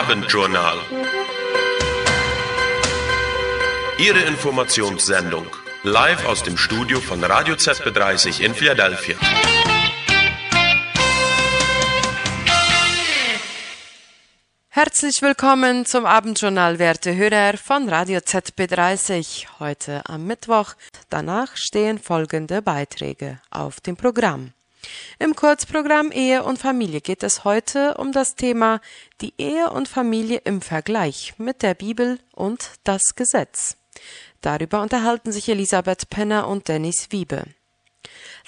Abendjournal. 0.00 0.78
Ihre 3.98 4.20
Informationssendung 4.20 5.46
live 5.82 6.24
aus 6.24 6.42
dem 6.42 6.56
Studio 6.56 6.98
von 6.98 7.22
Radio 7.22 7.56
ZB30 7.56 8.40
in 8.40 8.54
Philadelphia. 8.54 9.16
Herzlich 14.70 15.20
willkommen 15.20 15.84
zum 15.84 16.06
Abendjournal, 16.06 16.78
werte 16.78 17.14
Hörer 17.14 17.58
von 17.58 17.86
Radio 17.90 18.20
ZB30. 18.20 19.60
Heute 19.60 20.00
am 20.06 20.24
Mittwoch. 20.24 20.72
Danach 21.10 21.54
stehen 21.58 21.98
folgende 21.98 22.62
Beiträge 22.62 23.40
auf 23.50 23.82
dem 23.82 23.98
Programm. 23.98 24.54
Im 25.18 25.36
Kurzprogramm 25.36 26.10
Ehe 26.10 26.42
und 26.42 26.58
Familie 26.58 27.00
geht 27.00 27.22
es 27.22 27.44
heute 27.44 27.94
um 27.98 28.12
das 28.12 28.34
Thema 28.34 28.80
die 29.20 29.34
Ehe 29.38 29.70
und 29.70 29.88
Familie 29.88 30.38
im 30.44 30.60
Vergleich 30.60 31.34
mit 31.38 31.62
der 31.62 31.74
Bibel 31.74 32.18
und 32.32 32.70
das 32.84 33.14
Gesetz. 33.14 33.76
Darüber 34.40 34.82
unterhalten 34.82 35.30
sich 35.30 35.48
Elisabeth 35.48 36.10
Penner 36.10 36.48
und 36.48 36.68
Dennis 36.68 37.08
Wiebe. 37.10 37.44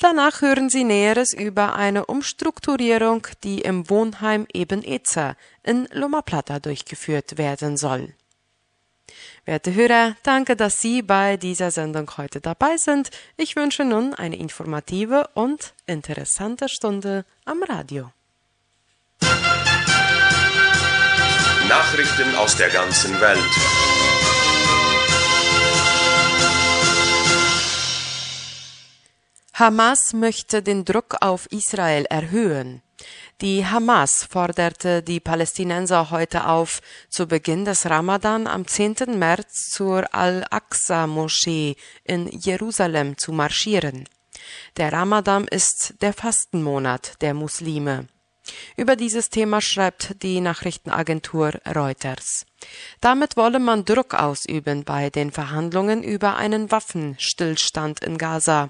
Danach 0.00 0.42
hören 0.42 0.68
Sie 0.68 0.82
Näheres 0.82 1.32
über 1.32 1.76
eine 1.76 2.06
Umstrukturierung, 2.06 3.26
die 3.44 3.60
im 3.60 3.88
Wohnheim 3.88 4.46
Eben-Ezer 4.52 5.36
in 5.62 5.86
Loma 5.92 6.22
Plata 6.22 6.58
durchgeführt 6.58 7.38
werden 7.38 7.76
soll. 7.76 8.14
Werte 9.46 9.74
Hörer, 9.74 10.16
danke, 10.22 10.56
dass 10.56 10.80
Sie 10.80 11.02
bei 11.02 11.36
dieser 11.36 11.70
Sendung 11.70 12.10
heute 12.16 12.40
dabei 12.40 12.78
sind. 12.78 13.10
Ich 13.36 13.56
wünsche 13.56 13.84
nun 13.84 14.14
eine 14.14 14.36
informative 14.36 15.28
und 15.34 15.74
interessante 15.86 16.70
Stunde 16.70 17.26
am 17.44 17.62
Radio. 17.62 18.10
Nachrichten 21.68 22.34
aus 22.36 22.56
der 22.56 22.70
ganzen 22.70 23.20
Welt. 23.20 23.38
Hamas 29.52 30.14
möchte 30.14 30.62
den 30.62 30.84
Druck 30.86 31.16
auf 31.20 31.46
Israel 31.52 32.06
erhöhen. 32.06 32.83
Die 33.40 33.66
Hamas 33.66 34.24
forderte 34.30 35.02
die 35.02 35.18
Palästinenser 35.18 36.10
heute 36.10 36.46
auf, 36.46 36.80
zu 37.08 37.26
Beginn 37.26 37.64
des 37.64 37.86
Ramadan 37.90 38.46
am 38.46 38.66
10. 38.66 39.18
März 39.18 39.70
zur 39.70 40.14
Al-Aqsa-Moschee 40.14 41.74
in 42.04 42.28
Jerusalem 42.28 43.18
zu 43.18 43.32
marschieren. 43.32 44.08
Der 44.76 44.92
Ramadan 44.92 45.48
ist 45.48 45.94
der 46.00 46.12
Fastenmonat 46.12 47.20
der 47.22 47.34
Muslime. 47.34 48.06
Über 48.76 48.96
dieses 48.96 49.30
Thema 49.30 49.60
schreibt 49.60 50.22
die 50.22 50.40
Nachrichtenagentur 50.40 51.52
Reuters. 51.74 52.46
Damit 53.00 53.36
wolle 53.36 53.58
man 53.58 53.84
Druck 53.84 54.14
ausüben 54.14 54.84
bei 54.84 55.10
den 55.10 55.30
Verhandlungen 55.30 56.02
über 56.02 56.36
einen 56.36 56.70
Waffenstillstand 56.70 58.02
in 58.04 58.18
Gaza. 58.18 58.68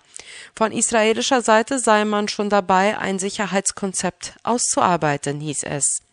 Von 0.55 0.73
israelischer 0.73 1.43
Seite 1.43 1.79
sei 1.79 2.05
man 2.05 2.29
schon 2.29 2.51
dabei, 2.51 2.99
ein 2.99 3.19
Sicherheitskonzept 3.19 4.35
auszuarbeiten, 4.43 5.41
hieß 5.41 5.65
es. 5.65 6.04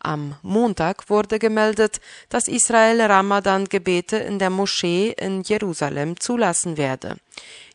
Am 0.00 0.36
Montag 0.42 1.10
wurde 1.10 1.38
gemeldet, 1.38 2.00
dass 2.28 2.48
Israel 2.48 3.00
Ramadan-Gebete 3.00 4.16
in 4.16 4.38
der 4.38 4.50
Moschee 4.50 5.14
in 5.18 5.42
Jerusalem 5.42 6.18
zulassen 6.20 6.76
werde. 6.76 7.16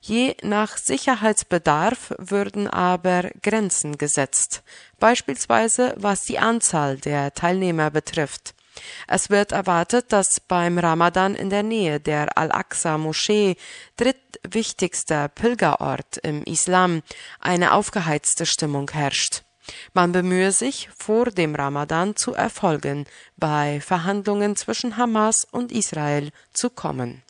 Je 0.02 0.36
nach 0.42 0.78
Sicherheitsbedarf 0.78 2.14
würden 2.18 2.68
aber 2.68 3.30
Grenzen 3.42 3.98
gesetzt, 3.98 4.64
beispielsweise 5.00 5.94
was 5.98 6.24
die 6.24 6.40
Anzahl 6.40 6.98
der 6.98 7.34
Teilnehmer 7.34 7.90
betrifft. 7.90 8.54
Es 9.08 9.30
wird 9.30 9.52
erwartet, 9.52 10.12
dass 10.12 10.40
beim 10.40 10.78
Ramadan 10.78 11.36
in 11.36 11.50
der 11.50 11.64
Nähe 11.64 12.00
der 12.00 12.38
Al-Aqsa-Moschee, 12.38 13.56
drittwichtigster 13.98 15.30
Pilgerort 15.30 16.18
im 16.18 16.44
Islam, 16.44 17.04
eine 17.40 17.74
aufgeheizte 17.74 18.46
Stimmung 18.46 18.90
herrscht. 18.92 19.44
Man 19.94 20.12
bemühe 20.12 20.52
sich, 20.52 20.90
vor 20.98 21.26
dem 21.26 21.56
Ramadan 21.56 22.16
zu 22.16 22.34
Erfolgen 22.34 23.06
bei 23.38 23.82
Verhandlungen 23.82 24.56
zwischen 24.56 24.98
Hamas 24.98 25.46
und 25.50 25.72
Israel 25.72 26.32
zu 26.54 26.70
kommen. 26.70 27.24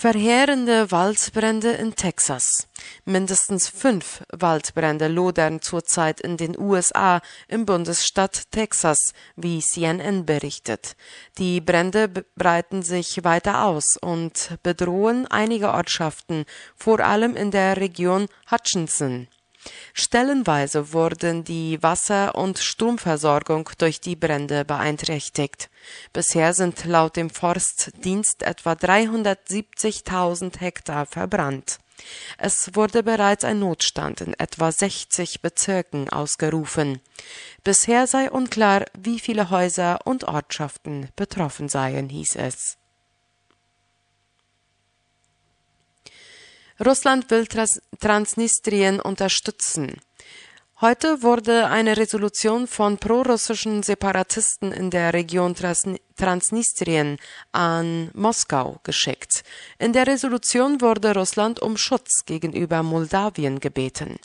Verheerende 0.00 0.92
Waldbrände 0.92 1.72
in 1.72 1.96
Texas. 1.96 2.68
Mindestens 3.04 3.68
fünf 3.68 4.22
Waldbrände 4.30 5.08
lodern 5.08 5.60
zurzeit 5.60 6.20
in 6.20 6.36
den 6.36 6.56
USA 6.56 7.20
im 7.48 7.66
Bundesstaat 7.66 8.52
Texas, 8.52 9.12
wie 9.34 9.58
CNN 9.58 10.24
berichtet. 10.24 10.94
Die 11.38 11.60
Brände 11.60 12.08
breiten 12.36 12.82
sich 12.82 13.24
weiter 13.24 13.64
aus 13.64 13.96
und 14.00 14.56
bedrohen 14.62 15.26
einige 15.26 15.72
Ortschaften, 15.72 16.44
vor 16.76 17.00
allem 17.00 17.34
in 17.34 17.50
der 17.50 17.78
Region 17.78 18.28
Hutchinson. 18.52 19.26
Stellenweise 19.94 20.92
wurden 20.92 21.44
die 21.44 21.82
Wasser- 21.82 22.34
und 22.34 22.58
Stromversorgung 22.58 23.70
durch 23.78 24.00
die 24.00 24.16
Brände 24.16 24.64
beeinträchtigt. 24.64 25.70
Bisher 26.12 26.54
sind 26.54 26.84
laut 26.84 27.16
dem 27.16 27.30
Forstdienst 27.30 28.42
etwa 28.42 28.72
370.000 28.72 30.60
Hektar 30.60 31.06
verbrannt. 31.06 31.78
Es 32.36 32.74
wurde 32.74 33.02
bereits 33.02 33.44
ein 33.44 33.58
Notstand 33.58 34.20
in 34.20 34.34
etwa 34.34 34.70
60 34.70 35.42
Bezirken 35.42 36.08
ausgerufen. 36.08 37.00
Bisher 37.64 38.06
sei 38.06 38.30
unklar, 38.30 38.84
wie 38.96 39.18
viele 39.18 39.50
Häuser 39.50 39.98
und 40.04 40.24
Ortschaften 40.24 41.08
betroffen 41.16 41.68
seien, 41.68 42.08
hieß 42.08 42.36
es. 42.36 42.78
Russland 46.84 47.30
will 47.30 47.46
Transnistrien 47.98 49.00
unterstützen. 49.00 50.00
Heute 50.80 51.22
wurde 51.24 51.66
eine 51.66 51.96
Resolution 51.96 52.68
von 52.68 52.98
prorussischen 52.98 53.82
Separatisten 53.82 54.70
in 54.70 54.90
der 54.90 55.12
Region 55.12 55.56
Transnistrien 55.56 57.18
an 57.50 58.12
Moskau 58.14 58.78
geschickt. 58.84 59.42
In 59.80 59.92
der 59.92 60.06
Resolution 60.06 60.80
wurde 60.80 61.14
Russland 61.14 61.60
um 61.60 61.76
Schutz 61.76 62.24
gegenüber 62.26 62.84
Moldawien 62.84 63.58
gebeten. 63.58 64.20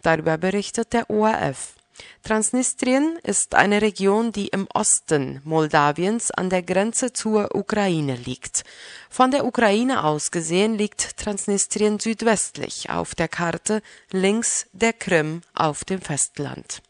Darüber 0.00 0.38
berichtet 0.38 0.94
der 0.94 1.10
ORF. 1.10 1.74
Transnistrien 2.22 3.18
ist 3.22 3.54
eine 3.54 3.82
Region, 3.82 4.32
die 4.32 4.48
im 4.48 4.66
Osten 4.74 5.40
Moldawiens 5.44 6.30
an 6.30 6.50
der 6.50 6.62
Grenze 6.62 7.12
zur 7.12 7.54
Ukraine 7.54 8.16
liegt. 8.16 8.64
Von 9.08 9.30
der 9.30 9.44
Ukraine 9.44 10.04
aus 10.04 10.30
gesehen 10.30 10.76
liegt 10.76 11.16
Transnistrien 11.16 11.98
südwestlich 11.98 12.90
auf 12.90 13.14
der 13.14 13.28
Karte 13.28 13.82
links 14.10 14.66
der 14.72 14.92
Krim 14.92 15.42
auf 15.54 15.84
dem 15.84 16.00
Festland. 16.00 16.82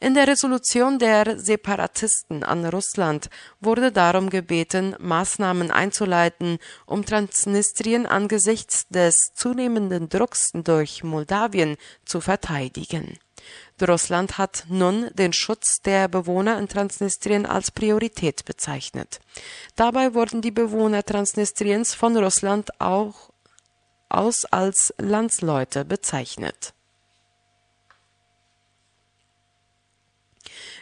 In 0.00 0.14
der 0.14 0.26
Resolution 0.26 0.98
der 0.98 1.38
Separatisten 1.38 2.42
an 2.42 2.64
Russland 2.64 3.28
wurde 3.60 3.92
darum 3.92 4.30
gebeten, 4.30 4.96
Maßnahmen 4.98 5.70
einzuleiten, 5.70 6.58
um 6.86 7.04
Transnistrien 7.04 8.06
angesichts 8.06 8.88
des 8.88 9.32
zunehmenden 9.34 10.08
Drucks 10.08 10.50
durch 10.54 11.04
Moldawien 11.04 11.76
zu 12.04 12.20
verteidigen. 12.20 13.18
Russland 13.82 14.38
hat 14.38 14.64
nun 14.68 15.10
den 15.14 15.32
Schutz 15.32 15.80
der 15.82 16.08
Bewohner 16.08 16.58
in 16.58 16.68
Transnistrien 16.68 17.46
als 17.46 17.70
Priorität 17.70 18.44
bezeichnet. 18.44 19.20
Dabei 19.76 20.14
wurden 20.14 20.42
die 20.42 20.50
Bewohner 20.50 21.04
Transnistriens 21.04 21.94
von 21.94 22.16
Russland 22.16 22.80
auch 22.80 23.30
aus 24.08 24.44
als 24.44 24.92
Landsleute 24.98 25.84
bezeichnet. 25.84 26.74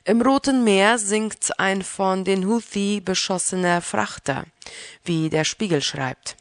Im 0.04 0.22
Roten 0.22 0.64
Meer 0.64 0.98
sinkt 0.98 1.60
ein 1.60 1.82
von 1.82 2.24
den 2.24 2.48
Houthi 2.48 3.00
beschossener 3.00 3.82
Frachter, 3.82 4.46
wie 5.04 5.28
der 5.28 5.44
Spiegel 5.44 5.82
schreibt. 5.82 6.37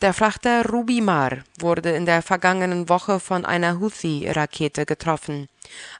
Der 0.00 0.14
Frachter 0.14 0.64
Rubimar 0.70 1.38
wurde 1.58 1.90
in 1.90 2.06
der 2.06 2.22
vergangenen 2.22 2.88
Woche 2.88 3.18
von 3.18 3.44
einer 3.44 3.80
Houthi-Rakete 3.80 4.86
getroffen. 4.86 5.48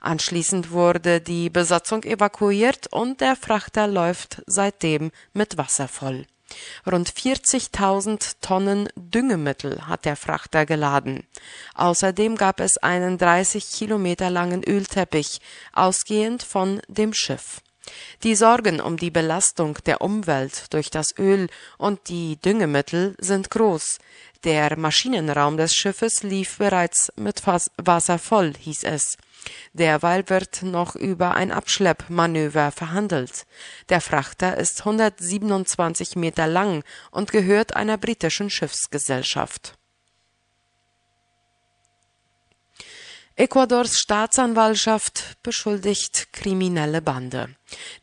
Anschließend 0.00 0.70
wurde 0.70 1.20
die 1.20 1.50
Besatzung 1.50 2.04
evakuiert 2.04 2.86
und 2.92 3.20
der 3.20 3.34
Frachter 3.34 3.88
läuft 3.88 4.40
seitdem 4.46 5.10
mit 5.32 5.58
Wasser 5.58 5.88
voll. 5.88 6.26
Rund 6.86 7.10
40.000 7.10 8.36
Tonnen 8.40 8.88
Düngemittel 8.94 9.88
hat 9.88 10.04
der 10.04 10.14
Frachter 10.14 10.64
geladen. 10.64 11.26
Außerdem 11.74 12.36
gab 12.36 12.60
es 12.60 12.78
einen 12.78 13.18
30 13.18 13.68
Kilometer 13.68 14.30
langen 14.30 14.62
Ölteppich, 14.62 15.40
ausgehend 15.72 16.44
von 16.44 16.80
dem 16.86 17.12
Schiff. 17.12 17.62
Die 18.22 18.34
Sorgen 18.34 18.80
um 18.80 18.96
die 18.96 19.10
Belastung 19.10 19.78
der 19.86 20.00
Umwelt 20.00 20.72
durch 20.72 20.90
das 20.90 21.16
Öl 21.18 21.48
und 21.76 22.08
die 22.08 22.36
Düngemittel 22.36 23.14
sind 23.18 23.50
groß. 23.50 23.98
Der 24.44 24.76
Maschinenraum 24.76 25.56
des 25.56 25.74
Schiffes 25.74 26.22
lief 26.22 26.58
bereits 26.58 27.12
mit 27.16 27.42
Wasser 27.46 28.18
voll, 28.18 28.52
hieß 28.58 28.84
es. 28.84 29.16
Derweil 29.72 30.28
wird 30.28 30.62
noch 30.62 30.94
über 30.96 31.34
ein 31.34 31.52
Abschleppmanöver 31.52 32.70
verhandelt. 32.72 33.46
Der 33.88 34.00
Frachter 34.00 34.56
ist 34.56 34.80
127 34.80 36.16
Meter 36.16 36.46
lang 36.46 36.84
und 37.10 37.32
gehört 37.32 37.76
einer 37.76 37.98
britischen 37.98 38.50
Schiffsgesellschaft. 38.50 39.77
Ecuadors 43.40 44.00
Staatsanwaltschaft 44.00 45.36
beschuldigt 45.44 46.32
kriminelle 46.32 47.00
Bande. 47.00 47.54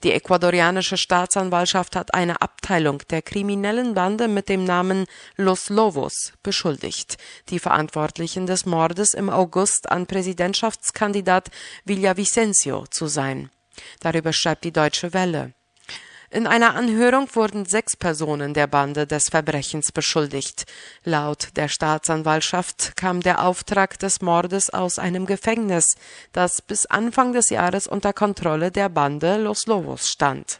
Die 0.01 0.13
ecuadorianische 0.13 0.95
Staatsanwaltschaft 0.95 1.97
hat 1.97 2.13
eine 2.13 2.41
Abteilung 2.41 2.99
der 3.09 3.21
kriminellen 3.21 3.95
Bande 3.95 4.29
mit 4.29 4.47
dem 4.47 4.63
Namen 4.63 5.05
Los 5.35 5.67
Lobos 5.67 6.31
beschuldigt, 6.41 7.17
die 7.49 7.59
Verantwortlichen 7.59 8.45
des 8.45 8.65
Mordes 8.65 9.13
im 9.13 9.29
August 9.29 9.91
an 9.91 10.07
Präsidentschaftskandidat 10.07 11.51
Villavicencio 11.83 12.85
zu 12.89 13.07
sein. 13.07 13.49
Darüber 13.99 14.31
schreibt 14.31 14.63
die 14.63 14.71
Deutsche 14.71 15.13
Welle. 15.13 15.53
In 16.35 16.47
einer 16.47 16.75
Anhörung 16.75 17.33
wurden 17.33 17.63
sechs 17.63 17.95
Personen 17.95 18.53
der 18.53 18.67
Bande 18.67 19.07
des 19.07 19.29
Verbrechens 19.29 19.93
beschuldigt. 19.93 20.65
Laut 21.05 21.47
der 21.55 21.69
Staatsanwaltschaft 21.69 22.97
kam 22.97 23.21
der 23.21 23.41
Auftrag 23.41 23.97
des 23.99 24.19
Mordes 24.19 24.69
aus 24.69 24.99
einem 24.99 25.27
Gefängnis, 25.27 25.95
das 26.33 26.61
bis 26.61 26.87
Anfang 26.87 27.31
des 27.31 27.51
Jahres 27.51 27.87
unter 27.87 28.11
Kontrolle 28.11 28.69
der 28.69 28.89
Bande 28.89 29.37
Los 29.37 29.65
Lobos 29.65 30.09
stand. 30.09 30.59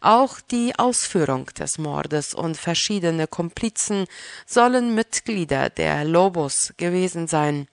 Auch 0.00 0.40
die 0.40 0.76
Ausführung 0.76 1.46
des 1.56 1.78
Mordes 1.78 2.34
und 2.34 2.56
verschiedene 2.56 3.28
Komplizen 3.28 4.06
sollen 4.44 4.96
Mitglieder 4.96 5.70
der 5.70 6.04
Lobos 6.04 6.74
gewesen 6.78 7.28
sein. 7.28 7.68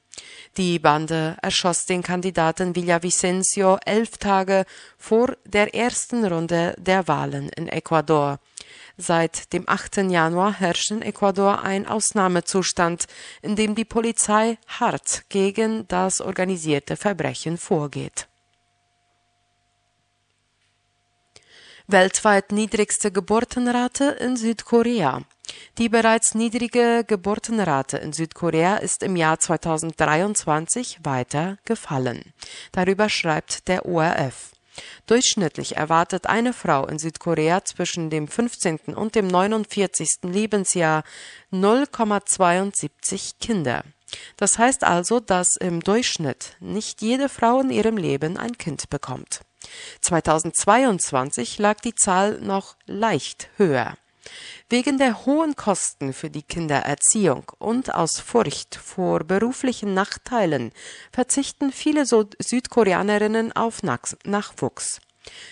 Die 0.57 0.79
Bande 0.79 1.37
erschoss 1.41 1.85
den 1.85 2.03
Kandidaten 2.03 2.75
Villavicencio 2.75 3.77
elf 3.85 4.17
Tage 4.17 4.65
vor 4.97 5.35
der 5.45 5.73
ersten 5.73 6.25
Runde 6.25 6.75
der 6.77 7.07
Wahlen 7.07 7.49
in 7.49 7.67
Ecuador. 7.67 8.39
Seit 8.97 9.51
dem 9.53 9.67
8. 9.67 9.97
Januar 10.09 10.53
herrscht 10.53 10.91
in 10.91 11.01
Ecuador 11.01 11.63
ein 11.63 11.87
Ausnahmezustand, 11.87 13.07
in 13.41 13.55
dem 13.55 13.73
die 13.73 13.85
Polizei 13.85 14.57
hart 14.67 15.23
gegen 15.29 15.87
das 15.87 16.21
organisierte 16.21 16.95
Verbrechen 16.95 17.57
vorgeht. 17.57 18.27
Weltweit 21.87 22.51
niedrigste 22.51 23.11
Geburtenrate 23.11 24.05
in 24.19 24.37
Südkorea. 24.37 25.23
Die 25.77 25.89
bereits 25.89 26.35
niedrige 26.35 27.03
Geburtenrate 27.07 27.97
in 27.97 28.13
Südkorea 28.13 28.77
ist 28.77 29.03
im 29.03 29.15
Jahr 29.15 29.39
2023 29.39 30.99
weiter 31.03 31.57
gefallen. 31.65 32.33
Darüber 32.71 33.09
schreibt 33.09 33.67
der 33.67 33.85
ORF. 33.85 34.51
Durchschnittlich 35.05 35.75
erwartet 35.75 36.27
eine 36.27 36.53
Frau 36.53 36.87
in 36.87 36.97
Südkorea 36.97 37.63
zwischen 37.63 38.09
dem 38.09 38.27
15. 38.27 38.95
und 38.95 39.15
dem 39.15 39.27
49. 39.27 40.09
Lebensjahr 40.23 41.03
0,72 41.51 43.33
Kinder. 43.39 43.83
Das 44.37 44.57
heißt 44.57 44.83
also, 44.83 45.19
dass 45.19 45.55
im 45.55 45.81
Durchschnitt 45.81 46.55
nicht 46.59 47.01
jede 47.01 47.29
Frau 47.29 47.61
in 47.61 47.69
ihrem 47.69 47.97
Leben 47.97 48.37
ein 48.37 48.57
Kind 48.57 48.89
bekommt. 48.89 49.41
2022 50.01 51.57
lag 51.57 51.79
die 51.79 51.95
Zahl 51.95 52.39
noch 52.39 52.75
leicht 52.85 53.49
höher. 53.57 53.97
Wegen 54.73 54.97
der 54.97 55.27
hohen 55.27 55.55
Kosten 55.55 56.13
für 56.13 56.31
die 56.31 56.41
Kindererziehung 56.41 57.43
und 57.59 57.93
aus 57.93 58.19
Furcht 58.19 58.73
vor 58.73 59.19
beruflichen 59.19 59.93
Nachteilen 59.93 60.71
verzichten 61.11 61.71
viele 61.71 62.07
Südkoreanerinnen 62.07 63.51
auf 63.55 63.83
Nachwuchs. 63.83 64.99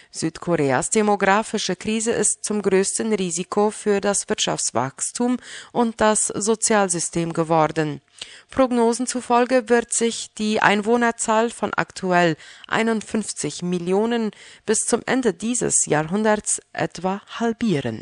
Südkoreas 0.10 0.90
demografische 0.90 1.76
Krise 1.76 2.10
ist 2.14 2.44
zum 2.44 2.64
größten 2.64 3.14
Risiko 3.14 3.70
für 3.70 4.02
das 4.02 4.28
Wirtschaftswachstum 4.28 5.38
und 5.72 6.02
das 6.02 6.26
Sozialsystem 6.26 7.32
geworden. 7.32 8.02
Prognosen 8.50 9.06
zufolge 9.06 9.70
wird 9.70 9.94
sich 9.94 10.34
die 10.34 10.64
Einwohnerzahl 10.64 11.52
von 11.52 11.76
aktuell 11.76 12.38
51 12.70 13.62
Millionen 13.62 14.32
bis 14.66 14.80
zum 14.80 15.04
Ende 15.06 15.36
dieses 15.36 15.86
Jahrhunderts 15.86 16.60
etwa 16.74 17.22
halbieren. 17.40 18.02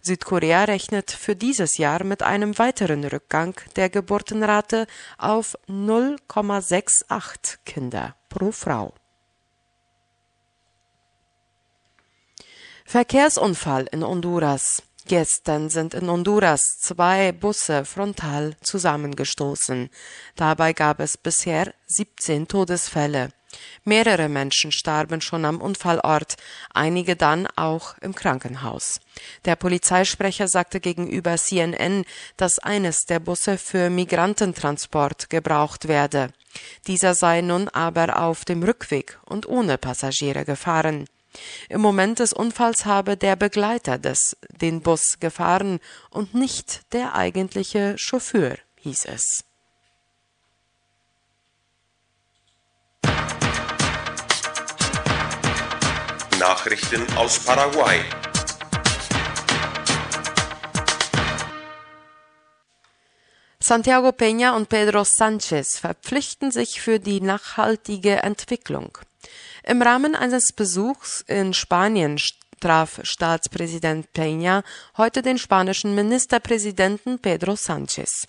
Südkorea 0.00 0.64
rechnet 0.64 1.10
für 1.10 1.34
dieses 1.34 1.78
Jahr 1.78 2.04
mit 2.04 2.22
einem 2.22 2.58
weiteren 2.58 3.04
Rückgang 3.04 3.54
der 3.76 3.90
Geburtenrate 3.90 4.86
auf 5.18 5.58
0,68 5.68 7.58
Kinder 7.64 8.14
pro 8.28 8.52
Frau. 8.52 8.94
Verkehrsunfall 12.84 13.88
in 13.90 14.04
Honduras. 14.04 14.82
Gestern 15.08 15.70
sind 15.70 15.94
in 15.94 16.08
Honduras 16.08 16.62
zwei 16.80 17.32
Busse 17.32 17.84
frontal 17.84 18.56
zusammengestoßen. 18.60 19.90
Dabei 20.36 20.72
gab 20.72 21.00
es 21.00 21.16
bisher 21.16 21.74
17 21.86 22.46
Todesfälle. 22.46 23.30
Mehrere 23.84 24.28
Menschen 24.28 24.72
starben 24.72 25.20
schon 25.20 25.44
am 25.44 25.60
Unfallort, 25.60 26.36
einige 26.72 27.16
dann 27.16 27.46
auch 27.56 27.96
im 28.00 28.14
Krankenhaus. 28.14 29.00
Der 29.44 29.56
Polizeisprecher 29.56 30.48
sagte 30.48 30.80
gegenüber 30.80 31.36
CNN, 31.36 32.04
dass 32.36 32.58
eines 32.58 33.06
der 33.06 33.20
Busse 33.20 33.58
für 33.58 33.90
Migrantentransport 33.90 35.30
gebraucht 35.30 35.88
werde. 35.88 36.30
Dieser 36.86 37.14
sei 37.14 37.40
nun 37.40 37.68
aber 37.68 38.22
auf 38.22 38.44
dem 38.44 38.62
Rückweg 38.62 39.18
und 39.24 39.46
ohne 39.46 39.78
Passagiere 39.78 40.44
gefahren. 40.44 41.06
Im 41.68 41.80
Moment 41.80 42.18
des 42.18 42.32
Unfalls 42.32 42.86
habe 42.86 43.16
der 43.16 43.36
Begleiter 43.36 43.98
des 43.98 44.36
den 44.50 44.80
Bus 44.80 45.18
gefahren 45.20 45.80
und 46.10 46.34
nicht 46.34 46.92
der 46.92 47.14
eigentliche 47.14 47.94
Chauffeur, 47.98 48.56
hieß 48.80 49.04
es. 49.06 49.45
Nachrichten 56.38 57.06
aus 57.16 57.38
Paraguay. 57.38 58.00
Santiago 63.58 64.10
Peña 64.10 64.54
und 64.54 64.68
Pedro 64.68 65.02
Sánchez 65.02 65.80
verpflichten 65.80 66.50
sich 66.50 66.80
für 66.80 67.00
die 67.00 67.20
nachhaltige 67.20 68.22
Entwicklung. 68.22 68.98
Im 69.64 69.82
Rahmen 69.82 70.14
eines 70.14 70.52
Besuchs 70.52 71.22
in 71.26 71.54
Spanien 71.54 72.18
traf 72.60 73.00
Staatspräsident 73.02 74.06
Peña 74.14 74.62
heute 74.96 75.22
den 75.22 75.38
spanischen 75.38 75.94
Ministerpräsidenten 75.94 77.18
Pedro 77.18 77.52
Sánchez. 77.54 78.26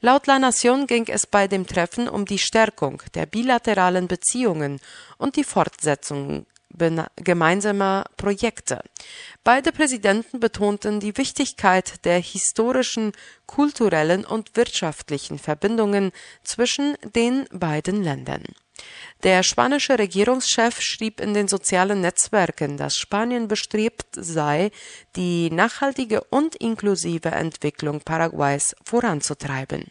Laut 0.00 0.26
La 0.26 0.38
Nación 0.38 0.86
ging 0.86 1.06
es 1.08 1.26
bei 1.26 1.48
dem 1.48 1.66
Treffen 1.66 2.08
um 2.08 2.24
die 2.24 2.38
Stärkung 2.38 3.02
der 3.14 3.26
bilateralen 3.26 4.08
Beziehungen 4.08 4.78
und 5.18 5.36
die 5.36 5.44
Fortsetzung 5.44 6.46
gemeinsamer 7.16 8.04
Projekte. 8.16 8.82
Beide 9.44 9.72
Präsidenten 9.72 10.40
betonten 10.40 11.00
die 11.00 11.16
Wichtigkeit 11.16 12.04
der 12.04 12.20
historischen, 12.20 13.12
kulturellen 13.46 14.24
und 14.24 14.56
wirtschaftlichen 14.56 15.38
Verbindungen 15.38 16.12
zwischen 16.42 16.96
den 17.14 17.46
beiden 17.52 18.02
Ländern. 18.02 18.44
Der 19.22 19.42
spanische 19.42 19.98
Regierungschef 19.98 20.80
schrieb 20.80 21.20
in 21.20 21.32
den 21.32 21.48
sozialen 21.48 22.02
Netzwerken, 22.02 22.76
dass 22.76 22.96
Spanien 22.96 23.48
bestrebt 23.48 24.06
sei, 24.12 24.70
die 25.16 25.50
nachhaltige 25.50 26.22
und 26.24 26.56
inklusive 26.56 27.30
Entwicklung 27.30 28.00
Paraguays 28.00 28.76
voranzutreiben. 28.84 29.86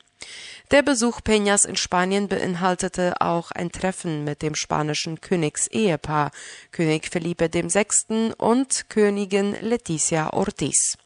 Der 0.71 0.81
Besuch 0.81 1.21
Peñas 1.21 1.63
in 1.67 1.75
Spanien 1.75 2.27
beinhaltete 2.27 3.21
auch 3.21 3.51
ein 3.51 3.71
Treffen 3.71 4.23
mit 4.23 4.41
dem 4.41 4.55
spanischen 4.55 5.21
Königsehepaar 5.21 6.31
König 6.71 7.07
Felipe 7.07 7.53
VI. 7.53 8.33
und 8.37 8.89
Königin 8.89 9.55
Leticia 9.61 10.33
Ortiz. 10.33 10.97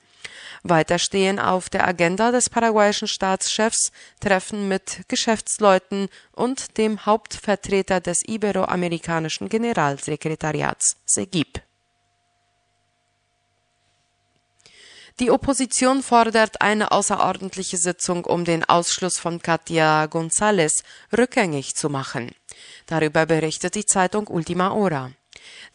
Weiter 0.64 0.98
stehen 0.98 1.40
auf 1.40 1.70
der 1.70 1.86
Agenda 1.86 2.32
des 2.32 2.50
paraguayischen 2.50 3.10
Staatschefs 3.10 3.92
Treffen 4.22 4.70
mit 4.70 5.02
Geschäftsleuten 5.10 6.08
und 6.32 6.78
dem 6.78 7.06
Hauptvertreter 7.06 8.00
des 8.00 8.22
iberoamerikanischen 8.26 9.50
Generalsekretariats 9.50 10.96
SEGIP. 11.06 11.62
Die 15.20 15.32
Opposition 15.32 16.02
fordert 16.02 16.62
eine 16.62 16.94
außerordentliche 16.94 17.76
Sitzung, 17.76 18.24
um 18.24 18.46
den 18.46 18.64
Ausschluss 18.64 19.20
von 19.20 19.42
Katia 19.42 20.06
González 20.06 20.84
rückgängig 21.16 21.76
zu 21.76 21.90
machen. 21.90 22.32
Darüber 22.86 23.26
berichtet 23.26 23.76
die 23.76 23.86
Zeitung 23.86 24.28
Ultima 24.28 24.72
Hora. 24.72 25.12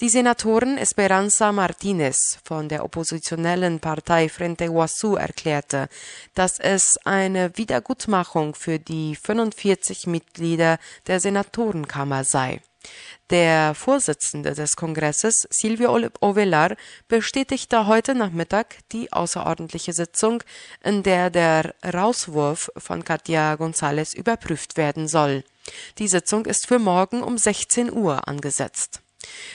Die 0.00 0.08
Senatorin 0.08 0.78
Esperanza 0.78 1.52
Martinez 1.52 2.38
von 2.42 2.70
der 2.70 2.84
oppositionellen 2.84 3.80
Partei 3.80 4.30
Frente 4.30 4.70
Guasú 4.70 5.16
erklärte, 5.16 5.88
dass 6.34 6.58
es 6.58 6.96
eine 7.04 7.54
Wiedergutmachung 7.58 8.54
für 8.54 8.78
die 8.78 9.14
45 9.14 10.06
Mitglieder 10.06 10.78
der 11.06 11.20
Senatorenkammer 11.20 12.24
sei. 12.24 12.62
Der 13.30 13.74
Vorsitzende 13.74 14.52
des 14.52 14.76
Kongresses, 14.76 15.46
Silvio 15.50 15.96
Ovelar, 16.20 16.76
bestätigte 17.08 17.86
heute 17.86 18.14
Nachmittag 18.14 18.76
die 18.92 19.12
außerordentliche 19.12 19.92
Sitzung, 19.92 20.42
in 20.82 21.02
der 21.02 21.30
der 21.30 21.74
Rauswurf 21.82 22.70
von 22.76 23.04
Katia 23.04 23.54
González 23.54 24.14
überprüft 24.14 24.76
werden 24.76 25.08
soll. 25.08 25.44
Die 25.98 26.08
Sitzung 26.08 26.44
ist 26.46 26.66
für 26.66 26.78
morgen 26.78 27.22
um 27.22 27.38
16 27.38 27.92
Uhr 27.92 28.28
angesetzt. 28.28 29.00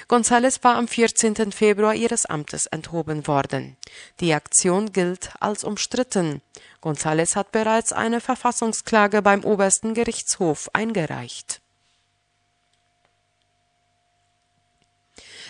González 0.08 0.64
war 0.64 0.76
am 0.76 0.88
14. 0.88 1.52
Februar 1.52 1.94
ihres 1.94 2.26
Amtes 2.26 2.66
enthoben 2.66 3.28
worden. 3.28 3.78
Die 4.20 4.34
Aktion 4.34 4.92
gilt 4.92 5.32
als 5.40 5.64
umstritten. 5.64 6.42
González 6.82 7.36
hat 7.36 7.52
bereits 7.52 7.94
eine 7.94 8.22
Verfassungsklage 8.22 9.22
beim 9.22 9.44
obersten 9.44 9.94
Gerichtshof 9.94 10.70
eingereicht. 10.74 11.62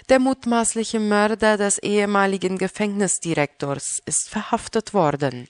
Der 0.10 0.18
mutmaßliche 0.18 1.00
Mörder 1.00 1.56
des 1.56 1.78
ehemaligen 1.78 2.58
Gefängnisdirektors 2.58 4.00
ist 4.08 4.28
verhaftet 4.28 4.96
worden. 4.96 5.48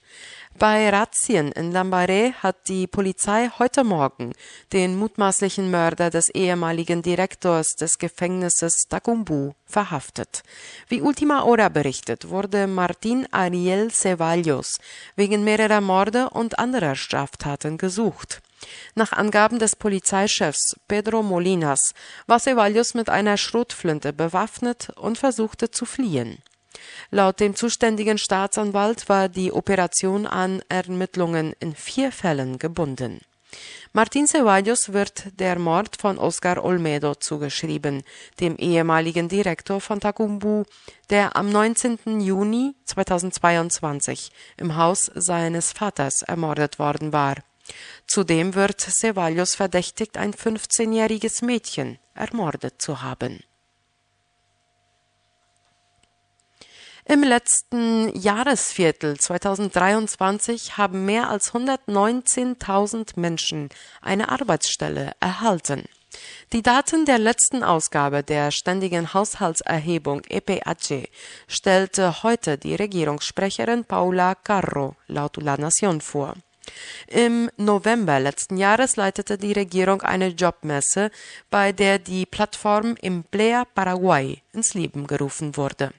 Bei 0.58 0.89
Razzien 0.89 1.54
in 1.54 1.72
Lambaret 1.72 2.34
hat 2.44 2.68
die 2.68 2.86
Polizei 2.86 3.50
heute 3.58 3.86
Morgen 3.86 4.34
den 4.74 4.98
mutmaßlichen 4.98 5.72
Mörder 5.72 6.10
des 6.10 6.28
ehemaligen 6.28 7.01
Direktors 7.01 7.70
des 7.80 7.98
Gefängnisses 8.00 8.84
Takumbu 8.89 9.54
verhaftet. 9.66 10.44
Wie 10.89 11.00
Ultima 11.00 11.46
Hora 11.46 11.70
berichtet, 11.70 12.28
wurde 12.28 12.68
Martin 12.68 13.28
Ariel 13.32 13.92
Ceballos 13.92 14.75
wegen 15.16 15.46
mehrerer 15.46 15.80
Morde 15.80 16.32
und 16.32 16.60
anderer 16.60 16.96
Straftaten 16.96 17.78
gesucht. 17.78 18.42
Nach 18.96 19.12
Angaben 19.12 19.60
des 19.60 19.75
Polizeichefs 19.75 20.75
Pedro 20.88 21.24
Molinas 21.24 21.94
war 22.28 22.39
Ceballos 22.39 22.94
mit 22.94 23.10
einer 23.10 23.38
Schrotflinte 23.38 24.13
bewaffnet 24.13 24.89
und 24.96 25.18
versuchte 25.18 25.72
zu 25.72 25.86
fliehen. 25.86 26.39
Laut 27.12 27.39
dem 27.39 27.56
zuständigen 27.56 28.18
Staatsanwalt 28.18 29.10
war 29.10 29.30
die 29.30 29.51
Operation 29.51 30.28
an 30.28 30.62
Ermittlungen 30.70 31.54
in 31.60 31.75
vier 31.75 32.12
Fällen 32.12 32.60
gebunden. 32.60 33.22
Martin 33.94 34.28
Ceballos 34.28 34.94
wird 34.94 35.39
der 35.39 35.58
Mord 35.58 36.00
von 36.00 36.20
Oscar 36.20 36.63
Olmedo 36.63 37.16
zugeschrieben, 37.16 38.04
dem 38.39 38.56
ehemaligen 38.58 39.28
Direktor 39.28 39.82
von 39.82 40.00
Takumbu, 40.00 40.63
der 41.10 41.36
am 41.36 41.50
19. 41.50 42.22
Juni 42.22 42.75
2022 42.86 44.32
im 44.58 44.75
Haus 44.75 45.10
seines 45.16 45.72
Vaters 45.72 46.22
ermordet 46.22 46.78
worden 46.78 47.12
war. 47.12 47.38
Zudem 48.07 48.55
wird 48.55 48.81
Ceballos 48.81 49.55
verdächtigt, 49.55 50.17
ein 50.17 50.33
15-jähriges 50.33 51.43
Mädchen 51.45 51.99
ermordet 52.15 52.81
zu 52.81 53.01
haben 53.01 53.39
Im 57.11 57.23
letzten 57.23 58.15
Jahresviertel 58.15 59.17
2023 59.17 60.77
haben 60.77 61.05
mehr 61.05 61.31
als 61.31 61.53
119.000 61.53 63.19
Menschen 63.19 63.69
eine 63.99 64.29
Arbeitsstelle 64.29 65.13
erhalten. 65.19 65.85
Die 66.53 66.61
Daten 66.61 67.05
der 67.05 67.17
letzten 67.17 67.63
Ausgabe 67.63 68.21
der 68.21 68.51
ständigen 68.51 69.11
Haushaltserhebung 69.11 70.21
EPAC 70.29 71.09
stellte 71.47 72.21
heute 72.21 72.59
die 72.59 72.75
Regierungssprecherin 72.75 73.85
Paula 73.85 74.35
Carro 74.35 74.95
laut 75.07 75.38
La 75.38 75.55
Nación 75.55 76.01
vor. 76.01 76.35
Im 77.07 77.49
November 77.57 78.19
letzten 78.19 78.57
Jahres 78.57 78.95
leitete 78.95 79.38
die 79.38 79.53
Regierung 79.53 80.01
eine 80.01 80.27
Jobmesse, 80.27 81.11
bei 81.49 81.71
der 81.71 81.99
die 81.99 82.25
Plattform 82.25 82.95
Emplea 83.01 83.65
Paraguay 83.65 84.41
ins 84.53 84.73
Leben 84.73 85.07
gerufen 85.07 85.57
wurde. 85.57 85.91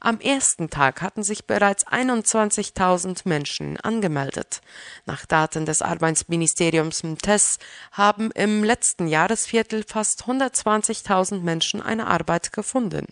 Am 0.00 0.20
ersten 0.20 0.70
Tag 0.70 1.00
hatten 1.02 1.22
sich 1.22 1.46
bereits 1.46 1.86
21.000 1.86 3.22
Menschen 3.24 3.78
angemeldet. 3.80 4.60
Nach 5.06 5.26
Daten 5.26 5.66
des 5.66 5.82
Arbeitsministeriums 5.82 7.02
MTES 7.02 7.58
haben 7.92 8.30
im 8.32 8.62
letzten 8.62 9.08
Jahresviertel 9.08 9.84
fast 9.86 10.24
120.000 10.26 11.40
Menschen 11.40 11.80
eine 11.80 12.06
Arbeit 12.06 12.52
gefunden. 12.52 13.06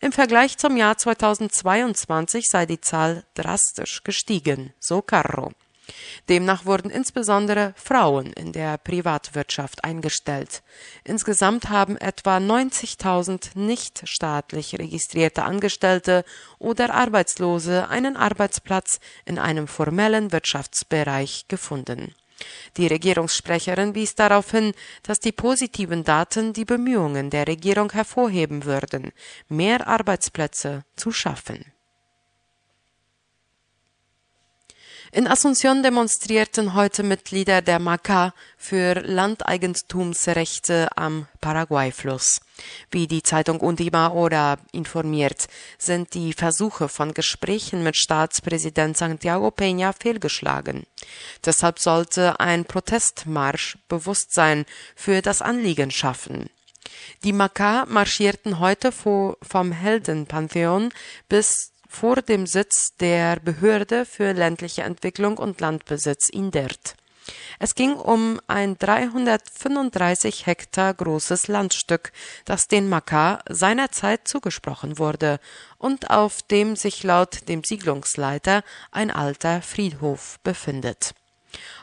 Im 0.00 0.12
Vergleich 0.12 0.58
zum 0.58 0.76
Jahr 0.76 0.98
2022 0.98 2.46
sei 2.50 2.66
die 2.66 2.80
Zahl 2.80 3.24
drastisch 3.34 4.02
gestiegen, 4.04 4.74
so 4.78 5.00
Carro. 5.00 5.52
Demnach 6.28 6.64
wurden 6.64 6.90
insbesondere 6.90 7.72
Frauen 7.76 8.32
in 8.32 8.52
der 8.52 8.78
Privatwirtschaft 8.78 9.84
eingestellt. 9.84 10.62
Insgesamt 11.04 11.68
haben 11.68 11.96
etwa 11.96 12.38
90.000 12.38 13.56
nicht 13.56 14.02
staatlich 14.08 14.78
registrierte 14.78 15.44
Angestellte 15.44 16.24
oder 16.58 16.92
Arbeitslose 16.94 17.88
einen 17.88 18.16
Arbeitsplatz 18.16 18.98
in 19.24 19.38
einem 19.38 19.68
formellen 19.68 20.32
Wirtschaftsbereich 20.32 21.46
gefunden. 21.48 22.14
Die 22.76 22.86
Regierungssprecherin 22.86 23.94
wies 23.94 24.14
darauf 24.14 24.50
hin, 24.50 24.72
dass 25.02 25.20
die 25.20 25.32
positiven 25.32 26.04
Daten 26.04 26.52
die 26.52 26.66
Bemühungen 26.66 27.30
der 27.30 27.46
Regierung 27.46 27.92
hervorheben 27.92 28.64
würden, 28.64 29.12
mehr 29.48 29.86
Arbeitsplätze 29.86 30.84
zu 30.96 31.12
schaffen 31.12 31.75
In 35.16 35.26
Asunción 35.28 35.82
demonstrierten 35.82 36.74
heute 36.74 37.02
Mitglieder 37.02 37.62
der 37.62 37.78
MACA 37.78 38.34
für 38.58 39.00
Landeigentumsrechte 39.00 40.90
am 40.94 41.26
Paraguay-Fluss. 41.40 42.42
Wie 42.90 43.06
die 43.06 43.22
Zeitung 43.22 43.60
Undima 43.60 44.10
Hora 44.12 44.58
informiert, 44.72 45.46
sind 45.78 46.12
die 46.12 46.34
Versuche 46.34 46.90
von 46.90 47.14
Gesprächen 47.14 47.82
mit 47.82 47.96
Staatspräsident 47.96 48.98
Santiago 48.98 49.48
Peña 49.48 49.94
fehlgeschlagen. 49.98 50.84
Deshalb 51.42 51.78
sollte 51.78 52.38
ein 52.38 52.66
Protestmarsch 52.66 53.78
Bewusstsein 53.88 54.66
für 54.94 55.22
das 55.22 55.40
Anliegen 55.40 55.90
schaffen. 55.90 56.50
Die 57.24 57.32
Maka 57.32 57.86
marschierten 57.86 58.58
heute 58.58 58.92
vom 58.92 59.72
Heldenpantheon 59.72 60.90
bis 61.30 61.72
vor 61.88 62.16
dem 62.22 62.46
Sitz 62.46 62.96
der 63.00 63.40
Behörde 63.40 64.04
für 64.04 64.32
ländliche 64.32 64.82
Entwicklung 64.82 65.38
und 65.38 65.60
Landbesitz 65.60 66.28
in 66.28 66.50
Dert. 66.50 66.94
Es 67.58 67.74
ging 67.74 67.94
um 67.94 68.40
ein 68.46 68.78
335 68.78 70.46
Hektar 70.46 70.94
großes 70.94 71.48
Landstück, 71.48 72.12
das 72.44 72.68
den 72.68 72.88
Makar 72.88 73.42
seinerzeit 73.48 74.28
zugesprochen 74.28 74.98
wurde 74.98 75.40
und 75.78 76.10
auf 76.10 76.42
dem 76.42 76.76
sich 76.76 77.02
laut 77.02 77.48
dem 77.48 77.64
Siedlungsleiter 77.64 78.62
ein 78.92 79.10
alter 79.10 79.62
Friedhof 79.62 80.38
befindet 80.42 81.14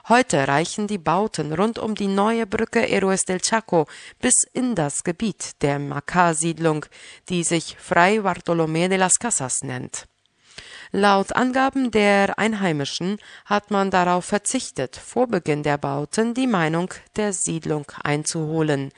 Heute 0.10 0.48
reichen 0.48 0.88
die 0.88 0.98
Bauten 0.98 1.54
rund 1.54 1.80
um 1.80 1.96
die 1.96 2.08
neue 2.08 2.46
Brücke 2.46 2.82
Héroes 2.82 3.26
del 3.26 3.40
Chaco 3.40 3.88
bis 4.20 4.44
in 4.54 4.76
das 4.76 5.04
Gebiet 5.04 5.62
der 5.62 5.80
Macá-Siedlung, 5.80 6.86
die 7.30 7.44
sich 7.44 7.78
Fray 7.80 8.20
Bartolomé 8.20 8.88
de 8.90 8.98
las 8.98 9.20
Casas 9.20 9.62
nennt. 9.64 10.06
Laut 10.92 11.36
Angaben 11.36 11.90
der 11.90 12.38
Einheimischen 12.38 13.18
hat 13.46 13.72
man 13.72 13.90
darauf 13.90 14.26
verzichtet, 14.26 14.96
vor 14.96 15.26
Beginn 15.28 15.64
der 15.64 15.80
Bauten 15.80 16.36
die 16.36 16.46
Meinung 16.46 16.94
der 17.16 17.34
Siedlung 17.34 17.92
einzuholen. 18.04 18.92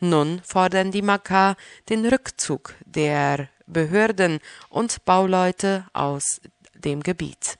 Nun 0.00 0.40
fordern 0.44 0.92
die 0.92 1.02
Macá 1.02 1.56
den 1.90 2.06
Rückzug 2.06 2.74
der 2.86 3.48
Behörden 3.66 4.38
und 4.70 5.04
Bauleute 5.04 5.86
aus 5.92 6.40
dem 6.74 7.02
Gebiet. 7.02 7.58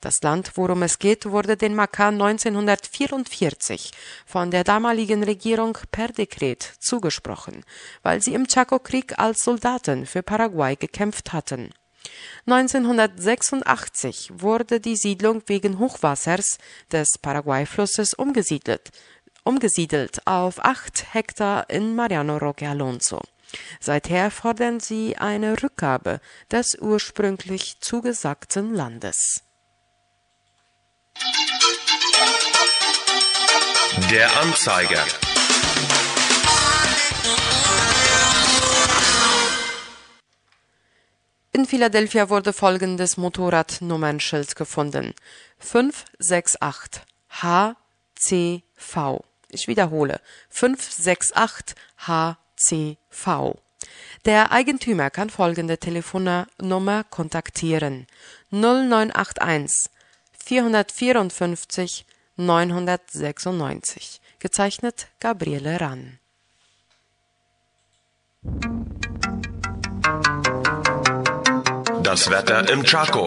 Das 0.00 0.22
Land, 0.22 0.52
worum 0.54 0.82
es 0.82 0.98
geht, 0.98 1.26
wurde 1.26 1.58
den 1.58 1.74
Makan 1.74 2.14
1944 2.14 3.90
von 4.24 4.50
der 4.50 4.64
damaligen 4.64 5.22
Regierung 5.22 5.76
per 5.92 6.08
Dekret 6.08 6.62
zugesprochen, 6.78 7.64
weil 8.02 8.22
sie 8.22 8.32
im 8.32 8.46
Chaco-Krieg 8.46 9.18
als 9.18 9.42
Soldaten 9.42 10.06
für 10.06 10.22
Paraguay 10.22 10.74
gekämpft 10.74 11.34
hatten. 11.34 11.74
1986 12.46 14.30
wurde 14.36 14.80
die 14.80 14.96
Siedlung 14.96 15.42
wegen 15.46 15.78
Hochwassers 15.78 16.56
des 16.90 17.18
Paraguay-Flusses 17.18 18.14
umgesiedelt, 18.14 18.90
umgesiedelt 19.44 20.26
auf 20.26 20.64
acht 20.64 21.12
Hektar 21.12 21.68
in 21.68 21.94
Mariano 21.94 22.38
Roque 22.38 22.66
Alonso. 22.66 23.20
Seither 23.80 24.30
fordern 24.30 24.80
sie 24.80 25.18
eine 25.18 25.62
Rückgabe 25.62 26.20
des 26.50 26.78
ursprünglich 26.80 27.80
zugesagten 27.80 28.72
Landes. 28.72 29.44
Der 34.10 34.40
Anzeiger. 34.40 35.04
In 41.52 41.66
Philadelphia 41.66 42.28
wurde 42.30 42.52
folgendes 42.52 43.16
Motorradnummernschild 43.16 44.56
gefunden. 44.56 45.14
568 45.58 47.02
HCV. 47.30 49.20
Ich 49.48 49.68
wiederhole. 49.68 50.20
568 50.48 51.76
HCV. 51.98 53.54
Der 54.24 54.52
Eigentümer 54.52 55.10
kann 55.10 55.30
folgende 55.30 55.78
Telefonnummer 55.78 57.04
kontaktieren. 57.04 58.06
0981 58.50 59.90
454 60.44 62.04
996. 62.36 64.20
Gezeichnet 64.38 65.08
Gabriele 65.20 65.80
Rann. 65.80 66.18
Das 72.02 72.30
Wetter 72.30 72.68
im 72.70 72.82
Chaco. 72.82 73.26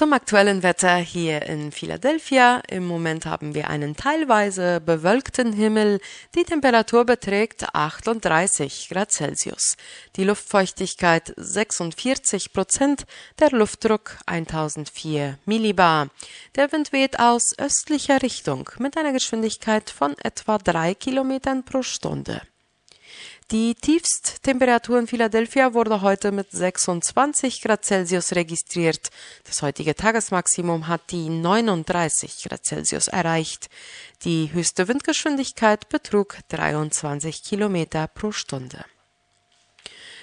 Zum 0.00 0.14
aktuellen 0.14 0.62
Wetter 0.62 0.96
hier 0.96 1.42
in 1.42 1.72
Philadelphia. 1.72 2.62
Im 2.70 2.86
Moment 2.86 3.26
haben 3.26 3.54
wir 3.54 3.68
einen 3.68 3.96
teilweise 3.96 4.80
bewölkten 4.80 5.52
Himmel. 5.52 6.00
Die 6.34 6.44
Temperatur 6.44 7.04
beträgt 7.04 7.74
38 7.74 8.88
Grad 8.88 9.12
Celsius. 9.12 9.76
Die 10.16 10.24
Luftfeuchtigkeit 10.24 11.34
46 11.36 12.54
Prozent. 12.54 13.04
Der 13.40 13.50
Luftdruck 13.50 14.16
1004 14.24 15.38
Millibar. 15.44 16.08
Der 16.56 16.72
Wind 16.72 16.94
weht 16.94 17.20
aus 17.20 17.52
östlicher 17.58 18.22
Richtung 18.22 18.70
mit 18.78 18.96
einer 18.96 19.12
Geschwindigkeit 19.12 19.90
von 19.90 20.16
etwa 20.22 20.56
drei 20.56 20.94
Kilometern 20.94 21.62
pro 21.62 21.82
Stunde. 21.82 22.40
Die 23.50 23.74
Tiefsttemperatur 23.74 25.00
in 25.00 25.08
Philadelphia 25.08 25.74
wurde 25.74 26.02
heute 26.02 26.30
mit 26.30 26.52
26 26.52 27.60
Grad 27.62 27.84
Celsius 27.84 28.30
registriert. 28.30 29.10
Das 29.42 29.60
heutige 29.62 29.96
Tagesmaximum 29.96 30.86
hat 30.86 31.10
die 31.10 31.28
39 31.28 32.44
Grad 32.44 32.64
Celsius 32.64 33.08
erreicht. 33.08 33.68
Die 34.22 34.52
höchste 34.52 34.86
Windgeschwindigkeit 34.86 35.88
betrug 35.88 36.36
23 36.50 37.42
Kilometer 37.42 38.06
pro 38.06 38.30
Stunde. 38.30 38.84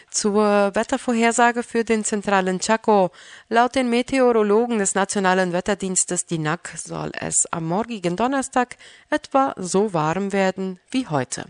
Zur 0.09 0.73
Wettervorhersage 0.73 1.63
für 1.63 1.83
den 1.83 2.05
zentralen 2.05 2.61
Chaco. 2.61 3.11
Laut 3.49 3.75
den 3.75 3.89
Meteorologen 3.89 4.79
des 4.79 4.95
Nationalen 4.95 5.51
Wetterdienstes 5.51 6.27
DINAC 6.27 6.75
soll 6.77 7.11
es 7.19 7.45
am 7.51 7.65
morgigen 7.65 8.15
Donnerstag 8.15 8.77
etwa 9.09 9.53
so 9.57 9.93
warm 9.93 10.31
werden 10.31 10.79
wie 10.91 11.07
heute. 11.07 11.43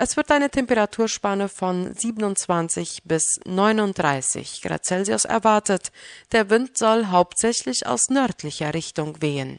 Es 0.00 0.16
wird 0.16 0.30
eine 0.30 0.48
Temperaturspanne 0.48 1.48
von 1.48 1.92
27 1.92 3.02
bis 3.04 3.40
39 3.44 4.62
Grad 4.62 4.84
Celsius 4.84 5.24
erwartet. 5.24 5.90
Der 6.30 6.50
Wind 6.50 6.78
soll 6.78 7.06
hauptsächlich 7.06 7.84
aus 7.84 8.08
nördlicher 8.08 8.74
Richtung 8.74 9.20
wehen. 9.20 9.58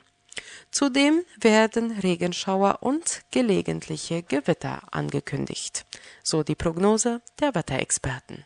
Zudem 0.72 1.26
werden 1.42 1.92
Regenschauer 1.92 2.78
und 2.80 3.24
gelegentliche 3.32 4.24
Gewitter 4.24 4.82
angekündigt, 4.92 5.86
so 6.24 6.42
die 6.44 6.56
Prognose 6.56 7.22
der 7.42 7.54
Wetterexperten. 7.54 8.46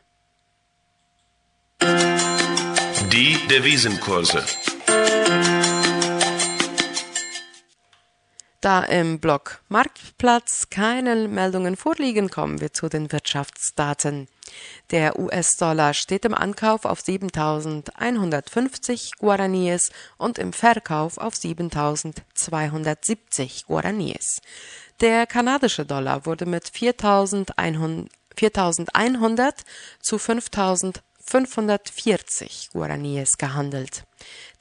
Die 3.11 3.37
Devisenkurse. 3.47 4.43
Da 8.63 8.83
im 8.85 9.19
Block 9.19 9.61
Marktplatz 9.67 10.69
keine 10.69 11.27
Meldungen 11.27 11.75
vorliegen, 11.75 12.29
kommen 12.29 12.61
wir 12.61 12.71
zu 12.71 12.87
den 12.87 13.11
Wirtschaftsdaten. 13.11 14.29
Der 14.89 15.19
US-Dollar 15.19 15.93
steht 15.93 16.23
im 16.23 16.33
Ankauf 16.33 16.85
auf 16.85 17.01
7.150 17.01 19.19
Guaraníes 19.19 19.91
und 20.17 20.37
im 20.37 20.53
Verkauf 20.53 21.17
auf 21.17 21.33
7.270 21.33 23.65
Guaraníes. 23.65 24.39
Der 25.01 25.27
kanadische 25.27 25.85
Dollar 25.85 26.25
wurde 26.25 26.45
mit 26.45 26.67
4.100 26.67 29.55
zu 29.99 30.17
5.540 31.29 32.71
Guaraníes 32.71 33.37
gehandelt. 33.37 34.05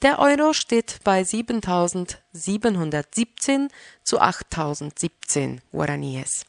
Der 0.01 0.19
Euro 0.19 0.51
steht 0.53 0.99
bei 1.03 1.21
7.717 1.21 3.69
zu 4.03 4.21
8.017 4.21 5.59
Guaraníes. 5.71 6.45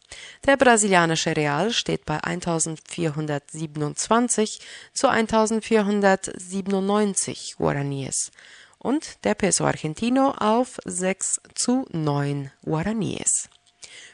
Der 0.47 0.57
brasilianische 0.57 1.37
Real 1.37 1.73
steht 1.73 2.07
bei 2.07 2.19
1.427 2.19 4.61
zu 4.93 5.09
1.497 5.09 7.57
Guaraníes 7.57 8.31
und 8.79 9.25
der 9.25 9.35
Peso 9.35 9.65
Argentino 9.65 10.31
auf 10.33 10.79
6 10.85 11.41
zu 11.55 11.87
9 11.91 12.53
Guaraníes. 12.65 13.49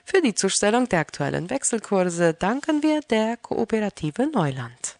Für 0.04 0.22
die 0.22 0.34
Zustellung 0.34 0.88
der 0.88 1.00
aktuellen 1.00 1.50
Wechselkurse 1.50 2.34
danken 2.34 2.82
wir 2.82 3.00
der 3.00 3.36
Kooperative 3.36 4.26
Neuland. 4.26 4.99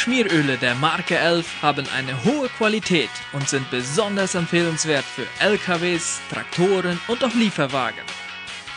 Schmieröle 0.00 0.56
der 0.56 0.74
Marke 0.76 1.18
11 1.18 1.60
haben 1.60 1.86
eine 1.94 2.24
hohe 2.24 2.48
Qualität 2.48 3.10
und 3.34 3.46
sind 3.46 3.70
besonders 3.70 4.34
empfehlenswert 4.34 5.04
für 5.04 5.26
LKWs, 5.44 6.22
Traktoren 6.32 6.98
und 7.06 7.22
auch 7.22 7.34
Lieferwagen. 7.34 8.06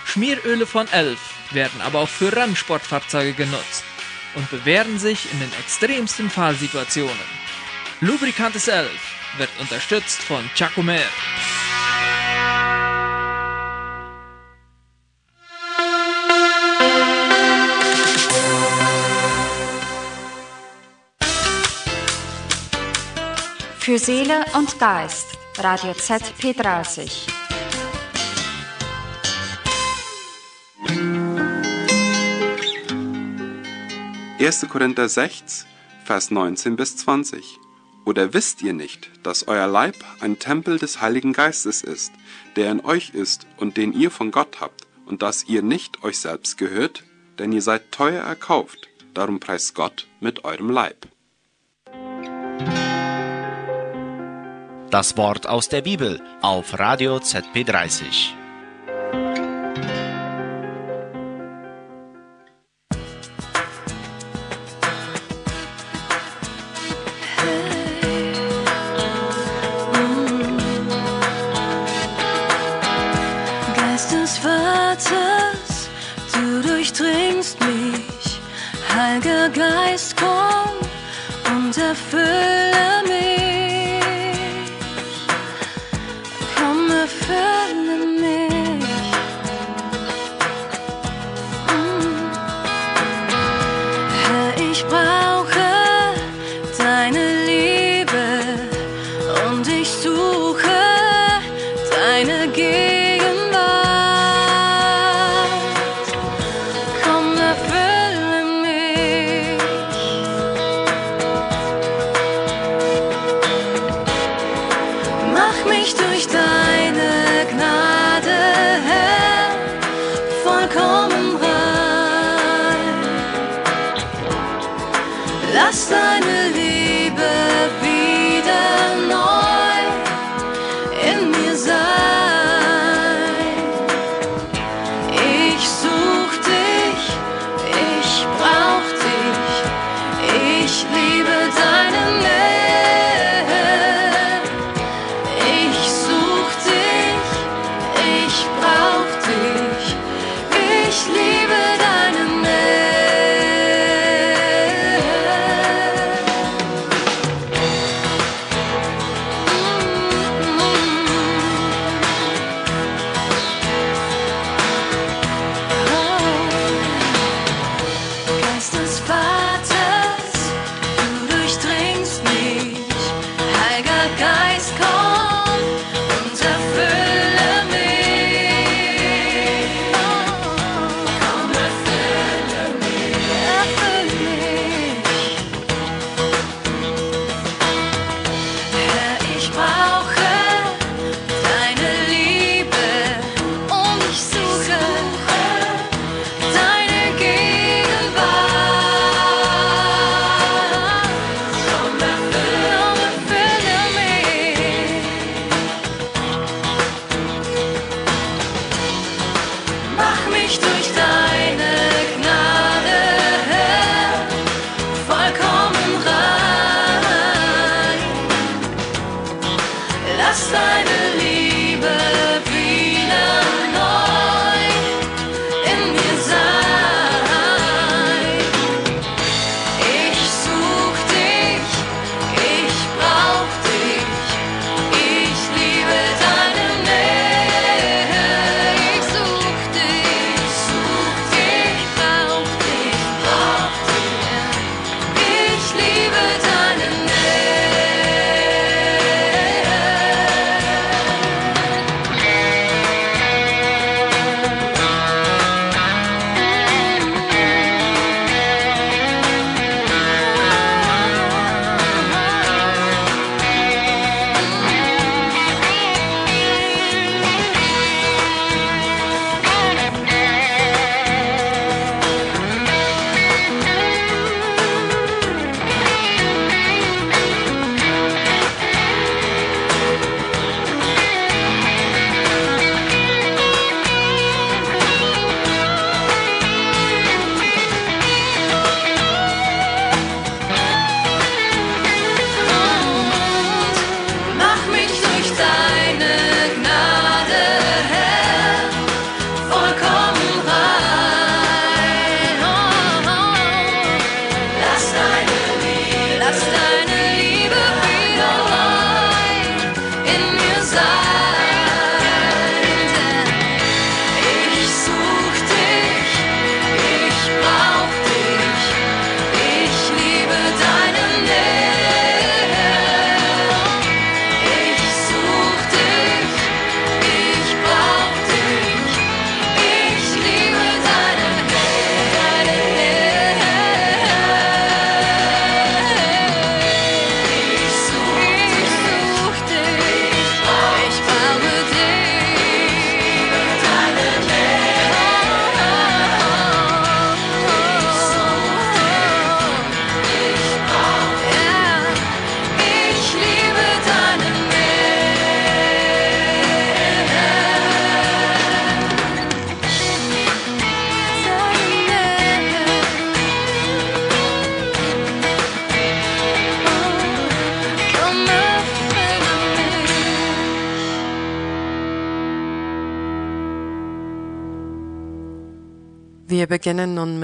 Schmieröle 0.03 0.65
von 0.65 0.85
11 0.89 1.17
werden 1.51 1.79
aber 1.79 2.01
auch 2.01 2.09
für 2.09 2.35
Rennsportfahrzeuge 2.35 3.31
genutzt 3.31 3.85
und 4.35 4.51
bewähren 4.51 4.99
sich 4.99 5.31
in 5.31 5.39
den 5.39 5.51
extremsten 5.61 6.29
Fahrsituationen. 6.29 7.15
Lubricantes 8.01 8.67
11 8.67 8.91
wird 9.37 9.49
unterstützt 9.61 10.21
von 10.23 10.43
Chacomer. 10.57 10.99
Für 23.83 23.99
Seele 23.99 24.45
und 24.57 24.79
Geist, 24.79 25.37
Radio 25.57 25.91
ZP30. 25.91 27.27
Erste 34.39 34.67
Korinther 34.67 35.09
6, 35.09 35.65
Vers 36.05 36.31
19 36.31 36.77
bis 36.77 36.95
20. 36.95 37.59
Oder 38.05 38.33
wisst 38.33 38.61
ihr 38.61 38.71
nicht, 38.71 39.11
dass 39.21 39.49
euer 39.49 39.67
Leib 39.67 39.97
ein 40.21 40.39
Tempel 40.39 40.79
des 40.79 41.01
Heiligen 41.01 41.33
Geistes 41.33 41.81
ist, 41.81 42.13
der 42.55 42.71
in 42.71 42.79
euch 42.85 43.09
ist 43.09 43.47
und 43.57 43.75
den 43.75 43.91
ihr 43.91 44.11
von 44.11 44.31
Gott 44.31 44.61
habt, 44.61 44.87
und 45.05 45.21
dass 45.21 45.43
ihr 45.49 45.61
nicht 45.61 46.05
euch 46.05 46.21
selbst 46.21 46.57
gehört, 46.57 47.03
denn 47.37 47.51
ihr 47.51 47.61
seid 47.61 47.91
teuer 47.91 48.23
erkauft, 48.23 48.87
darum 49.13 49.41
preist 49.41 49.75
Gott 49.75 50.07
mit 50.21 50.45
eurem 50.45 50.69
Leib. 50.69 51.05
Das 54.93 55.17
Wort 55.17 55.49
aus 55.49 55.69
der 55.69 55.81
Bibel 55.81 56.21
auf 56.43 56.77
Radio 56.77 57.15
ZP30. 57.17 58.42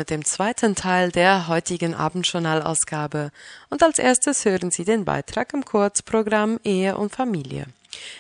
dem 0.09 0.25
zweiten 0.25 0.75
Teil 0.75 1.11
der 1.11 1.47
heutigen 1.47 1.93
Abendjournalausgabe. 1.93 3.31
Und 3.69 3.83
als 3.83 3.99
erstes 3.99 4.45
hören 4.45 4.71
Sie 4.71 4.85
den 4.85 5.05
Beitrag 5.05 5.53
im 5.53 5.65
Kurzprogramm 5.65 6.59
Ehe 6.63 6.97
und 6.97 7.13
Familie. 7.13 7.65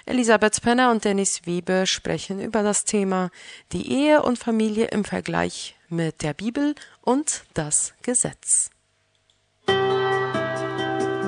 Elisabeth 0.05 0.61
Penner 0.61 0.91
und 0.91 1.05
Dennis 1.05 1.41
Wiebe 1.45 1.85
sprechen 1.85 2.41
über 2.41 2.63
das 2.63 2.85
Thema 2.85 3.29
die 3.71 3.91
Ehe 3.91 4.23
und 4.23 4.39
Familie 4.39 4.87
im 4.87 5.05
Vergleich 5.05 5.75
mit 5.89 6.21
der 6.21 6.33
Bibel 6.33 6.75
und 7.01 7.43
das 7.53 7.93
Gesetz. 8.01 8.71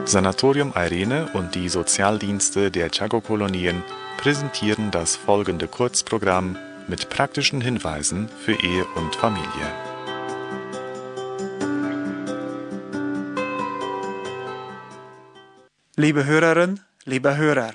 Sanatorium 0.05 0.73
Irene 0.75 1.29
und 1.33 1.55
die 1.55 1.69
Sozialdienste 1.69 2.71
der 2.71 2.89
Chaco-Kolonien 2.89 3.83
präsentieren 4.17 4.91
das 4.91 5.15
folgende 5.15 5.67
Kurzprogramm 5.67 6.57
mit 6.87 7.09
praktischen 7.09 7.61
Hinweisen 7.61 8.27
für 8.43 8.53
Ehe 8.53 8.85
und 8.95 9.15
Familie. 9.15 9.90
Liebe 16.03 16.25
Hörerinnen, 16.25 16.79
liebe 17.05 17.37
Hörer, 17.37 17.73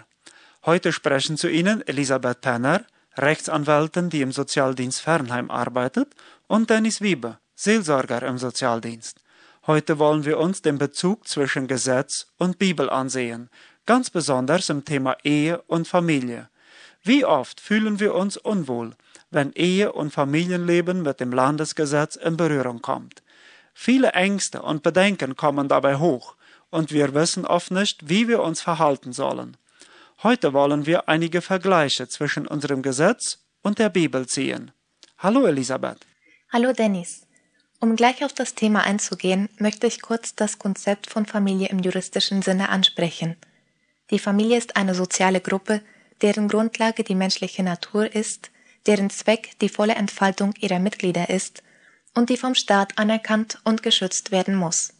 heute 0.65 0.93
sprechen 0.93 1.37
zu 1.37 1.49
Ihnen 1.49 1.87
Elisabeth 1.87 2.41
Penner, 2.41 2.85
Rechtsanwältin, 3.17 4.11
die 4.11 4.21
im 4.21 4.33
Sozialdienst 4.33 5.01
Fernheim 5.01 5.49
arbeitet, 5.49 6.09
und 6.49 6.69
Dennis 6.69 7.01
Wiebe, 7.01 7.39
Seelsorger 7.55 8.25
im 8.25 8.37
Sozialdienst. 8.37 9.21
Heute 9.69 10.01
wollen 10.01 10.25
wir 10.25 10.39
uns 10.39 10.61
den 10.61 10.77
Bezug 10.77 11.29
zwischen 11.29 11.69
Gesetz 11.69 12.27
und 12.37 12.59
Bibel 12.59 12.91
ansehen, 12.91 13.49
ganz 13.87 14.11
besonders 14.11 14.71
im 14.71 14.85
Thema 14.85 15.17
Ehe 15.23 15.62
und 15.69 15.87
Familie. 15.87 16.49
Wie 17.05 17.25
oft 17.25 17.61
fühlen 17.61 18.01
wir 18.01 18.12
uns 18.17 18.37
unwohl, 18.37 18.97
wenn 19.31 19.53
Ehe 19.53 19.93
und 19.93 20.12
Familienleben 20.12 21.03
mit 21.03 21.21
dem 21.21 21.31
Landesgesetz 21.31 22.17
in 22.17 22.37
Berührung 22.37 22.83
kommt. 22.83 23.23
Viele 23.73 24.15
Ängste 24.15 24.62
und 24.62 24.83
Bedenken 24.83 25.37
kommen 25.37 25.69
dabei 25.69 25.99
hoch, 25.99 26.35
und 26.77 26.93
wir 26.93 27.15
wissen 27.15 27.47
oft 27.47 27.71
nicht, 27.71 28.11
wie 28.11 28.29
wir 28.29 28.43
uns 28.43 28.61
verhalten 28.61 29.12
sollen. 29.15 29.57
Heute 30.23 30.53
wollen 30.53 30.85
wir 30.85 31.09
einige 31.09 31.41
Vergleiche 31.41 32.07
zwischen 32.07 32.47
unserem 32.47 32.83
Gesetz 32.83 33.39
und 33.62 33.79
der 33.79 33.89
Bibel 33.89 34.27
ziehen. 34.27 34.73
Hallo 35.17 35.47
Elisabeth. 35.47 36.01
Hallo 36.53 36.75
Dennis. 36.75 37.27
Um 37.81 37.97
gleich 37.97 38.23
auf 38.25 38.35
das 38.35 38.55
Thema 38.55 38.83
einzugehen, 38.83 39.49
möchte 39.59 39.87
ich 39.87 40.03
kurz 40.03 40.35
das 40.35 40.59
Konzept 40.59 41.09
von 41.09 41.25
Familie 41.25 41.69
im 41.69 41.79
juristischen 41.79 42.43
Sinne 42.43 42.69
ansprechen. 42.69 43.37
Die 44.11 44.19
Familie 44.19 44.59
ist 44.59 44.77
eine 44.77 44.95
soziale 44.95 45.41
Gruppe, 45.41 45.81
deren 46.21 46.47
Grundlage 46.47 47.05
die 47.05 47.15
menschliche 47.15 47.62
Natur 47.62 48.15
ist, 48.15 48.51
deren 48.87 49.09
Zweck 49.09 49.59
die 49.61 49.71
volle 49.71 49.95
Entfaltung 49.95 50.53
ihrer 50.61 50.79
Mitglieder 50.79 51.31
ist 51.31 51.62
und 52.15 52.29
die 52.29 52.37
vom 52.37 52.55
Staat 52.55 52.99
anerkannt 52.99 53.61
und 53.65 53.83
geschützt 53.83 54.31
werden 54.31 54.55
muss. 54.55 54.96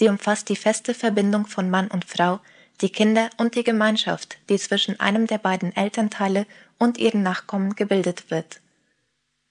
Sie 0.00 0.08
umfasst 0.08 0.48
die 0.48 0.56
feste 0.56 0.94
Verbindung 0.94 1.46
von 1.46 1.68
Mann 1.68 1.88
und 1.88 2.06
Frau, 2.06 2.40
die 2.80 2.88
Kinder 2.88 3.28
und 3.36 3.54
die 3.54 3.64
Gemeinschaft, 3.64 4.38
die 4.48 4.56
zwischen 4.56 4.98
einem 4.98 5.26
der 5.26 5.36
beiden 5.36 5.76
Elternteile 5.76 6.46
und 6.78 6.96
ihren 6.96 7.22
Nachkommen 7.22 7.74
gebildet 7.74 8.30
wird. 8.30 8.62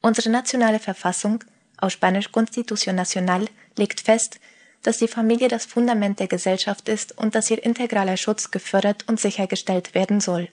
Unsere 0.01 0.31
nationale 0.31 0.79
Verfassung 0.79 1.43
aus 1.77 1.93
Spanisch 1.93 2.29
Constitución 2.31 2.93
Nacional 2.93 3.45
legt 3.77 4.01
fest, 4.01 4.39
dass 4.81 4.97
die 4.97 5.07
Familie 5.07 5.49
das 5.49 5.67
Fundament 5.67 6.19
der 6.19 6.27
Gesellschaft 6.27 6.89
ist 6.89 7.15
und 7.15 7.35
dass 7.35 7.51
ihr 7.51 7.63
integraler 7.63 8.17
Schutz 8.17 8.49
gefördert 8.49 9.07
und 9.07 9.19
sichergestellt 9.19 9.93
werden 9.93 10.19
soll. 10.19 10.49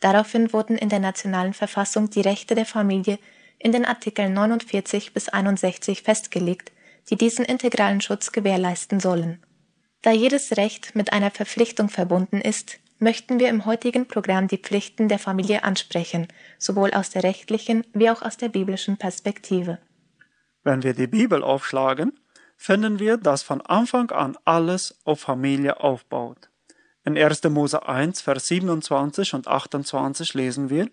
Daraufhin 0.00 0.52
wurden 0.52 0.76
in 0.76 0.90
der 0.90 1.00
nationalen 1.00 1.54
Verfassung 1.54 2.10
die 2.10 2.20
Rechte 2.20 2.54
der 2.54 2.66
Familie 2.66 3.18
in 3.58 3.72
den 3.72 3.86
Artikeln 3.86 4.34
49 4.34 5.14
bis 5.14 5.30
61 5.30 6.02
festgelegt, 6.02 6.72
die 7.10 7.16
diesen 7.16 7.44
integralen 7.44 8.00
Schutz 8.00 8.32
gewährleisten 8.32 9.00
sollen. 9.00 9.42
Da 10.02 10.10
jedes 10.10 10.56
Recht 10.56 10.94
mit 10.94 11.12
einer 11.12 11.30
Verpflichtung 11.30 11.88
verbunden 11.88 12.40
ist, 12.40 12.78
möchten 12.98 13.38
wir 13.38 13.48
im 13.48 13.66
heutigen 13.66 14.06
Programm 14.06 14.48
die 14.48 14.58
Pflichten 14.58 15.08
der 15.08 15.18
Familie 15.18 15.64
ansprechen, 15.64 16.28
sowohl 16.58 16.92
aus 16.92 17.10
der 17.10 17.24
rechtlichen 17.24 17.84
wie 17.92 18.10
auch 18.10 18.22
aus 18.22 18.36
der 18.36 18.48
biblischen 18.48 18.96
Perspektive. 18.96 19.78
Wenn 20.62 20.82
wir 20.82 20.94
die 20.94 21.08
Bibel 21.08 21.42
aufschlagen, 21.42 22.18
finden 22.56 23.00
wir, 23.00 23.16
dass 23.16 23.42
von 23.42 23.60
Anfang 23.60 24.10
an 24.10 24.36
alles 24.44 25.00
auf 25.04 25.20
Familie 25.20 25.80
aufbaut. 25.80 26.48
In 27.04 27.18
1. 27.18 27.42
Mose 27.44 27.88
1, 27.88 28.20
Vers 28.20 28.46
27 28.46 29.34
und 29.34 29.48
28 29.48 30.34
lesen 30.34 30.70
wir, 30.70 30.88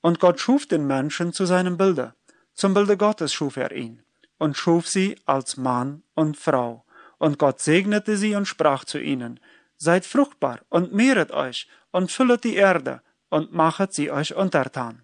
Und 0.00 0.18
Gott 0.18 0.40
schuf 0.40 0.66
den 0.66 0.86
Menschen 0.86 1.32
zu 1.32 1.46
seinem 1.46 1.76
Bilde. 1.76 2.14
Zum 2.54 2.74
Bilde 2.74 2.96
Gottes 2.96 3.32
schuf 3.32 3.56
er 3.56 3.72
ihn 3.72 4.03
und 4.38 4.56
schuf 4.56 4.88
sie 4.88 5.16
als 5.26 5.56
Mann 5.56 6.02
und 6.14 6.36
Frau. 6.36 6.84
Und 7.18 7.38
Gott 7.38 7.60
segnete 7.60 8.16
sie 8.16 8.34
und 8.34 8.46
sprach 8.46 8.84
zu 8.84 8.98
ihnen, 8.98 9.40
Seid 9.76 10.06
fruchtbar 10.06 10.60
und 10.68 10.92
mehret 10.92 11.32
euch 11.32 11.68
und 11.90 12.10
füllet 12.10 12.44
die 12.44 12.54
Erde 12.56 13.02
und 13.28 13.52
machet 13.52 13.92
sie 13.92 14.10
euch 14.10 14.34
untertan. 14.34 15.02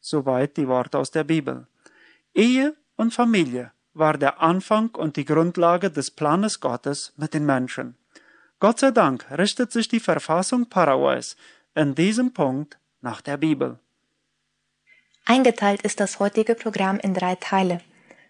Soweit 0.00 0.56
die 0.56 0.68
Worte 0.68 0.98
aus 0.98 1.10
der 1.10 1.24
Bibel. 1.24 1.66
Ehe 2.34 2.74
und 2.96 3.14
Familie 3.14 3.72
war 3.94 4.18
der 4.18 4.40
Anfang 4.40 4.90
und 4.90 5.16
die 5.16 5.24
Grundlage 5.24 5.90
des 5.90 6.10
Planes 6.10 6.60
Gottes 6.60 7.12
mit 7.16 7.32
den 7.32 7.46
Menschen. 7.46 7.96
Gott 8.60 8.80
sei 8.80 8.90
Dank 8.90 9.26
richtet 9.30 9.72
sich 9.72 9.88
die 9.88 10.00
Verfassung 10.00 10.68
Paraguays 10.68 11.36
in 11.74 11.94
diesem 11.94 12.32
Punkt 12.32 12.78
nach 13.00 13.20
der 13.20 13.36
Bibel. 13.36 13.78
Eingeteilt 15.24 15.82
ist 15.82 16.00
das 16.00 16.20
heutige 16.20 16.54
Programm 16.54 16.98
in 16.98 17.14
drei 17.14 17.34
Teile. 17.36 17.80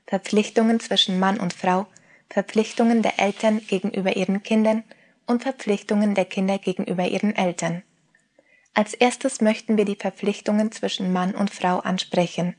Verpflichtungen 0.07 0.81
zwischen 0.81 1.19
Mann 1.19 1.41
und 1.41 1.53
Frau, 1.53 1.87
Verpflichtungen 2.29 3.03
der 3.03 3.19
Eltern 3.19 3.61
gegenüber 3.67 4.17
ihren 4.17 4.43
Kindern 4.43 4.85
und 5.27 5.43
Verpflichtungen 5.43 6.15
der 6.15 6.25
Kinder 6.25 6.59
gegenüber 6.59 7.07
ihren 7.07 7.35
Eltern. 7.35 7.83
Als 8.75 8.93
erstes 8.93 9.41
möchten 9.41 9.77
wir 9.77 9.85
die 9.85 9.97
Verpflichtungen 9.97 10.73
zwischen 10.73 11.13
Mann 11.13 11.35
und 11.35 11.51
Frau 11.51 11.79
ansprechen. 11.79 12.57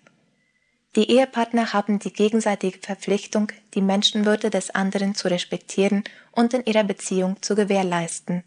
Die 0.95 1.12
Ehepartner 1.12 1.73
haben 1.73 1.99
die 1.99 2.13
gegenseitige 2.13 2.79
Verpflichtung, 2.79 3.51
die 3.73 3.81
Menschenwürde 3.81 4.49
des 4.49 4.69
anderen 4.69 5.13
zu 5.13 5.27
respektieren 5.27 6.05
und 6.31 6.53
in 6.53 6.63
ihrer 6.63 6.86
Beziehung 6.86 7.41
zu 7.41 7.53
gewährleisten. 7.53 8.43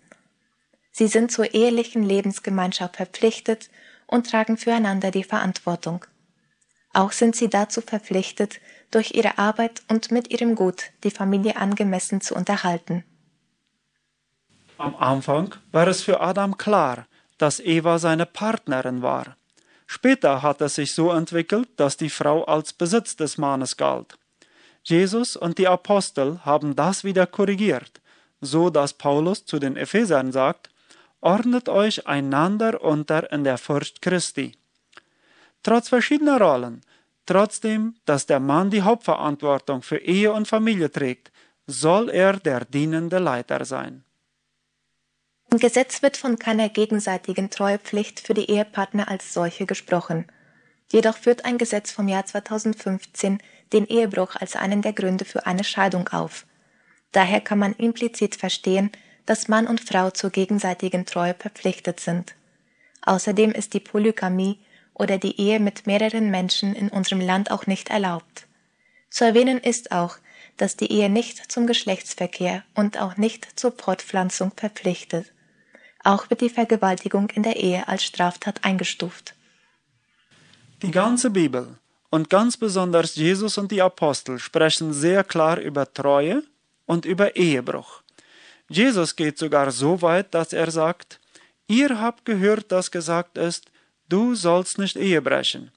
Sie 0.90 1.08
sind 1.08 1.30
zur 1.30 1.52
ehelichen 1.52 2.02
Lebensgemeinschaft 2.02 2.96
verpflichtet 2.96 3.68
und 4.06 4.30
tragen 4.30 4.56
füreinander 4.56 5.10
die 5.10 5.24
Verantwortung. 5.24 6.06
Auch 6.92 7.12
sind 7.12 7.36
sie 7.36 7.48
dazu 7.48 7.80
verpflichtet, 7.80 8.60
durch 8.90 9.12
ihre 9.14 9.38
Arbeit 9.38 9.82
und 9.88 10.10
mit 10.10 10.30
ihrem 10.30 10.54
Gut 10.54 10.84
die 11.04 11.10
Familie 11.10 11.56
angemessen 11.56 12.20
zu 12.20 12.34
unterhalten. 12.34 13.04
Am 14.78 14.94
Anfang 14.96 15.54
war 15.72 15.88
es 15.88 16.02
für 16.02 16.20
Adam 16.20 16.56
klar, 16.56 17.06
dass 17.36 17.60
Eva 17.60 17.98
seine 17.98 18.26
Partnerin 18.26 19.02
war. 19.02 19.36
Später 19.86 20.42
hat 20.42 20.60
es 20.60 20.74
sich 20.74 20.94
so 20.94 21.10
entwickelt, 21.10 21.68
dass 21.76 21.96
die 21.96 22.10
Frau 22.10 22.44
als 22.44 22.72
Besitz 22.72 23.16
des 23.16 23.38
Mannes 23.38 23.76
galt. 23.76 24.18
Jesus 24.84 25.36
und 25.36 25.58
die 25.58 25.66
Apostel 25.66 26.40
haben 26.44 26.76
das 26.76 27.04
wieder 27.04 27.26
korrigiert, 27.26 28.00
so 28.40 28.70
dass 28.70 28.92
Paulus 28.92 29.44
zu 29.44 29.58
den 29.58 29.76
Ephesern 29.76 30.30
sagt, 30.30 30.70
ordnet 31.20 31.68
euch 31.68 32.06
einander 32.06 32.82
unter 32.82 33.32
in 33.32 33.44
der 33.44 33.58
Furcht 33.58 34.02
Christi. 34.02 34.57
Trotz 35.62 35.88
verschiedener 35.88 36.40
Rollen, 36.40 36.82
trotzdem, 37.26 37.96
dass 38.04 38.26
der 38.26 38.40
Mann 38.40 38.70
die 38.70 38.82
Hauptverantwortung 38.82 39.82
für 39.82 39.98
Ehe 39.98 40.32
und 40.32 40.48
Familie 40.48 40.90
trägt, 40.90 41.32
soll 41.66 42.08
er 42.08 42.34
der 42.34 42.64
dienende 42.64 43.18
Leiter 43.18 43.64
sein. 43.64 44.04
Im 45.50 45.58
Gesetz 45.58 46.02
wird 46.02 46.16
von 46.16 46.38
keiner 46.38 46.68
gegenseitigen 46.68 47.50
Treuepflicht 47.50 48.20
für 48.20 48.34
die 48.34 48.50
Ehepartner 48.50 49.08
als 49.08 49.32
solche 49.32 49.64
gesprochen. 49.64 50.26
Jedoch 50.92 51.16
führt 51.16 51.44
ein 51.44 51.58
Gesetz 51.58 51.90
vom 51.90 52.08
Jahr 52.08 52.26
2015 52.26 53.38
den 53.72 53.86
Ehebruch 53.86 54.36
als 54.36 54.56
einen 54.56 54.82
der 54.82 54.92
Gründe 54.92 55.24
für 55.24 55.46
eine 55.46 55.64
Scheidung 55.64 56.08
auf. 56.08 56.46
Daher 57.12 57.40
kann 57.40 57.58
man 57.58 57.72
implizit 57.74 58.36
verstehen, 58.36 58.90
dass 59.24 59.48
Mann 59.48 59.66
und 59.66 59.80
Frau 59.80 60.10
zur 60.10 60.30
gegenseitigen 60.30 61.06
Treue 61.06 61.34
verpflichtet 61.34 62.00
sind. 62.00 62.34
Außerdem 63.02 63.52
ist 63.52 63.74
die 63.74 63.80
Polygamie 63.80 64.58
oder 64.98 65.18
die 65.18 65.40
Ehe 65.40 65.60
mit 65.60 65.86
mehreren 65.86 66.30
Menschen 66.30 66.74
in 66.74 66.88
unserem 66.88 67.20
Land 67.20 67.50
auch 67.50 67.66
nicht 67.66 67.88
erlaubt. 67.88 68.46
Zu 69.10 69.24
erwähnen 69.24 69.58
ist 69.58 69.92
auch, 69.92 70.18
dass 70.56 70.76
die 70.76 70.92
Ehe 70.92 71.08
nicht 71.08 71.50
zum 71.50 71.66
Geschlechtsverkehr 71.66 72.64
und 72.74 72.98
auch 72.98 73.16
nicht 73.16 73.58
zur 73.58 73.72
Fortpflanzung 73.72 74.52
verpflichtet. 74.54 75.32
Auch 76.04 76.30
wird 76.30 76.40
die 76.40 76.50
Vergewaltigung 76.50 77.30
in 77.30 77.42
der 77.42 77.56
Ehe 77.56 77.88
als 77.88 78.04
Straftat 78.04 78.64
eingestuft. 78.64 79.34
Die 80.82 80.90
ganze 80.90 81.30
Bibel 81.30 81.78
und 82.10 82.30
ganz 82.30 82.56
besonders 82.56 83.16
Jesus 83.16 83.58
und 83.58 83.70
die 83.72 83.82
Apostel 83.82 84.38
sprechen 84.38 84.92
sehr 84.92 85.24
klar 85.24 85.58
über 85.58 85.92
Treue 85.92 86.42
und 86.86 87.04
über 87.04 87.36
Ehebruch. 87.36 88.02
Jesus 88.68 89.16
geht 89.16 89.38
sogar 89.38 89.70
so 89.70 90.02
weit, 90.02 90.34
dass 90.34 90.52
er 90.52 90.70
sagt, 90.70 91.20
ihr 91.66 92.00
habt 92.00 92.24
gehört, 92.24 92.70
dass 92.70 92.90
gesagt 92.90 93.38
ist, 93.38 93.66
du 94.08 94.34
sollst 94.34 94.78
nicht 94.78 94.96
Ehe 94.96 95.22
brechen. 95.22 95.70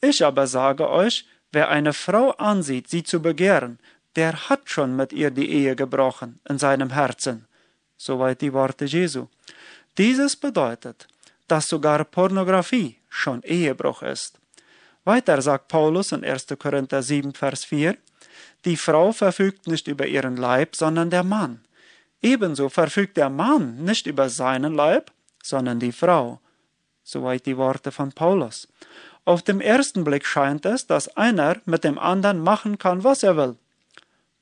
Ich 0.00 0.24
aber 0.24 0.46
sage 0.46 0.88
euch, 0.88 1.26
wer 1.52 1.68
eine 1.68 1.92
Frau 1.92 2.30
ansieht, 2.32 2.88
sie 2.88 3.02
zu 3.02 3.20
begehren, 3.20 3.78
der 4.16 4.48
hat 4.48 4.68
schon 4.70 4.96
mit 4.96 5.12
ihr 5.12 5.30
die 5.30 5.50
Ehe 5.50 5.76
gebrochen 5.76 6.40
in 6.48 6.58
seinem 6.58 6.90
Herzen. 6.90 7.46
Soweit 7.96 8.40
die 8.40 8.52
Worte 8.52 8.84
Jesu. 8.84 9.28
Dieses 9.98 10.36
bedeutet, 10.36 11.08
dass 11.48 11.68
sogar 11.68 12.04
Pornografie 12.04 12.96
schon 13.08 13.42
Ehebruch 13.42 14.02
ist. 14.02 14.38
Weiter 15.04 15.40
sagt 15.42 15.68
Paulus 15.68 16.12
in 16.12 16.24
1. 16.24 16.46
Korinther 16.58 17.02
7, 17.02 17.34
Vers 17.34 17.64
4, 17.64 17.96
die 18.64 18.76
Frau 18.76 19.12
verfügt 19.12 19.66
nicht 19.66 19.86
über 19.88 20.06
ihren 20.06 20.36
Leib, 20.36 20.74
sondern 20.74 21.10
der 21.10 21.22
Mann. 21.22 21.60
Ebenso 22.22 22.70
verfügt 22.70 23.18
der 23.18 23.28
Mann 23.28 23.84
nicht 23.84 24.06
über 24.06 24.30
seinen 24.30 24.74
Leib, 24.74 25.12
sondern 25.42 25.78
die 25.78 25.92
Frau. 25.92 26.40
Soweit 27.04 27.46
die 27.46 27.56
Worte 27.56 27.92
von 27.92 28.12
Paulus. 28.12 28.66
Auf 29.24 29.42
dem 29.42 29.60
ersten 29.60 30.04
Blick 30.04 30.26
scheint 30.26 30.66
es, 30.66 30.86
dass 30.86 31.16
einer 31.16 31.58
mit 31.66 31.84
dem 31.84 31.98
anderen 31.98 32.40
machen 32.40 32.78
kann, 32.78 33.04
was 33.04 33.22
er 33.22 33.36
will. 33.36 33.56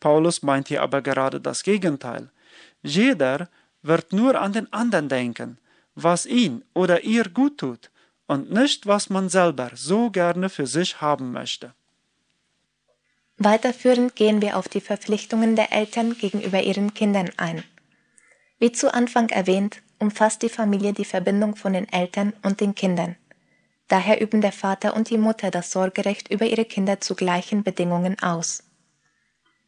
Paulus 0.00 0.42
meint 0.42 0.68
hier 0.68 0.82
aber 0.82 1.02
gerade 1.02 1.40
das 1.40 1.62
Gegenteil. 1.62 2.30
Jeder 2.82 3.48
wird 3.82 4.12
nur 4.12 4.40
an 4.40 4.52
den 4.52 4.72
anderen 4.72 5.08
denken, 5.08 5.58
was 5.94 6.26
ihn 6.26 6.64
oder 6.74 7.04
ihr 7.04 7.28
gut 7.28 7.58
tut, 7.58 7.90
und 8.26 8.50
nicht, 8.50 8.86
was 8.86 9.10
man 9.10 9.28
selber 9.28 9.70
so 9.74 10.10
gerne 10.10 10.48
für 10.48 10.66
sich 10.66 11.00
haben 11.00 11.32
möchte. 11.32 11.74
Weiterführend 13.36 14.14
gehen 14.16 14.40
wir 14.40 14.56
auf 14.56 14.68
die 14.68 14.80
Verpflichtungen 14.80 15.56
der 15.56 15.72
Eltern 15.72 16.16
gegenüber 16.16 16.62
ihren 16.62 16.94
Kindern 16.94 17.30
ein. 17.36 17.64
Wie 18.58 18.72
zu 18.72 18.94
Anfang 18.94 19.28
erwähnt, 19.30 19.82
umfasst 20.02 20.42
die 20.42 20.48
Familie 20.48 20.92
die 20.92 21.04
Verbindung 21.04 21.54
von 21.54 21.72
den 21.72 21.88
Eltern 21.90 22.32
und 22.42 22.60
den 22.60 22.74
Kindern. 22.74 23.14
Daher 23.86 24.20
üben 24.20 24.40
der 24.40 24.50
Vater 24.50 24.94
und 24.96 25.10
die 25.10 25.16
Mutter 25.16 25.52
das 25.52 25.70
Sorgerecht 25.70 26.28
über 26.28 26.44
ihre 26.44 26.64
Kinder 26.64 27.00
zu 27.00 27.14
gleichen 27.14 27.62
Bedingungen 27.62 28.18
aus. 28.20 28.64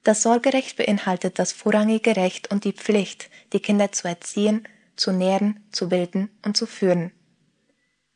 Das 0.03 0.23
Sorgerecht 0.23 0.77
beinhaltet 0.77 1.39
das 1.39 1.53
vorrangige 1.53 2.17
Recht 2.17 2.51
und 2.51 2.65
die 2.65 2.73
Pflicht, 2.73 3.31
die 3.53 3.61
Kinder 3.61 3.93
zu 3.93 4.09
erziehen, 4.09 4.67
zu 4.97 5.13
nähren, 5.13 5.65
zu 5.71 5.89
bilden 5.89 6.31
und 6.45 6.57
zu 6.57 6.67
führen. 6.67 7.13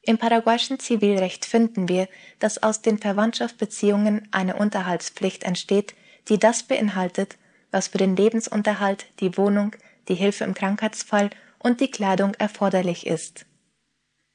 Im 0.03 0.19
paraguayischen 0.19 0.81
Zivilrecht 0.81 1.45
finden 1.45 1.89
wir, 1.89 2.09
dass 2.41 2.63
aus 2.63 2.83
den 2.83 2.99
Verwandtschaftsbeziehungen 2.99 4.27
eine 4.33 4.57
Unterhaltspflicht 4.57 5.45
entsteht, 5.45 5.95
die 6.29 6.39
das 6.39 6.65
beinhaltet, 6.65 7.37
was 7.71 7.89
für 7.89 7.99
den 7.99 8.17
Lebensunterhalt, 8.17 9.07
die 9.21 9.37
Wohnung, 9.37 9.77
die 10.09 10.15
Hilfe 10.15 10.43
im 10.45 10.55
Krankheitsfall 10.55 11.31
und 11.59 11.81
die 11.81 11.91
Kleidung 11.91 12.35
erforderlich 12.35 13.07
ist. 13.07 13.47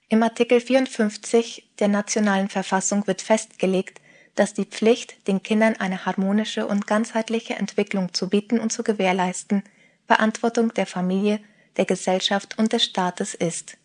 Im 0.09 0.21
Artikel 0.21 0.59
54 0.59 1.71
der 1.79 1.87
nationalen 1.87 2.49
Verfassung 2.49 3.07
wird 3.07 3.21
festgelegt, 3.21 3.99
dass 4.35 4.53
die 4.53 4.65
Pflicht, 4.65 5.27
den 5.27 5.43
Kindern 5.43 5.75
eine 5.77 6.05
harmonische 6.05 6.67
und 6.67 6.87
ganzheitliche 6.87 7.55
Entwicklung 7.55 8.13
zu 8.13 8.29
bieten 8.29 8.59
und 8.59 8.71
zu 8.71 8.83
gewährleisten, 8.83 9.63
Verantwortung 10.05 10.73
der 10.73 10.85
Familie, 10.85 11.39
der 11.77 11.85
Gesellschaft 11.85 12.57
und 12.57 12.73
des 12.73 12.83
Staates 12.83 13.33
ist. 13.33 13.77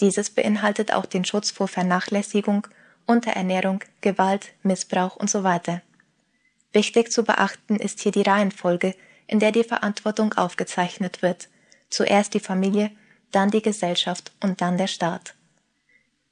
Dieses 0.00 0.30
beinhaltet 0.30 0.92
auch 0.92 1.06
den 1.06 1.24
Schutz 1.24 1.50
vor 1.50 1.68
Vernachlässigung, 1.68 2.66
Unterernährung, 3.06 3.80
Gewalt, 4.00 4.52
Missbrauch 4.62 5.18
usw. 5.20 5.80
Wichtig 6.72 7.12
zu 7.12 7.24
beachten 7.24 7.76
ist 7.76 8.00
hier 8.00 8.12
die 8.12 8.22
Reihenfolge, 8.22 8.94
in 9.26 9.40
der 9.40 9.52
die 9.52 9.64
Verantwortung 9.64 10.34
aufgezeichnet 10.34 11.22
wird. 11.22 11.48
Zuerst 11.90 12.34
die 12.34 12.40
Familie, 12.40 12.90
dann 13.30 13.50
die 13.50 13.62
Gesellschaft 13.62 14.32
und 14.42 14.60
dann 14.60 14.78
der 14.78 14.86
Staat. 14.86 15.34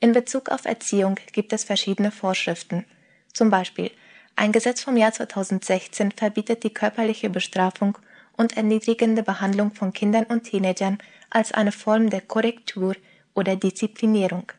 In 0.00 0.12
Bezug 0.12 0.50
auf 0.50 0.64
Erziehung 0.64 1.16
gibt 1.32 1.52
es 1.52 1.64
verschiedene 1.64 2.10
Vorschriften. 2.10 2.84
Zum 3.32 3.50
Beispiel 3.50 3.90
ein 4.36 4.52
Gesetz 4.52 4.82
vom 4.82 4.96
Jahr 4.96 5.12
2016 5.12 6.12
verbietet 6.12 6.64
die 6.64 6.74
körperliche 6.74 7.30
Bestrafung 7.30 7.96
und 8.36 8.56
erniedrigende 8.56 9.22
Behandlung 9.22 9.72
von 9.72 9.92
Kindern 9.92 10.24
und 10.24 10.44
Teenagern 10.44 10.98
als 11.30 11.52
eine 11.52 11.72
Form 11.72 12.10
der 12.10 12.20
Korrektur 12.20 12.96
oder 13.34 13.56
Disziplinierung. 13.56 14.50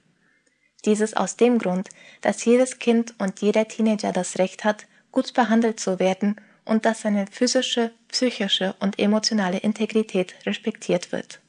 Dieses 0.85 1.13
aus 1.13 1.35
dem 1.35 1.57
Grund, 1.57 1.89
dass 2.21 2.45
jedes 2.45 2.79
Kind 2.79 3.15
und 3.17 3.41
jeder 3.41 3.67
Teenager 3.67 4.11
das 4.11 4.37
Recht 4.37 4.63
hat, 4.63 4.85
gut 5.11 5.33
behandelt 5.33 5.79
zu 5.79 5.99
werden 5.99 6.39
und 6.65 6.85
dass 6.85 7.01
seine 7.01 7.27
physische, 7.27 7.91
psychische 8.09 8.75
und 8.79 8.99
emotionale 8.99 9.57
Integrität 9.57 10.35
respektiert 10.45 11.11
wird. 11.11 11.39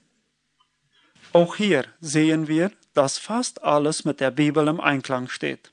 Auch 1.33 1.57
hier 1.57 1.85
sehen 2.01 2.49
wir, 2.49 2.71
dass 2.95 3.19
fast 3.19 3.63
alles 3.63 4.05
mit 4.05 4.21
der 4.21 4.31
Bibel 4.31 4.69
im 4.69 4.81
Einklang 4.81 5.29
steht. 5.29 5.71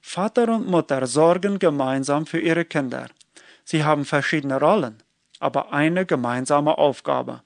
Vater 0.00 0.48
und 0.48 0.66
Mutter 0.66 1.06
sorgen 1.06 1.58
gemeinsam 1.58 2.26
für 2.26 2.40
ihre 2.40 2.64
Kinder. 2.64 3.08
Sie 3.64 3.84
haben 3.84 4.04
verschiedene 4.04 4.58
Rollen, 4.58 5.02
aber 5.40 5.72
eine 5.72 6.06
gemeinsame 6.06 6.78
Aufgabe. 6.78 7.42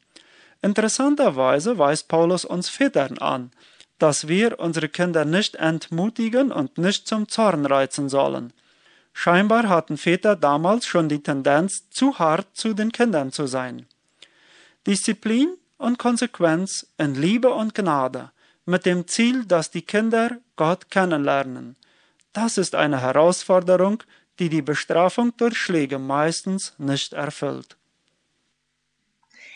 Interessanterweise 0.61 1.79
weist 1.79 2.09
Paulus 2.09 2.45
uns 2.45 2.69
Vätern 2.69 3.19
an, 3.19 3.51
dass 3.99 4.29
wir 4.29 4.59
unsere 4.59 4.89
Kinder 4.89 5.25
nicht 5.25 5.57
entmutigen 5.57 6.53
und 6.53 6.79
nicht 6.79 7.07
zum 7.07 7.29
Zorn 7.29 7.67
reizen 7.67 8.09
sollen. 8.09 8.53
Scheinbar 9.13 9.69
hatten 9.69 9.97
Väter 9.97 10.37
damals 10.37 10.87
schon 10.87 11.09
die 11.09 11.23
Tendenz, 11.23 11.89
zu 11.91 12.19
hart 12.19 12.49
zu 12.57 12.75
den 12.75 12.93
Kindern 12.93 13.31
zu 13.31 13.47
sein. 13.47 13.87
Disziplin 14.87 15.57
und 15.79 15.99
Konsequenz 15.99 16.87
in 16.99 17.15
Liebe 17.15 17.51
und 17.51 17.75
Gnade, 17.75 18.33
mit 18.65 18.87
dem 18.87 19.07
Ziel, 19.07 19.45
dass 19.45 19.71
die 19.71 19.83
Kinder 19.83 20.39
Gott 20.57 20.91
kennenlernen. 20.91 21.77
Das 22.33 22.57
ist 22.59 22.75
eine 22.75 23.01
Herausforderung, 23.01 24.03
die 24.39 24.49
die 24.49 24.63
Bestrafung 24.63 25.37
durch 25.37 25.57
Schläge 25.57 25.99
meistens 25.99 26.75
nicht 26.79 27.13
erfüllt. 27.13 27.77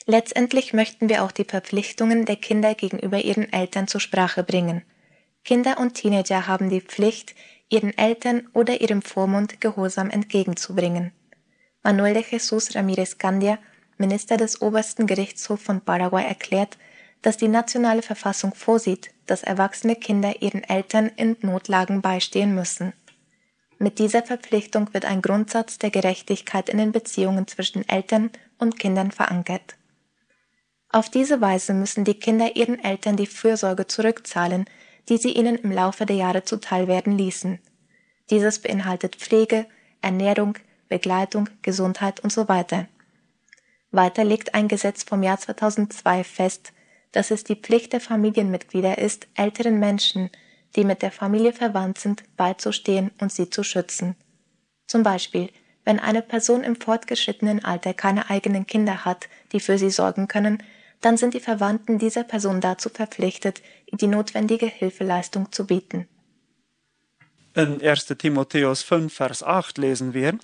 Letztendlich 0.05 0.73
möchten 0.73 1.09
wir 1.09 1.25
auch 1.25 1.33
die 1.33 1.45
Verpflichtungen 1.45 2.27
der 2.27 2.37
Kinder 2.37 2.75
gegenüber 2.75 3.19
ihren 3.19 3.53
Eltern 3.53 3.89
zur 3.89 4.01
Sprache 4.01 4.45
bringen. 4.45 4.83
Kinder 5.45 5.79
und 5.79 5.95
Teenager 5.95 6.47
haben 6.47 6.71
die 6.71 6.81
Pflicht, 6.81 7.35
ihren 7.69 7.97
Eltern 7.97 8.49
oder 8.53 8.81
ihrem 8.81 9.03
Vormund 9.03 9.61
Gehorsam 9.61 10.11
entgegenzubringen. 10.11 11.13
Manuel 11.83 12.15
de 12.15 12.25
Jesus 12.29 12.75
Ramirez 12.75 13.19
Candia, 13.19 13.59
Minister 13.99 14.37
des 14.37 14.61
obersten 14.61 15.07
Gerichtshofs 15.07 15.63
von 15.63 15.81
Paraguay, 15.81 16.25
erklärt, 16.25 16.77
dass 17.23 17.37
die 17.37 17.49
nationale 17.49 18.03
Verfassung 18.03 18.55
vorsieht, 18.55 19.11
dass 19.27 19.43
erwachsene 19.43 19.97
Kinder 19.97 20.43
ihren 20.43 20.63
Eltern 20.65 21.11
in 21.17 21.37
Notlagen 21.41 22.03
beistehen 22.03 22.55
müssen. 22.55 22.93
Mit 23.79 23.99
dieser 23.99 24.23
Verpflichtung 24.23 24.93
wird 24.95 25.05
ein 25.05 25.23
Grundsatz 25.23 25.79
der 25.79 25.91
Gerechtigkeit 25.91 26.69
in 26.69 26.79
den 26.79 26.93
Beziehungen 26.93 27.47
zwischen 27.47 27.87
Eltern 27.89 28.31
und 28.59 28.79
Kindern 28.79 29.11
verankert. 29.11 29.77
Auf 30.89 31.11
diese 31.11 31.41
Weise 31.41 31.75
müssen 31.75 32.05
die 32.05 32.19
Kinder 32.19 32.57
ihren 32.57 32.83
Eltern 32.83 33.17
die 33.17 33.27
Fürsorge 33.27 33.87
zurückzahlen, 33.87 34.67
die 35.09 35.17
sie 35.17 35.33
ihnen 35.33 35.57
im 35.57 35.71
Laufe 35.71 36.07
der 36.07 36.17
Jahre 36.17 36.45
zuteilwerden 36.45 37.17
ließen. 37.17 37.59
Dieses 38.31 38.59
beinhaltet 38.61 39.17
Pflege, 39.17 39.67
Ernährung, 40.03 40.55
Begleitung, 40.89 41.49
Gesundheit 41.63 42.21
und 42.21 42.33
so 42.33 42.49
weiter. 42.49 42.89
Weiter 43.91 44.25
legt 44.25 44.55
ein 44.55 44.69
Gesetz 44.69 45.05
vom 45.05 45.23
Jahr 45.23 45.39
2002 45.39 46.25
fest, 46.25 46.73
dass 47.13 47.31
es 47.31 47.45
die 47.45 47.57
Pflicht 47.57 47.93
der 47.93 48.01
Familienmitglieder 48.01 48.99
ist, 48.99 49.27
älteren 49.35 49.79
Menschen, 49.79 50.31
die 50.75 50.85
mit 50.85 51.03
der 51.03 51.13
Familie 51.13 51.53
verwandt 51.53 51.99
sind, 51.99 52.25
beizustehen 52.37 53.11
und 53.21 53.33
sie 53.33 53.49
zu 53.49 53.63
schützen. 53.63 54.17
Zum 54.87 55.03
Beispiel, 55.03 55.51
wenn 55.85 55.99
eine 56.01 56.21
Person 56.21 56.65
im 56.65 56.77
fortgeschrittenen 56.77 57.65
Alter 57.65 57.95
keine 57.95 58.29
eigenen 58.29 58.67
Kinder 58.67 59.05
hat, 59.05 59.29
die 59.53 59.61
für 59.61 59.79
sie 59.79 59.91
sorgen 59.91 60.29
können, 60.29 60.63
dann 61.07 61.17
sind 61.17 61.35
die 61.35 61.41
Verwandten 61.41 62.01
dieser 62.01 62.25
Person 62.25 62.61
dazu 62.61 62.89
verpflichtet, 62.89 63.63
die 63.93 64.09
notwendige 64.09 64.67
Hilfeleistung 64.67 65.53
zu 65.53 65.65
bieten. 65.65 66.09
In 67.55 67.81
1. 67.81 68.07
Timotheus 68.19 68.83
5, 68.83 69.15
Vers 69.15 69.45
8 69.45 69.79
lesen 69.79 70.15
wir, 70.15 70.37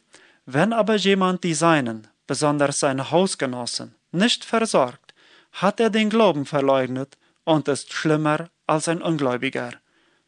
Wenn 0.46 0.72
aber 0.72 0.94
jemand 0.94 1.42
die 1.42 1.54
Seinen, 1.54 2.06
besonders 2.28 2.78
seine 2.78 3.10
Hausgenossen, 3.10 3.96
nicht 4.12 4.44
versorgt, 4.44 5.14
hat 5.50 5.80
er 5.80 5.90
den 5.90 6.10
Glauben 6.10 6.46
verleugnet 6.46 7.18
und 7.42 7.66
ist 7.66 7.92
schlimmer 7.92 8.48
als 8.68 8.86
ein 8.86 9.02
Ungläubiger. 9.02 9.72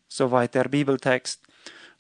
Soweit 0.08 0.56
der 0.56 0.64
Bibeltext. 0.64 1.42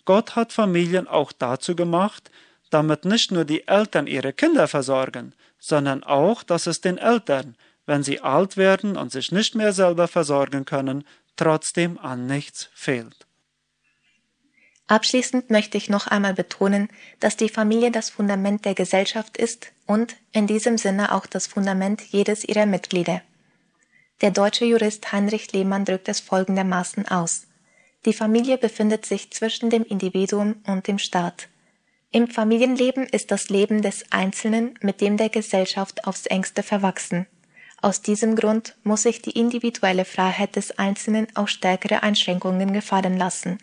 Gott 0.04 0.34
hat 0.34 0.52
Familien 0.52 1.06
auch 1.06 1.30
dazu 1.30 1.76
gemacht, 1.76 2.32
damit 2.70 3.04
nicht 3.04 3.30
nur 3.30 3.44
die 3.44 3.68
Eltern 3.68 4.08
ihre 4.08 4.32
Kinder 4.32 4.66
versorgen, 4.66 5.34
sondern 5.60 6.02
auch, 6.02 6.42
dass 6.42 6.66
es 6.66 6.80
den 6.80 6.98
Eltern, 6.98 7.56
wenn 7.86 8.02
sie 8.02 8.20
alt 8.20 8.56
werden 8.56 8.96
und 8.96 9.12
sich 9.12 9.32
nicht 9.32 9.54
mehr 9.54 9.72
selber 9.72 10.08
versorgen 10.08 10.64
können, 10.64 11.04
trotzdem 11.36 11.98
an 11.98 12.26
nichts 12.26 12.68
fehlt. 12.74 13.26
Abschließend 14.86 15.50
möchte 15.50 15.78
ich 15.78 15.88
noch 15.88 16.06
einmal 16.06 16.34
betonen, 16.34 16.88
dass 17.18 17.36
die 17.36 17.48
Familie 17.48 17.90
das 17.90 18.10
Fundament 18.10 18.64
der 18.66 18.74
Gesellschaft 18.74 19.36
ist 19.36 19.72
und 19.86 20.16
in 20.32 20.46
diesem 20.46 20.76
Sinne 20.76 21.14
auch 21.14 21.26
das 21.26 21.46
Fundament 21.46 22.02
jedes 22.02 22.44
ihrer 22.44 22.66
Mitglieder. 22.66 23.22
Der 24.20 24.30
deutsche 24.30 24.66
Jurist 24.66 25.10
Heinrich 25.12 25.52
Lehmann 25.52 25.84
drückt 25.84 26.08
es 26.08 26.20
folgendermaßen 26.20 27.08
aus. 27.08 27.46
Die 28.04 28.12
Familie 28.12 28.58
befindet 28.58 29.06
sich 29.06 29.32
zwischen 29.32 29.70
dem 29.70 29.84
Individuum 29.84 30.56
und 30.66 30.86
dem 30.86 30.98
Staat. 30.98 31.48
Im 32.10 32.28
Familienleben 32.28 33.06
ist 33.06 33.30
das 33.30 33.48
Leben 33.48 33.82
des 33.82 34.12
Einzelnen 34.12 34.78
mit 34.82 35.00
dem 35.00 35.16
der 35.16 35.30
Gesellschaft 35.30 36.06
aufs 36.06 36.26
engste 36.26 36.62
verwachsen. 36.62 37.26
Aus 37.84 38.00
diesem 38.00 38.34
Grund 38.34 38.76
muss 38.82 39.02
sich 39.02 39.20
die 39.20 39.38
individuelle 39.38 40.06
Freiheit 40.06 40.56
des 40.56 40.78
Einzelnen 40.78 41.26
auch 41.34 41.48
stärkere 41.48 42.02
Einschränkungen 42.02 42.72
gefallen 42.72 43.18
lassen. 43.18 43.58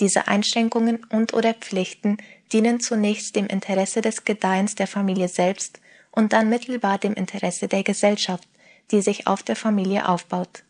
Diese 0.00 0.28
Einschränkungen 0.28 1.04
und 1.10 1.34
oder 1.34 1.52
Pflichten 1.52 2.16
dienen 2.54 2.80
zunächst 2.80 3.36
dem 3.36 3.48
Interesse 3.48 4.00
des 4.00 4.24
Gedeihens 4.24 4.76
der 4.76 4.86
Familie 4.86 5.28
selbst 5.28 5.78
und 6.10 6.32
dann 6.32 6.48
mittelbar 6.48 6.96
dem 6.96 7.12
Interesse 7.12 7.68
der 7.68 7.82
Gesellschaft, 7.82 8.48
die 8.92 9.02
sich 9.02 9.26
auf 9.26 9.42
der 9.42 9.56
Familie 9.56 10.08
aufbaut. 10.08 10.64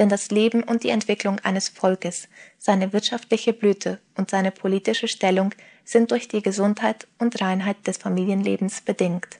Denn 0.00 0.08
das 0.08 0.32
Leben 0.32 0.64
und 0.64 0.82
die 0.82 0.90
Entwicklung 0.90 1.38
eines 1.44 1.68
Volkes, 1.68 2.26
seine 2.58 2.92
wirtschaftliche 2.92 3.52
Blüte 3.52 4.00
und 4.16 4.30
seine 4.30 4.50
politische 4.50 5.06
Stellung 5.06 5.54
sind 5.84 6.10
durch 6.10 6.26
die 6.26 6.42
Gesundheit 6.42 7.06
und 7.20 7.40
Reinheit 7.40 7.86
des 7.86 7.98
Familienlebens 7.98 8.80
bedingt. 8.80 9.38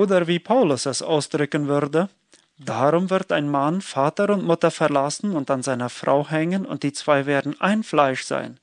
Oder 0.00 0.26
wie 0.26 0.38
Paulus 0.38 0.86
es 0.86 1.02
ausdrücken 1.02 1.68
würde, 1.68 2.08
darum 2.56 3.10
wird 3.10 3.32
ein 3.32 3.50
Mann 3.50 3.82
Vater 3.82 4.30
und 4.30 4.44
Mutter 4.44 4.70
verlassen 4.70 5.36
und 5.36 5.50
an 5.50 5.62
seiner 5.62 5.90
Frau 5.90 6.26
hängen, 6.26 6.64
und 6.64 6.84
die 6.84 6.94
zwei 6.94 7.26
werden 7.26 7.60
ein 7.60 7.82
Fleisch 7.82 8.24
sein. 8.24 8.58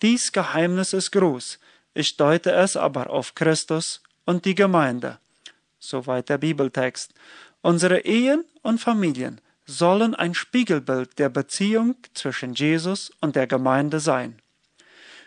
Dies 0.00 0.32
Geheimnis 0.32 0.94
ist 0.94 1.10
groß, 1.10 1.58
Ich 1.92 2.16
deute 2.16 2.52
es 2.52 2.78
aber 2.78 3.10
auf 3.10 3.34
Christus 3.34 4.02
und 4.24 4.46
die 4.46 4.54
Gemeinde. 4.54 5.18
Soweit 5.78 6.30
der 6.30 6.38
Bibeltext. 6.38 7.12
Unsere 7.60 7.98
Ehen 8.06 8.46
und 8.62 8.80
Familien 8.80 9.42
sollen 9.66 10.14
ein 10.14 10.32
Spiegelbild 10.32 11.18
der 11.18 11.28
Beziehung 11.28 11.96
zwischen 12.14 12.54
Jesus 12.54 13.12
und 13.20 13.36
der 13.36 13.46
Gemeinde 13.46 14.00
sein. 14.00 14.40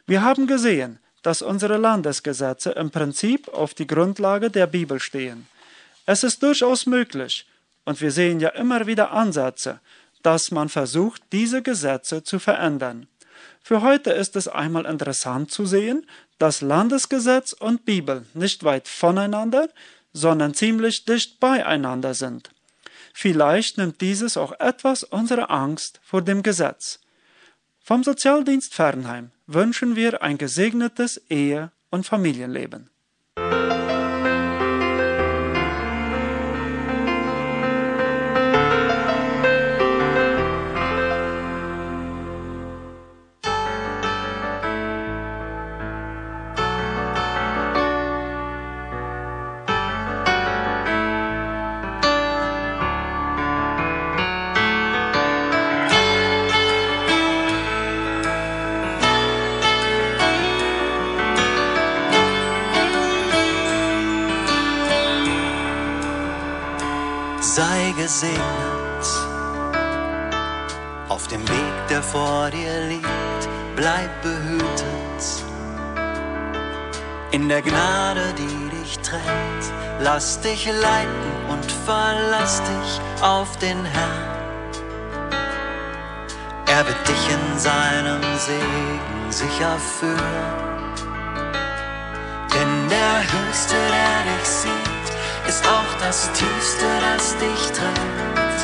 Wir 0.07 0.23
haben 0.23 0.47
gesehen, 0.47 0.97
dass 1.23 1.41
unsere 1.41 1.77
Landesgesetze 1.77 2.71
im 2.71 2.91
Prinzip 2.91 3.47
auf 3.47 3.73
die 3.73 3.87
Grundlage 3.87 4.51
der 4.51 4.67
Bibel 4.67 4.99
stehen. 4.99 5.47
Es 6.05 6.23
ist 6.23 6.43
durchaus 6.43 6.85
möglich, 6.85 7.47
und 7.85 7.99
wir 8.01 8.11
sehen 8.11 8.39
ja 8.39 8.49
immer 8.49 8.85
wieder 8.85 9.11
Ansätze, 9.11 9.79
dass 10.21 10.51
man 10.51 10.69
versucht, 10.69 11.21
diese 11.31 11.61
Gesetze 11.61 12.23
zu 12.23 12.39
verändern. 12.39 13.07
Für 13.61 13.81
heute 13.81 14.11
ist 14.11 14.35
es 14.35 14.47
einmal 14.47 14.85
interessant 14.85 15.51
zu 15.51 15.65
sehen, 15.65 16.05
dass 16.37 16.61
Landesgesetz 16.61 17.53
und 17.53 17.85
Bibel 17.85 18.25
nicht 18.33 18.63
weit 18.63 18.87
voneinander, 18.87 19.69
sondern 20.11 20.53
ziemlich 20.53 21.05
dicht 21.05 21.39
beieinander 21.39 22.13
sind. 22.13 22.51
Vielleicht 23.13 23.77
nimmt 23.77 24.01
dieses 24.01 24.37
auch 24.37 24.59
etwas 24.59 25.03
unsere 25.03 25.49
Angst 25.49 26.01
vor 26.03 26.21
dem 26.21 26.43
Gesetz. 26.43 26.99
Vom 27.85 28.01
Sozialdienst 28.01 28.73
Fernheim 28.73 29.31
wünschen 29.45 29.97
wir 29.97 30.21
ein 30.21 30.37
gesegnetes 30.37 31.17
Ehe- 31.29 31.73
und 31.89 32.05
Familienleben. 32.05 32.89
Sei 67.55 67.93
gesegnet 67.95 69.05
auf 71.07 71.27
dem 71.27 71.47
Weg, 71.47 71.87
der 71.87 72.01
vor 72.01 72.49
dir 72.49 72.87
liegt. 72.87 73.43
Bleib 73.75 74.09
behütet 74.23 75.23
in 77.29 77.47
der 77.49 77.61
Gnade, 77.61 78.33
die 78.39 78.69
dich 78.75 78.97
trägt. 79.01 79.65
Lass 79.99 80.41
dich 80.41 80.65
leiten 80.65 81.31
und 81.47 81.71
verlass 81.85 82.59
dich 82.63 83.21
auf 83.21 83.55
den 83.59 83.85
Herrn. 83.85 84.37
Er 86.65 86.87
wird 86.87 87.07
dich 87.07 87.29
in 87.29 87.59
seinem 87.59 88.23
Segen 88.39 89.29
sicher 89.29 89.77
führen. 89.99 90.63
Denn 92.51 92.89
der 92.89 93.17
Höchste, 93.31 93.75
der 93.75 94.12
ist 95.53 95.67
auch 95.67 95.93
das 95.99 96.31
Tiefste, 96.31 96.85
das 97.05 97.37
dich 97.37 97.63
trägt. 97.77 98.59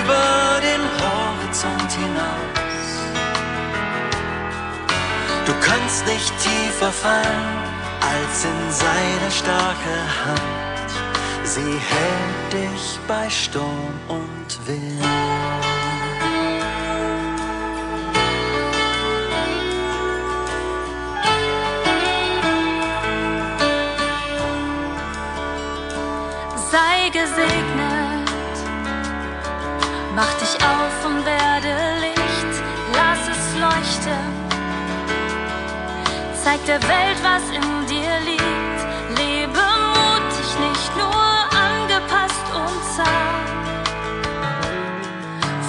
Über 0.00 0.60
den 0.68 0.82
Horizont 1.00 1.92
hinaus. 2.02 2.86
Du 5.46 5.52
kannst 5.60 6.04
nicht 6.06 6.32
tiefer 6.46 6.90
fallen 6.90 7.48
als 8.12 8.44
in 8.52 8.60
seine 8.84 9.30
starke 9.30 9.94
Hand. 10.24 10.90
Sie 11.44 11.74
hält 11.92 12.52
dich 12.52 12.98
bei 13.06 13.30
Sturm 13.30 13.92
und 14.08 14.50
Wind. 14.66 15.35
Sei 27.36 27.42
gesegnet. 27.42 28.56
Mach 30.14 30.32
dich 30.40 30.54
auf 30.64 30.96
und 31.04 31.24
werde 31.24 31.74
Licht, 32.00 32.54
lass 32.94 33.22
es 33.34 33.44
leuchten. 33.60 34.24
Zeig 36.42 36.64
der 36.66 36.82
Welt, 36.82 37.18
was 37.22 37.42
in 37.58 37.86
dir 37.86 38.16
liegt. 38.30 38.80
Lebe 39.18 39.64
mutig, 39.94 40.48
nicht 40.68 40.92
nur 40.96 41.28
angepasst 41.68 42.46
und 42.54 42.80
zart. 42.94 43.86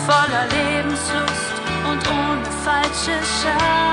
Voller 0.05 0.45
Lebenslust 0.57 1.55
und 1.89 2.01
ohne 2.09 2.49
falsche 2.63 3.17
Scham. 3.41 3.86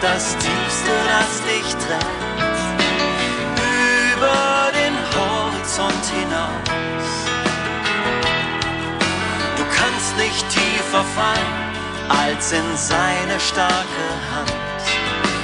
Das 0.00 0.36
Tiefste, 0.36 0.92
das 1.08 1.42
dich 1.42 1.74
trägt. 1.84 2.06
Über 4.12 4.70
den 4.72 4.94
Horizont 5.14 6.04
hinaus. 6.14 7.10
Du 9.56 9.64
kannst 9.76 10.16
nicht 10.16 10.44
tiefer 10.50 11.04
fallen 11.16 11.68
als 12.08 12.52
in 12.52 12.76
seine 12.76 13.38
starke 13.40 14.06
Hand. 14.34 14.52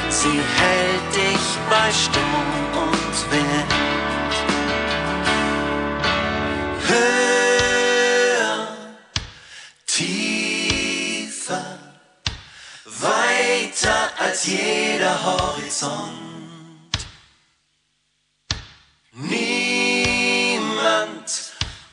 Sie 0.08 0.40
hält 0.58 1.14
dich 1.14 1.44
bei 1.68 1.90
Sturm 1.92 2.52
und 2.84 3.32
Wind. 3.32 3.74
Höher, 6.86 7.33
jeder 14.46 15.24
Horizont. 15.24 16.10
Niemand 19.12 20.52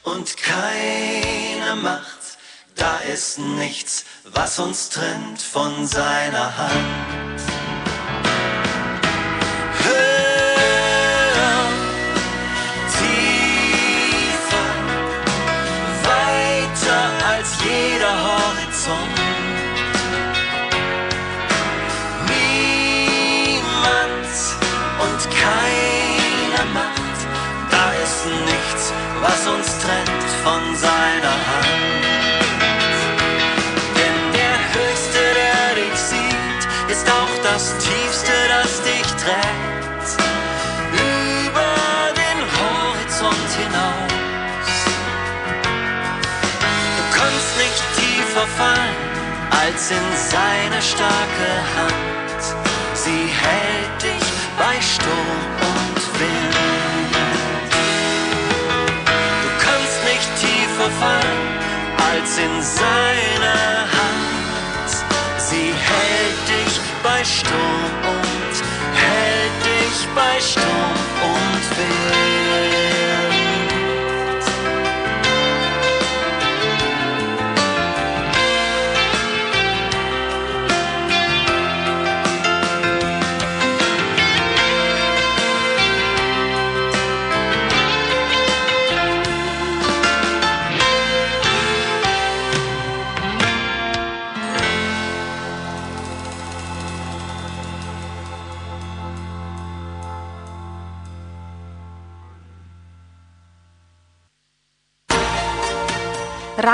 und 0.04 0.38
keine 0.38 1.76
Macht, 1.76 2.38
da 2.76 2.98
ist 3.14 3.38
nichts, 3.40 4.06
was 4.26 4.60
uns 4.60 4.90
trennt 4.90 5.42
von 5.42 5.86
seiner 5.88 6.58
Hand. 6.58 7.42
Tiefer, 12.98 14.70
weiter 16.04 17.12
als 17.28 17.50
jeder 17.64 18.16
Horizont. 18.24 19.41
Und 25.42 26.58
keine 26.58 26.72
Macht, 26.74 27.20
da 27.70 27.92
ist 28.04 28.26
nichts, 28.46 28.94
was 29.22 29.48
uns 29.48 29.68
trennt 29.80 30.24
von 30.44 30.76
seiner 30.76 31.38
Hand. 31.50 32.96
Denn 33.96 34.18
der 34.34 34.58
Höchste, 34.74 35.20
der 35.42 35.84
dich 35.84 36.00
sieht, 36.00 36.92
ist 36.92 37.08
auch 37.10 37.44
das 37.44 37.76
Tiefste, 37.78 38.32
das 38.50 38.82
dich 38.84 39.08
trägt. 39.24 40.08
Über 40.94 41.74
den 42.22 42.40
Horizont 42.60 43.52
hinaus. 43.58 44.72
Du 46.98 47.04
kannst 47.18 47.52
nicht 47.58 47.84
tiefer 47.98 48.48
fallen 48.58 48.96
als 49.62 49.92
in 49.92 50.08
seine 50.30 50.82
starke 50.82 51.50
Hand. 51.76 52.42
Sie 52.94 53.28
hält 53.28 53.61
bei 54.72 54.82
Sturm 54.82 55.42
und 55.70 56.02
Wind. 56.20 57.74
Du 59.44 59.50
kannst 59.66 59.98
nicht 60.10 60.30
tiefer 60.40 60.90
fallen 61.02 61.44
als 62.10 62.38
in 62.38 62.62
seine 62.62 63.54
Hand. 63.98 64.92
Sie 65.38 65.74
hält 65.90 66.42
dich 66.54 66.80
bei 67.04 67.24
Sturm 67.24 67.92
und 68.16 68.56
hält 69.06 69.58
dich 69.72 69.98
bei 70.16 70.40
Sturm 70.40 71.00
und 71.34 71.78
Wind. 71.78 72.71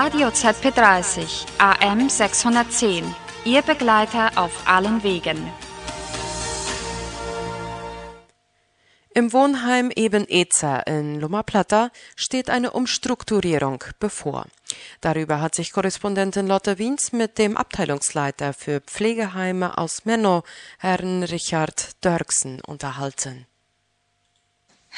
Radio 0.07 0.29
ZP30 0.29 1.45
AM 1.57 2.07
610. 2.07 3.03
Ihr 3.43 3.61
Begleiter 3.61 4.31
auf 4.37 4.65
allen 4.65 5.03
Wegen. 5.03 5.37
Im 9.13 9.33
Wohnheim 9.33 9.91
Eben 9.93 10.25
Ezer 10.29 10.87
in 10.87 11.19
Loma 11.19 11.43
steht 12.15 12.49
eine 12.49 12.71
Umstrukturierung 12.71 13.83
bevor. 13.99 14.45
Darüber 15.01 15.41
hat 15.41 15.55
sich 15.55 15.73
Korrespondentin 15.73 16.47
Lotte 16.47 16.77
Wiens 16.77 17.11
mit 17.11 17.37
dem 17.37 17.57
Abteilungsleiter 17.57 18.53
für 18.53 18.79
Pflegeheime 18.79 19.77
aus 19.77 20.05
Menno, 20.05 20.43
Herrn 20.79 21.23
Richard 21.23 21.97
Dörksen, 21.99 22.61
unterhalten. 22.65 23.45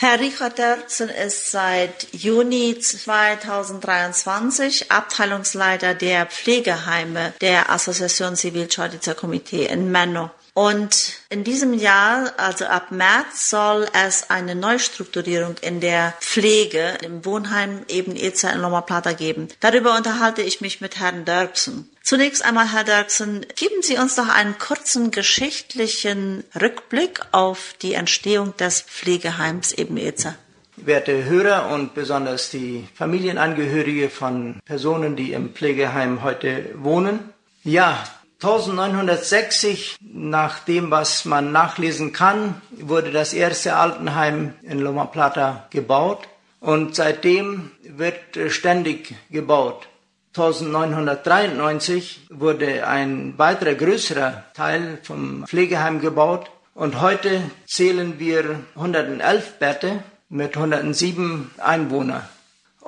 Herr 0.01 0.21
Richard 0.21 0.57
Dörksen 0.57 1.09
ist 1.09 1.51
seit 1.51 2.07
Juni 2.13 2.79
2023 2.79 4.89
Abteilungsleiter 4.89 5.93
der 5.93 6.25
Pflegeheime 6.25 7.33
der 7.41 7.69
Association 7.69 8.37
Civil 8.37 8.69
Charitas 8.71 9.17
Komitee 9.17 9.65
in 9.65 9.91
Menno. 9.91 10.29
Und 10.59 11.13
in 11.29 11.45
diesem 11.45 11.73
Jahr, 11.73 12.33
also 12.35 12.65
ab 12.65 12.91
März, 12.91 13.49
soll 13.49 13.87
es 13.93 14.29
eine 14.29 14.55
Neustrukturierung 14.55 15.55
in 15.61 15.79
der 15.79 16.13
Pflege 16.19 16.97
im 17.01 17.23
Wohnheim 17.23 17.85
eben 17.87 18.17
Eza 18.17 18.49
in 18.49 18.59
Loma 18.59 18.81
Plata 18.81 19.13
geben. 19.13 19.47
Darüber 19.61 19.95
unterhalte 19.95 20.41
ich 20.41 20.59
mich 20.59 20.81
mit 20.81 20.99
Herrn 20.99 21.23
Dirksen. 21.23 21.89
Zunächst 22.03 22.43
einmal, 22.43 22.73
Herr 22.73 22.83
Dirksen, 22.83 23.45
geben 23.55 23.81
Sie 23.81 23.95
uns 23.95 24.15
doch 24.15 24.27
einen 24.27 24.57
kurzen 24.57 25.11
geschichtlichen 25.11 26.43
Rückblick 26.61 27.21
auf 27.31 27.73
die 27.81 27.93
Entstehung 27.93 28.57
des 28.57 28.81
Pflegeheims 28.81 29.71
eben 29.71 29.95
Eza. 29.95 30.35
Werte 30.75 31.23
Hörer 31.23 31.71
und 31.73 31.93
besonders 31.93 32.49
die 32.49 32.85
Familienangehörige 32.95 34.09
von 34.09 34.59
Personen, 34.65 35.15
die 35.15 35.31
im 35.31 35.53
Pflegeheim 35.53 36.21
heute 36.21 36.65
wohnen. 36.75 37.29
Ja, 37.63 38.03
1960, 38.41 39.97
nach 40.01 40.59
dem, 40.59 40.91
was 40.91 41.25
man 41.25 41.51
nachlesen 41.51 42.13
kann, 42.13 42.61
wurde 42.71 43.11
das 43.11 43.33
erste 43.33 43.75
Altenheim 43.75 44.53
in 44.61 44.79
Loma 44.79 45.05
Plata 45.05 45.67
gebaut 45.71 46.25
und 46.61 46.95
seitdem 46.95 47.71
wird 47.83 48.37
ständig 48.47 49.13
gebaut. 49.29 49.89
1993 50.37 52.27
wurde 52.29 52.87
ein 52.87 53.33
weiterer 53.37 53.73
größerer 53.73 54.45
Teil 54.53 54.99
vom 55.03 55.45
Pflegeheim 55.45 55.99
gebaut 55.99 56.49
und 56.75 57.01
heute 57.01 57.41
zählen 57.67 58.19
wir 58.19 58.61
111 58.75 59.59
Bette 59.59 60.01
mit 60.29 60.55
107 60.55 61.51
Einwohnern. 61.57 62.21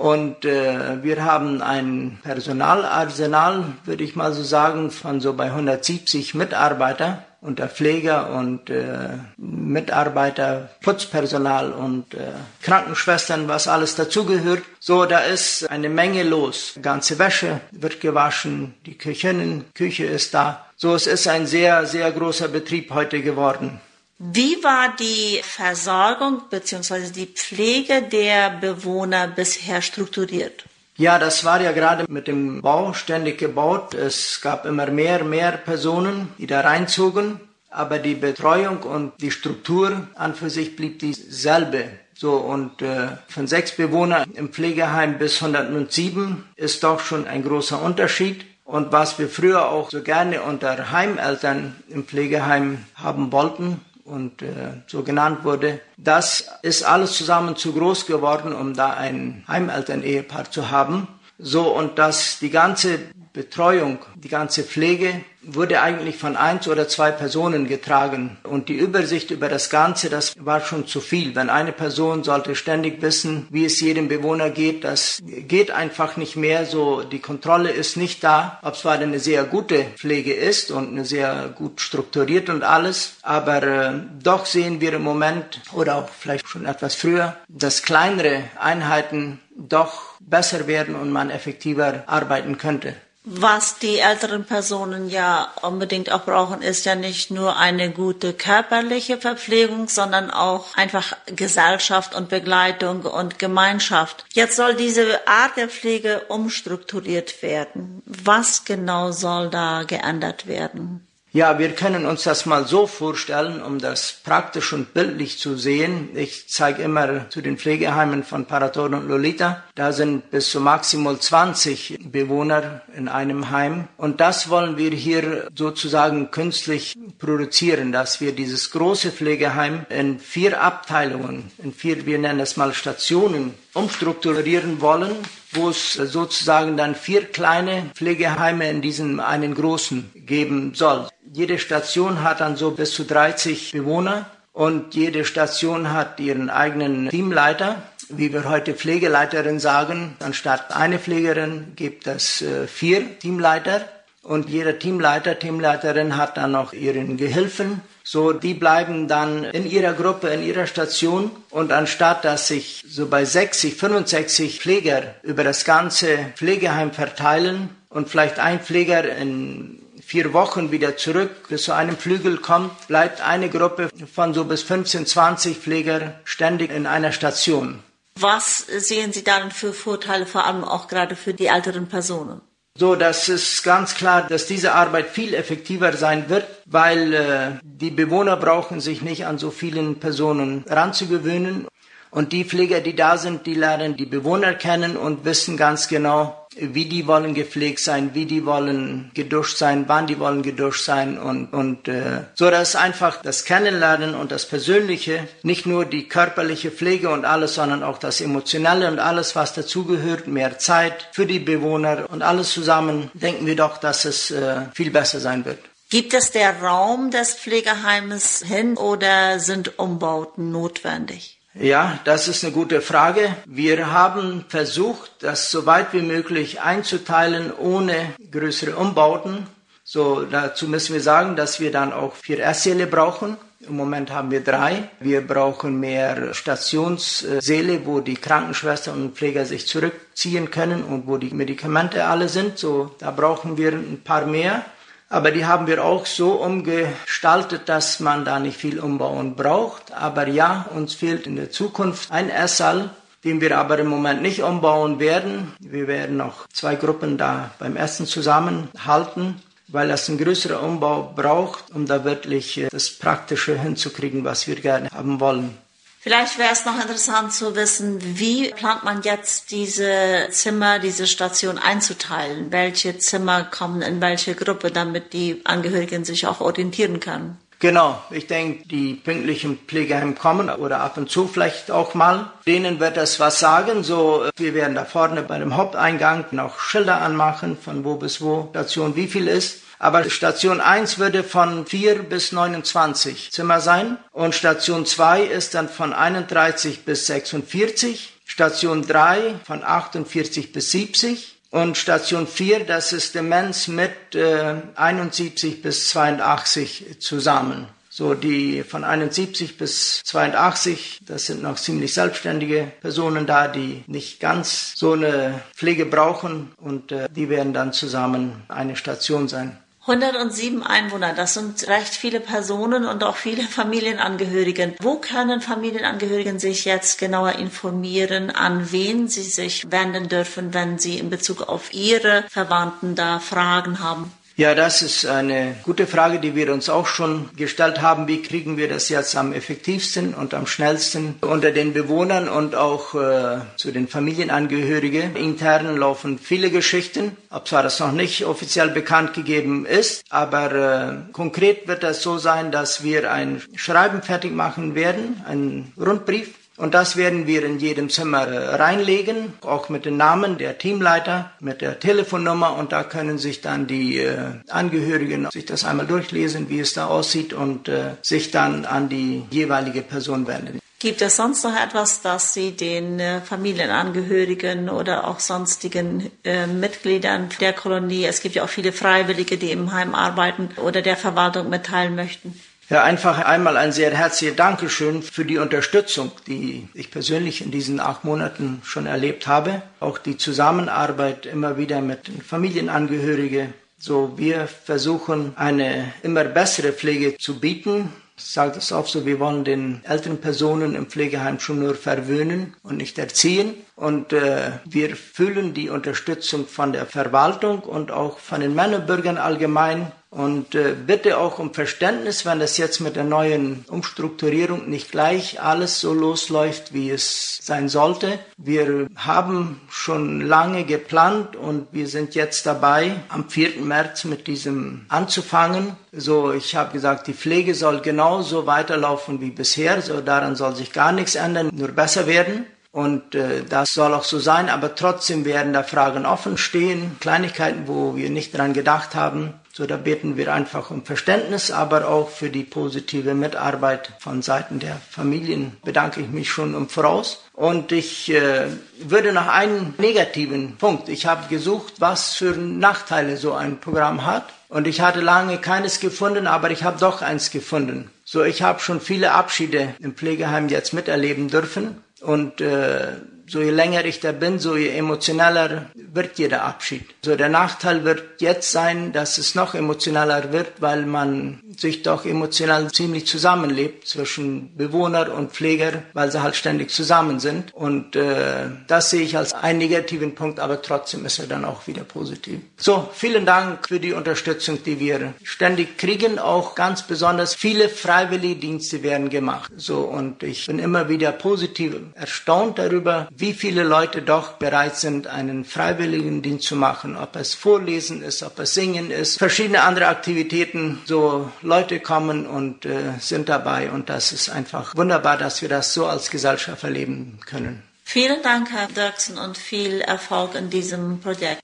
Und 0.02 0.46
äh, 0.46 1.04
wir 1.04 1.24
haben 1.24 1.62
ein 1.62 2.18
Personalarsenal, 2.24 3.66
würde 3.86 4.04
ich 4.04 4.16
mal 4.16 4.34
so 4.34 4.42
sagen, 4.42 4.90
von 4.90 5.22
so 5.22 5.34
bei 5.34 5.46
170 5.46 6.34
Mitarbeiter 6.34 7.24
unter 7.40 7.68
Pfleger 7.68 8.32
und 8.32 8.72
äh, 8.72 9.10
Mitarbeiter, 9.38 10.72
Putzpersonal 10.82 11.72
und 11.72 12.16
äh, 12.16 12.32
Krankenschwestern, 12.64 13.48
was 13.48 13.68
alles 13.68 13.94
dazugehört. 13.94 14.64
So, 14.80 15.06
da 15.06 15.20
ist 15.20 15.70
eine 15.70 15.90
Menge 15.90 16.24
los. 16.24 16.74
Ganze 16.82 17.20
Wäsche 17.20 17.62
wird 17.70 18.02
gewaschen, 18.02 18.74
die 18.88 18.98
Köchinnen, 18.98 19.66
Küche 19.76 20.06
ist 20.06 20.34
da. 20.34 20.66
So, 20.78 20.96
es 20.96 21.06
ist 21.06 21.28
ein 21.28 21.46
sehr, 21.46 21.86
sehr 21.86 22.12
großer 22.12 22.48
Betrieb 22.48 22.90
heute 22.92 23.22
geworden. 23.22 23.80
Wie 24.24 24.64
war 24.64 24.96
die 25.00 25.42
Versorgung 25.42 26.44
bzw. 26.48 27.10
die 27.10 27.26
Pflege 27.26 28.04
der 28.04 28.52
Bewohner 28.52 29.28
bisher 29.28 29.82
strukturiert? 29.82 30.64
Ja, 30.96 31.18
das 31.18 31.44
war 31.44 31.60
ja 31.60 31.72
gerade 31.72 32.06
mit 32.08 32.28
dem 32.28 32.62
Bau 32.62 32.94
ständig 32.94 33.40
gebaut. 33.40 33.96
Es 33.96 34.40
gab 34.40 34.68
immer 34.68 34.86
mehr, 34.92 35.24
mehr 35.24 35.54
Personen, 35.54 36.30
die 36.38 36.46
da 36.46 36.62
reinzogen. 36.62 37.40
Aber 37.72 37.98
die 37.98 38.14
Betreuung 38.14 38.84
und 38.84 39.14
die 39.22 39.32
Struktur 39.32 40.08
an 40.14 40.36
für 40.36 40.52
sich 40.52 40.76
blieb 40.76 41.00
dieselbe. 41.00 41.86
So, 42.14 42.34
und 42.34 42.84
äh, 42.84 43.08
von 43.28 43.48
sechs 43.48 43.76
Bewohnern 43.76 44.30
im 44.36 44.50
Pflegeheim 44.50 45.18
bis 45.18 45.42
107 45.42 46.44
ist 46.58 46.84
doch 46.84 47.00
schon 47.00 47.26
ein 47.26 47.44
großer 47.44 47.82
Unterschied. 47.82 48.46
Und 48.66 48.92
was 48.92 49.18
wir 49.18 49.30
früher 49.30 49.70
auch 49.70 49.90
so 49.90 50.04
gerne 50.04 50.44
unter 50.44 50.92
Heimeltern 50.92 51.76
im 51.90 52.06
Pflegeheim 52.06 52.86
haben 52.94 53.32
wollten, 53.32 53.82
und 54.06 54.42
äh, 54.42 54.82
so 54.88 55.04
genannt 55.04 55.44
wurde. 55.44 55.80
Das 55.98 56.50
ist 56.62 56.84
alles 56.84 57.14
zusammen 57.14 57.56
zu 57.56 57.74
groß 57.74 58.06
geworden, 58.06 58.54
um 58.54 58.74
da 58.74 58.94
ein 58.94 59.44
Heimelternehepaar 59.48 60.50
zu 60.50 60.72
haben. 60.72 61.08
So 61.38 61.76
und 61.76 61.98
dass 61.98 62.40
die 62.40 62.50
ganze 62.50 63.00
Betreuung, 63.34 64.00
die 64.16 64.30
ganze 64.30 64.64
Pflege 64.64 65.24
wurde 65.44 65.82
eigentlich 65.82 66.18
von 66.18 66.36
eins 66.36 66.68
oder 66.68 66.88
zwei 66.88 67.12
Personen 67.12 67.68
getragen. 67.68 68.38
Und 68.44 68.70
die 68.70 68.76
Übersicht 68.76 69.32
über 69.32 69.50
das 69.50 69.70
Ganze, 69.70 70.10
das 70.10 70.34
war 70.40 70.62
schon 70.62 70.88
zu 70.88 71.02
viel. 71.02 71.36
Wenn 71.36 71.50
eine 71.50 71.72
Person 71.72 72.24
sollte 72.24 72.56
ständig 72.56 73.02
wissen, 73.02 73.48
wie 73.50 73.66
es 73.66 73.82
jedem 73.82 74.08
Bewohner 74.08 74.50
geht, 74.50 74.84
das 74.84 75.20
geht 75.24 75.72
einfach 75.72 76.18
nicht 76.18 76.36
mehr. 76.36 76.66
So, 76.66 77.02
die 77.04 77.20
Kontrolle 77.20 77.72
ist 77.72 77.98
nicht 77.98 78.24
da. 78.24 78.60
Ob 78.62 78.76
zwar 78.76 78.94
eine 78.94 79.20
sehr 79.20 79.44
gute 79.44 79.86
Pflege 79.96 80.34
ist 80.34 80.72
und 80.72 80.90
eine 80.90 81.06
sehr 81.06 81.50
gut 81.56 81.82
strukturiert 81.82 82.50
und 82.50 82.64
alles, 82.64 83.16
aber 83.22 83.64
äh, 83.64 83.94
doch 84.22 84.46
sehen 84.46 84.82
wir 84.82 84.94
im 84.94 85.04
Moment 85.04 85.62
oder 85.74 85.96
auch 85.96 86.10
vielleicht 86.10 86.48
schon 86.48 86.66
etwas 86.66 86.96
früher, 86.96 87.36
dass 87.48 87.84
kleinere 87.84 88.44
Einheiten 88.60 89.40
doch 89.56 90.20
besser 90.20 90.68
werden 90.68 90.96
und 90.96 91.12
man 91.12 91.30
effektiver 91.30 92.04
arbeiten 92.08 92.58
könnte. 92.58 92.96
Was 93.24 93.78
die 93.78 94.00
älteren 94.00 94.46
Personen 94.46 95.08
ja 95.08 95.54
unbedingt 95.62 96.12
auch 96.12 96.26
brauchen, 96.26 96.64
ist 96.64 96.86
ja 96.86 96.96
nicht 96.96 97.30
nur 97.30 97.56
eine 97.56 97.92
gute 97.92 98.34
körperliche 98.34 99.20
Verpflegung, 99.20 99.90
sondern 99.90 100.32
auch 100.32 100.76
einfach 100.76 101.16
Gesellschaft 101.28 102.16
und 102.16 102.30
Begleitung 102.30 103.04
und 103.04 103.38
Gemeinschaft. 103.38 104.26
Jetzt 104.34 104.56
soll 104.56 104.74
diese 104.74 105.28
Art 105.28 105.56
der 105.56 105.70
Pflege 105.70 106.22
umstrukturiert 106.30 107.44
werden. 107.44 108.02
Was 108.06 108.66
genau 108.66 109.12
soll 109.12 109.52
da 109.52 109.84
geändert 109.84 110.48
werden? 110.48 111.08
Ja, 111.34 111.60
wir 111.60 111.70
können 111.72 112.06
uns 112.06 112.24
das 112.24 112.46
mal 112.46 112.68
so 112.68 112.88
vorstellen, 112.88 113.62
um 113.62 113.80
das 113.80 114.20
praktisch 114.22 114.74
und 114.74 114.94
bildlich 114.94 115.40
zu 115.40 115.56
sehen. 115.56 116.10
Ich 116.14 116.50
zeige 116.50 116.84
immer 116.84 117.30
zu 117.30 117.40
den 117.40 117.58
Pflegeheimen 117.58 118.26
von 118.26 118.48
Parator 118.48 118.88
und 118.88 119.08
Lolita. 119.08 119.64
Da 119.76 119.94
sind 119.94 120.30
bis 120.30 120.52
zu 120.52 120.60
maximal 120.60 121.18
20 121.18 122.00
Bewohner 122.12 122.82
in 122.98 123.08
einem 123.08 123.50
Heim. 123.50 123.88
Und 123.96 124.20
das 124.20 124.50
wollen 124.50 124.78
wir 124.78 124.92
hier 124.92 125.48
sozusagen 125.56 126.32
künstlich 126.32 126.98
produzieren, 127.18 127.94
dass 127.94 128.20
wir 128.20 128.34
dieses 128.34 128.72
große 128.72 129.12
Pflegeheim 129.14 129.86
in 129.88 130.20
vier 130.20 130.62
Abteilungen, 130.62 131.50
in 131.64 131.72
vier, 131.72 132.06
wir 132.06 132.20
nennen 132.20 132.42
es 132.42 132.58
mal 132.58 132.74
Stationen, 132.74 133.54
umstrukturieren 133.74 134.82
wollen, 134.82 135.16
wo 135.54 135.70
es 135.70 135.94
sozusagen 135.94 136.78
dann 136.78 136.96
vier 136.96 137.26
kleine 137.26 137.90
Pflegeheime 137.94 138.70
in 138.70 138.82
diesem 138.82 139.20
einen 139.20 139.56
großen 139.56 140.12
geben 140.16 140.74
soll. 140.76 141.08
Jede 141.34 141.60
Station 141.60 142.24
hat 142.24 142.42
dann 142.42 142.58
so 142.58 142.72
bis 142.72 142.94
zu 142.94 143.04
30 143.06 143.72
Bewohner 143.72 144.26
und 144.54 144.96
jede 144.96 145.24
Station 145.26 145.94
hat 145.94 146.20
ihren 146.20 146.50
eigenen 146.50 147.10
Teamleiter. 147.10 147.82
Wie 148.10 148.34
wir 148.34 148.50
heute 148.50 148.74
Pflegeleiterin 148.74 149.60
sagen, 149.60 150.16
anstatt 150.20 150.76
eine 150.76 151.00
Pflegerin 151.00 151.74
gibt 151.78 152.08
es 152.08 152.42
äh, 152.42 152.68
vier 152.68 153.20
Teamleiter 153.20 153.88
und 154.24 154.50
jeder 154.50 154.78
Teamleiter, 154.78 155.40
Teamleiterin 155.40 156.18
hat 156.18 156.38
dann 156.38 156.52
noch 156.52 156.74
ihren 156.74 157.18
Gehilfen. 157.18 157.82
So, 158.14 158.34
die 158.34 158.54
bleiben 158.54 159.08
dann 159.08 159.46
in 159.46 159.66
ihrer 159.66 159.94
Gruppe, 159.94 160.28
in 160.28 160.44
ihrer 160.44 160.68
Station 160.68 161.32
und 161.50 161.72
anstatt 161.72 162.26
dass 162.26 162.50
sich 162.50 162.84
so 162.86 163.08
bei 163.08 163.24
60, 163.24 163.74
65 163.74 164.60
Pfleger 164.60 165.16
über 165.24 165.46
das 165.46 165.64
ganze 165.64 166.18
Pflegeheim 166.36 166.92
verteilen 166.92 167.70
und 167.88 168.10
vielleicht 168.10 168.38
ein 168.38 168.60
Pfleger 168.60 169.16
in 169.16 169.82
vier 170.02 170.34
Wochen 170.34 170.74
wieder 170.74 170.98
zurück 170.98 171.48
bis 171.48 171.64
zu 171.64 171.72
einem 171.72 171.96
Flügel 171.96 172.36
kommt, 172.36 172.86
bleibt 172.90 173.22
eine 173.22 173.48
Gruppe 173.48 173.90
von 174.14 174.34
so 174.34 174.44
bis 174.44 174.62
15, 174.64 175.06
20 175.06 175.58
Pfleger 175.58 176.16
ständig 176.26 176.70
in 176.70 176.88
einer 176.88 177.14
Station. 177.14 177.82
Was 178.20 178.58
sehen 178.58 179.14
Sie 179.14 179.24
dann 179.24 179.52
für 179.52 179.72
Vorteile, 179.72 180.26
vor 180.26 180.46
allem 180.46 180.66
auch 180.66 180.90
gerade 180.90 181.16
für 181.16 181.34
die 181.34 181.46
älteren 181.46 181.88
Personen? 181.88 182.42
So, 182.78 182.96
das 182.96 183.28
ist 183.28 183.64
ganz 183.64 183.96
klar, 183.96 184.28
dass 184.28 184.48
diese 184.48 184.74
Arbeit 184.74 185.10
viel 185.10 185.34
effektiver 185.34 185.92
sein 185.94 186.30
wird, 186.30 186.48
weil 186.66 187.14
äh, 187.14 187.52
die 187.64 187.92
Bewohner 187.92 188.38
brauchen 188.38 188.80
sich 188.80 189.02
nicht 189.02 189.26
an 189.26 189.38
so 189.38 189.52
vielen 189.52 190.00
Personen 190.00 190.64
ranzugewöhnen 190.68 191.68
Und 192.12 192.34
die 192.34 192.44
Pfleger, 192.44 192.82
die 192.82 192.96
da 192.96 193.18
sind, 193.18 193.46
die 193.46 193.54
lernen 193.54 193.96
die 193.96 194.06
Bewohner 194.06 194.54
kennen 194.54 194.98
und 194.98 195.24
wissen 195.24 195.56
ganz 195.56 195.88
genau, 195.88 196.42
wie 196.58 196.86
die 196.86 197.08
wollen 197.08 197.34
gepflegt 197.34 197.80
sein, 197.80 198.12
wie 198.14 198.26
die 198.26 198.46
wollen 198.46 199.12
geduscht 199.14 199.58
sein, 199.58 199.86
wann 199.88 200.08
die 200.08 200.20
wollen 200.20 200.44
geduscht 200.44 200.84
sein 200.84 201.18
und, 201.18 201.54
und 201.54 201.88
äh, 201.88 202.24
so 202.36 202.52
dass 202.52 202.76
einfach 202.76 203.22
das 203.22 203.46
Kennenlernen 203.46 204.14
und 204.16 204.34
das 204.34 204.46
Persönliche, 204.46 205.26
nicht 205.44 205.66
nur 205.66 205.86
die 205.86 206.10
körperliche 206.10 206.70
Pflege 206.70 207.10
und 207.10 207.24
alles, 207.24 207.56
sondern 207.56 207.84
auch 207.84 207.98
das 207.98 208.20
Emotionelle 208.20 208.90
und 208.90 209.00
alles, 209.00 209.38
was 209.38 209.54
dazugehört, 209.54 210.28
mehr 210.28 210.60
Zeit 210.60 211.08
für 211.14 211.26
die 211.26 211.40
Bewohner 211.40 212.08
und 212.12 212.22
alles 212.22 212.52
zusammen, 212.52 213.10
denken 213.14 213.46
wir 213.46 213.56
doch, 213.56 213.78
dass 213.78 214.04
es 214.04 214.32
äh, 214.32 214.64
viel 214.74 214.92
besser 214.92 215.22
sein 215.22 215.46
wird. 215.46 215.60
Gibt 215.90 216.14
es 216.14 216.32
der 216.32 216.62
Raum 216.62 217.12
des 217.12 217.34
Pflegeheimes 217.34 218.44
hin 218.46 218.76
oder 218.76 219.40
sind 219.40 219.80
Umbauten 219.80 220.52
notwendig? 220.52 221.41
Ja, 221.54 222.00
das 222.06 222.30
ist 222.30 222.46
eine 222.46 222.54
gute 222.54 222.80
Frage. 222.80 223.36
Wir 223.46 223.92
haben 223.92 224.46
versucht, 224.48 225.12
das 225.20 225.52
so 225.52 225.66
weit 225.66 225.92
wie 225.92 226.02
möglich 226.02 226.62
einzuteilen, 226.62 227.52
ohne 227.52 228.14
größere 228.32 228.78
Umbauten. 228.78 229.48
So, 229.84 230.22
dazu 230.24 230.70
müssen 230.70 230.94
wir 230.94 231.02
sagen, 231.02 231.36
dass 231.36 231.60
wir 231.60 231.72
dann 231.72 231.92
auch 231.92 232.16
vier 232.16 232.40
Esssäle 232.40 232.88
brauchen. 232.88 233.36
Im 233.60 233.76
Moment 233.76 234.12
haben 234.12 234.32
wir 234.32 234.42
drei. 234.42 234.90
Wir 235.02 235.28
brauchen 235.28 235.78
mehr 235.78 236.34
Stationssäle, 236.34 237.86
wo 237.86 238.00
die 238.00 238.16
Krankenschwestern 238.16 238.96
und 238.96 239.18
Pfleger 239.18 239.46
sich 239.46 239.68
zurückziehen 239.68 240.52
können 240.52 240.84
und 240.84 241.06
wo 241.06 241.18
die 241.18 241.32
Medikamente 241.32 242.06
alle 242.06 242.30
sind. 242.30 242.60
So, 242.60 242.96
da 243.00 243.12
brauchen 243.12 243.58
wir 243.58 243.74
ein 243.74 244.02
paar 244.04 244.26
mehr. 244.26 244.66
Aber 245.12 245.32
die 245.32 245.46
haben 245.46 245.68
wir 245.68 245.84
auch 245.84 246.06
so 246.06 246.32
umgestaltet, 246.36 247.68
dass 247.68 248.00
man 248.00 248.24
da 248.24 248.40
nicht 248.40 248.56
viel 248.56 248.80
umbauen 248.80 249.36
braucht. 249.36 249.92
Aber 249.92 250.26
ja, 250.30 250.68
uns 250.74 250.94
fehlt 250.94 251.28
in 251.28 251.36
der 251.36 251.52
Zukunft 251.52 252.10
ein 252.14 252.30
Esssaal, 252.30 252.92
den 253.26 253.42
wir 253.42 253.58
aber 253.58 253.78
im 253.78 253.88
Moment 253.88 254.22
nicht 254.22 254.42
umbauen 254.42 255.00
werden. 255.00 255.52
Wir 255.60 255.88
werden 255.88 256.16
noch 256.16 256.48
zwei 256.48 256.76
Gruppen 256.76 257.18
da 257.18 257.52
beim 257.60 257.76
Essen 257.76 258.06
zusammenhalten, 258.06 259.42
weil 259.68 259.90
das 259.90 260.08
ein 260.08 260.18
größerer 260.18 260.64
Umbau 260.64 261.12
braucht, 261.14 261.72
um 261.72 261.86
da 261.86 262.06
wirklich 262.06 262.58
äh, 262.58 262.70
das 262.70 262.90
Praktische 262.92 263.60
hinzukriegen, 263.60 264.24
was 264.24 264.48
wir 264.48 264.56
gerne 264.56 264.90
haben 264.92 265.20
wollen. 265.20 265.58
Vielleicht 266.04 266.40
wäre 266.40 266.52
es 266.52 266.66
noch 266.66 266.82
interessant 266.82 267.32
zu 267.32 267.56
wissen, 267.56 268.00
wie 268.18 268.50
plant 268.50 268.84
man 268.84 269.04
jetzt 269.04 269.52
diese 269.52 270.30
Zimmer, 270.32 270.80
diese 270.80 271.06
Station 271.06 271.60
einzuteilen? 271.60 272.52
Welche 272.52 272.98
Zimmer 272.98 273.44
kommen 273.44 273.84
in 273.84 274.02
welche 274.02 274.34
Gruppe, 274.34 274.72
damit 274.72 275.14
die 275.14 275.42
Angehörigen 275.44 276.04
sich 276.04 276.26
auch 276.26 276.42
orientieren 276.42 277.00
können? 277.00 277.38
Genau, 277.60 278.02
ich 278.10 278.26
denke, 278.26 278.68
die 278.68 278.96
pünktlichen 278.96 279.60
Pflegeheim 279.68 280.16
kommen 280.16 280.50
oder 280.50 280.80
ab 280.80 280.98
und 280.98 281.12
zu 281.12 281.28
vielleicht 281.28 281.70
auch 281.70 281.94
mal. 281.94 282.32
Denen 282.48 282.80
wird 282.80 282.98
das 282.98 283.20
was 283.20 283.40
sagen. 283.40 283.84
So, 283.84 284.26
wir 284.38 284.56
werden 284.56 284.74
da 284.74 284.86
vorne 284.86 285.22
bei 285.22 285.38
dem 285.38 285.56
Haupteingang 285.56 286.26
noch 286.32 286.60
Schilder 286.60 287.00
anmachen, 287.00 287.56
von 287.56 287.86
wo 287.86 287.94
bis 287.98 288.20
wo 288.22 288.48
Station 288.50 288.96
wie 288.96 289.06
viel 289.06 289.28
ist. 289.28 289.60
Aber 289.82 290.08
Station 290.12 290.62
1 290.62 291.00
würde 291.00 291.24
von 291.24 291.66
4 291.66 292.04
bis 292.04 292.32
29 292.32 293.32
Zimmer 293.32 293.62
sein 293.62 293.98
und 294.12 294.36
Station 294.36 294.86
2 294.86 295.24
ist 295.24 295.56
dann 295.56 295.70
von 295.70 295.92
31 295.92 296.86
bis 296.86 297.08
46, 297.08 298.14
Station 298.24 298.86
3 298.86 299.40
von 299.44 299.64
48 299.64 300.54
bis 300.54 300.70
70 300.70 301.36
und 301.50 301.78
Station 301.78 302.28
4, 302.28 302.66
das 302.66 302.94
ist 302.94 303.16
Demenz 303.16 303.68
mit 303.68 304.14
äh, 304.14 304.54
71 304.76 305.64
bis 305.64 305.88
82 305.88 306.98
zusammen. 307.00 307.66
So 307.90 308.14
die 308.14 308.62
von 308.62 308.84
71 308.84 309.58
bis 309.58 310.04
82, 310.04 311.00
das 311.08 311.26
sind 311.26 311.42
noch 311.42 311.58
ziemlich 311.58 311.96
selbstständige 311.96 312.72
Personen 312.82 313.26
da, 313.26 313.48
die 313.48 313.84
nicht 313.88 314.20
ganz 314.20 314.74
so 314.76 314.94
eine 314.94 315.42
Pflege 315.56 315.88
brauchen 315.88 316.52
und 316.58 316.92
äh, 316.92 317.10
die 317.10 317.30
werden 317.30 317.52
dann 317.52 317.74
zusammen 317.74 318.44
eine 318.48 318.76
Station 318.76 319.28
sein. 319.28 319.58
107 319.88 320.62
Einwohner, 320.62 321.14
das 321.14 321.34
sind 321.34 321.68
recht 321.68 321.96
viele 321.96 322.20
Personen 322.20 322.86
und 322.86 323.04
auch 323.04 323.16
viele 323.16 323.42
Familienangehörigen. 323.42 324.76
Wo 324.80 324.98
können 324.98 325.42
Familienangehörigen 325.42 326.38
sich 326.38 326.66
jetzt 326.66 327.00
genauer 327.00 327.34
informieren, 327.34 328.30
an 328.30 328.72
wen 328.72 329.08
sie 329.08 329.24
sich 329.24 329.72
wenden 329.72 330.08
dürfen, 330.08 330.54
wenn 330.54 330.78
sie 330.78 331.00
in 331.00 331.10
Bezug 331.10 331.50
auf 331.50 331.74
ihre 331.74 332.26
Verwandten 332.30 332.94
da 332.94 333.18
Fragen 333.20 333.80
haben? 333.80 334.12
Ja, 334.42 334.56
das 334.56 334.82
ist 334.82 335.06
eine 335.06 335.56
gute 335.62 335.86
Frage, 335.86 336.18
die 336.18 336.36
wir 336.36 336.52
uns 336.52 336.68
auch 336.68 336.88
schon 336.88 337.30
gestellt 337.36 337.80
haben. 337.80 338.08
Wie 338.08 338.24
kriegen 338.24 338.58
wir 338.58 338.68
das 338.68 338.90
jetzt 338.90 339.16
am 339.16 339.34
effektivsten 339.34 340.16
und 340.16 340.34
am 340.34 340.48
schnellsten 340.48 341.14
unter 341.22 341.52
den 341.52 341.74
Bewohnern 341.74 342.28
und 342.28 342.56
auch 342.56 342.96
äh, 342.96 343.42
zu 343.56 343.72
den 343.72 343.88
Familienangehörigen? 343.88 345.16
Intern 345.16 345.78
laufen 345.78 346.18
viele 346.18 346.50
Geschichten, 346.50 347.16
ob 347.30 347.48
zwar 347.48 347.62
das 347.62 347.80
noch 347.80 347.92
nicht 347.92 348.26
offiziell 348.26 348.70
bekannt 348.70 349.14
gegeben 349.14 349.68
ist, 349.68 350.04
aber 350.10 350.52
äh, 350.56 351.12
konkret 351.12 351.68
wird 351.68 351.84
das 351.84 352.02
so 352.02 352.18
sein, 352.18 352.52
dass 352.52 352.84
wir 352.84 353.12
ein 353.12 353.44
Schreiben 353.56 354.02
fertig 354.02 354.34
machen 354.34 354.74
werden, 354.74 355.22
einen 355.28 355.72
Rundbrief 355.78 356.41
und 356.62 356.76
das 356.76 356.96
werden 356.96 357.26
wir 357.26 357.44
in 357.44 357.58
jedem 357.58 357.90
Zimmer 357.90 358.28
äh, 358.28 358.56
reinlegen, 358.56 359.34
auch 359.42 359.70
mit 359.70 359.86
den 359.86 359.98
Namen 359.98 360.38
der 360.38 360.60
Teamleiter, 360.60 361.32
mit 361.40 361.60
der 361.62 361.80
Telefonnummer 361.80 362.56
und 362.56 362.72
da 362.72 362.84
können 362.84 363.18
sich 363.18 363.42
dann 363.42 363.66
die 363.66 363.98
äh, 363.98 364.18
Angehörigen 364.48 365.28
sich 365.32 365.46
das 365.46 365.66
einmal 365.66 365.88
durchlesen, 365.88 366.50
wie 366.50 366.60
es 366.60 366.74
da 366.74 366.86
aussieht 366.86 367.34
und 367.34 367.68
äh, 367.68 367.96
sich 368.04 368.30
dann 368.30 368.66
an 368.66 368.90
die 368.90 369.24
jeweilige 369.32 369.82
Person 369.82 370.28
wenden. 370.28 370.60
Gibt 370.78 371.02
es 371.02 371.16
sonst 371.16 371.44
noch 371.44 371.56
etwas, 371.56 372.02
das 372.04 372.34
Sie 372.36 372.52
den 372.52 373.02
Familienangehörigen 373.24 374.70
oder 374.70 375.08
auch 375.08 375.20
sonstigen 375.20 376.12
äh, 376.24 376.46
Mitgliedern 376.46 377.30
der 377.40 377.54
Kolonie, 377.54 378.06
es 378.06 378.22
gibt 378.22 378.36
ja 378.36 378.44
auch 378.44 378.50
viele 378.50 378.72
Freiwillige, 378.72 379.38
die 379.38 379.52
im 379.52 379.72
Heim 379.72 379.96
arbeiten, 379.96 380.50
oder 380.58 380.84
der 380.84 380.98
Verwaltung 380.98 381.50
mitteilen 381.50 381.96
möchten? 381.96 382.40
Ja, 382.72 382.84
einfach 382.84 383.20
einmal 383.26 383.58
ein 383.58 383.74
sehr 383.74 383.94
herzliches 383.94 384.38
Dankeschön 384.38 385.04
für 385.04 385.26
die 385.26 385.40
Unterstützung, 385.40 386.14
die 386.26 386.70
ich 386.74 386.90
persönlich 386.90 387.42
in 387.42 387.52
diesen 387.52 387.82
acht 387.82 388.06
Monaten 388.06 388.62
schon 388.64 388.86
erlebt 388.86 389.28
habe. 389.28 389.62
Auch 389.82 389.98
die 389.98 390.16
Zusammenarbeit 390.16 391.26
immer 391.26 391.58
wieder 391.58 391.82
mit 391.82 392.08
den 392.08 392.22
Familienangehörigen. 392.22 393.54
So, 393.78 394.14
wir 394.16 394.48
versuchen 394.48 395.34
eine 395.36 395.94
immer 396.02 396.24
bessere 396.24 396.72
Pflege 396.72 397.18
zu 397.18 397.42
bieten. 397.42 397.92
Ich 398.16 398.24
sage 398.24 398.54
das 398.56 398.72
auch 398.72 398.88
so, 398.88 399.06
wir 399.06 399.20
wollen 399.20 399.44
den 399.44 399.82
älteren 399.84 400.22
Personen 400.22 400.74
im 400.74 400.86
Pflegeheim 400.86 401.42
schon 401.42 401.60
nur 401.60 401.76
verwöhnen 401.76 402.56
und 402.64 402.78
nicht 402.78 402.98
erziehen. 402.98 403.54
Und 403.76 404.14
äh, 404.14 404.52
wir 404.64 404.96
fühlen 404.96 405.54
die 405.54 405.70
Unterstützung 405.70 406.48
von 406.48 406.72
der 406.72 406.86
Verwaltung 406.86 407.64
und 407.64 407.92
auch 407.92 408.20
von 408.20 408.40
den 408.40 408.56
Männerbürgern 408.56 409.18
allgemein 409.18 409.92
und 410.12 410.56
äh, 410.56 410.76
bitte 410.76 411.18
auch 411.18 411.40
um 411.40 411.54
Verständnis, 411.54 412.26
wenn 412.26 412.42
das 412.42 412.58
jetzt 412.58 412.82
mit 412.82 412.98
der 412.98 413.06
neuen 413.06 413.64
Umstrukturierung 413.70 414.70
nicht 414.70 414.92
gleich 414.92 415.42
alles 415.42 415.80
so 415.80 415.94
losläuft, 415.94 416.74
wie 416.74 416.90
es 416.92 417.40
sein 417.42 417.70
sollte. 417.70 418.20
Wir 418.36 418.88
haben 418.98 419.62
schon 419.70 420.20
lange 420.20 420.66
geplant 420.66 421.38
und 421.38 421.70
wir 421.72 421.88
sind 421.88 422.14
jetzt 422.14 422.46
dabei, 422.46 422.98
am 423.08 423.30
4. 423.30 423.62
März 423.62 424.04
mit 424.04 424.28
diesem 424.28 424.86
anzufangen. 424.90 425.78
So, 425.94 426.34
ich 426.34 426.58
habe 426.58 426.74
gesagt, 426.74 427.08
die 427.08 427.14
Pflege 427.14 427.56
soll 427.56 427.80
genauso 427.80 428.46
weiterlaufen 428.46 429.22
wie 429.22 429.32
bisher. 429.32 429.82
So, 429.82 430.02
daran 430.02 430.36
soll 430.36 430.58
sich 430.58 430.74
gar 430.74 430.92
nichts 430.92 431.16
ändern, 431.16 431.52
nur 431.54 431.70
besser 431.70 432.06
werden. 432.06 432.46
Und 432.74 433.16
äh, 433.16 433.44
das 433.48 433.74
soll 433.74 433.94
auch 433.94 434.06
so 434.06 434.20
sein, 434.20 434.50
aber 434.50 434.76
trotzdem 434.76 435.26
werden 435.26 435.54
da 435.54 435.64
Fragen 435.64 436.06
offen 436.06 436.38
stehen, 436.38 436.98
Kleinigkeiten, 437.00 437.68
wo 437.68 437.96
wir 437.96 438.10
nicht 438.10 438.38
dran 438.38 438.54
gedacht 438.54 438.96
haben. 438.96 439.34
So, 439.54 439.66
da 439.66 439.76
beten 439.76 440.16
wir 440.16 440.34
einfach 440.34 440.72
um 440.72 440.86
Verständnis, 440.86 441.52
aber 441.52 441.90
auch 441.90 442.10
für 442.10 442.30
die 442.30 442.44
positive 442.44 443.14
Mitarbeit 443.14 443.92
von 444.00 444.22
Seiten 444.22 444.60
der 444.60 444.78
Familien 444.90 445.58
bedanke 445.66 446.00
ich 446.00 446.08
mich 446.08 446.32
schon 446.32 446.56
im 446.56 446.70
Voraus. 446.70 447.26
Und 447.34 447.74
ich 447.74 448.10
äh, 448.14 448.48
würde 448.80 449.12
noch 449.12 449.28
einen 449.28 449.74
negativen 449.78 450.56
Punkt. 450.58 450.88
Ich 450.88 451.06
habe 451.06 451.28
gesucht, 451.28 451.74
was 451.80 452.14
für 452.14 452.32
Nachteile 452.38 453.18
so 453.18 453.34
ein 453.34 453.60
Programm 453.60 454.06
hat. 454.06 454.24
Und 454.48 454.68
ich 454.68 454.80
hatte 454.80 455.02
lange 455.02 455.38
keines 455.38 455.82
gefunden, 455.82 456.28
aber 456.28 456.52
ich 456.52 456.64
habe 456.64 456.80
doch 456.80 457.02
eins 457.02 457.30
gefunden. 457.30 457.90
So, 458.06 458.24
ich 458.24 458.42
habe 458.42 458.62
schon 458.62 458.80
viele 458.80 459.12
Abschiede 459.12 459.76
im 459.80 459.96
Pflegeheim 459.96 460.48
jetzt 460.48 460.74
miterleben 460.74 461.28
dürfen. 461.28 461.84
Und 462.00 462.40
äh, 462.40 462.94
so 463.32 463.42
je 463.42 463.52
länger 463.52 463.86
ich 463.86 464.02
da 464.02 464.12
bin, 464.12 464.40
so 464.40 464.58
je 464.58 464.70
emotionaler 464.70 465.68
wird 465.74 466.20
jeder 466.20 466.44
Abschied. 466.44 466.86
So 467.02 467.16
der 467.16 467.30
Nachteil 467.30 467.86
wird 467.86 468.20
jetzt 468.20 468.52
sein, 468.52 468.92
dass 468.92 469.18
es 469.18 469.36
noch 469.36 469.56
emotionaler 469.56 470.34
wird, 470.34 470.54
weil 470.60 470.86
man 470.86 471.42
sich 471.58 471.82
doch 471.82 472.06
emotional 472.06 472.72
ziemlich 472.72 473.08
zusammenlebt 473.08 473.88
zwischen 473.88 474.56
Bewohner 474.58 475.14
und 475.14 475.32
Pfleger, 475.32 475.84
weil 475.94 476.12
sie 476.12 476.22
halt 476.22 476.36
ständig 476.36 476.72
zusammen 476.72 477.20
sind. 477.22 477.54
Und 477.54 477.96
äh, 477.96 478.50
das 478.68 478.90
sehe 478.90 479.02
ich 479.02 479.16
als 479.16 479.34
einen 479.34 479.60
negativen 479.60 480.14
Punkt, 480.14 480.40
aber 480.40 480.62
trotzdem 480.62 481.06
ist 481.06 481.20
er 481.20 481.28
dann 481.28 481.46
auch 481.46 481.68
wieder 481.68 481.84
positiv. 481.84 482.42
So, 482.58 482.90
vielen 482.94 483.26
Dank 483.26 483.68
für 483.68 483.80
die 483.80 483.94
Unterstützung, 483.94 484.62
die 484.64 484.80
wir 484.80 485.14
ständig 485.24 485.78
kriegen. 485.78 486.20
Auch 486.20 486.56
ganz 486.56 486.84
besonders 486.84 487.34
viele 487.34 487.70
freiwillige 487.70 488.42
Dienste 488.42 488.84
werden 488.84 489.10
gemacht. 489.10 489.52
So, 489.56 489.80
und 489.80 490.22
ich 490.24 490.48
bin 490.48 490.60
immer 490.60 490.90
wieder 490.90 491.14
positiv 491.14 491.76
erstaunt 491.96 492.60
darüber, 492.60 493.08
wie 493.22 493.34
viele 493.34 493.64
Leute 493.64 494.02
doch 494.02 494.34
bereit 494.34 494.76
sind, 494.76 495.08
einen 495.08 495.46
freiwilligen 495.46 496.22
Dienst 496.22 496.48
zu 496.48 496.56
machen. 496.56 496.98
Ob 496.98 497.16
es 497.16 497.34
Vorlesen 497.34 498.02
ist, 498.02 498.24
ob 498.24 498.40
es 498.40 498.54
Singen 498.54 498.92
ist, 498.92 499.18
verschiedene 499.18 499.62
andere 499.62 499.88
Aktivitäten. 499.88 500.82
So, 500.86 501.32
Leute 501.42 501.80
kommen 501.80 502.26
und 502.26 502.66
äh, 502.66 502.94
sind 503.00 503.30
dabei 503.30 503.72
und 503.72 503.90
das 503.90 504.12
ist 504.12 504.30
einfach 504.30 504.76
wunderbar, 504.76 505.18
dass 505.18 505.42
wir 505.42 505.50
das 505.50 505.74
so 505.74 505.86
als 505.86 506.10
Gesellschaft 506.10 506.64
erleben 506.64 507.20
können. 507.26 507.64
Vielen 507.84 508.22
Dank, 508.24 508.52
Herr 508.52 508.68
Dirksen, 508.68 509.18
und 509.18 509.38
viel 509.38 509.82
Erfolg 509.82 510.36
in 510.36 510.50
diesem 510.50 511.00
Projekt. 511.00 511.42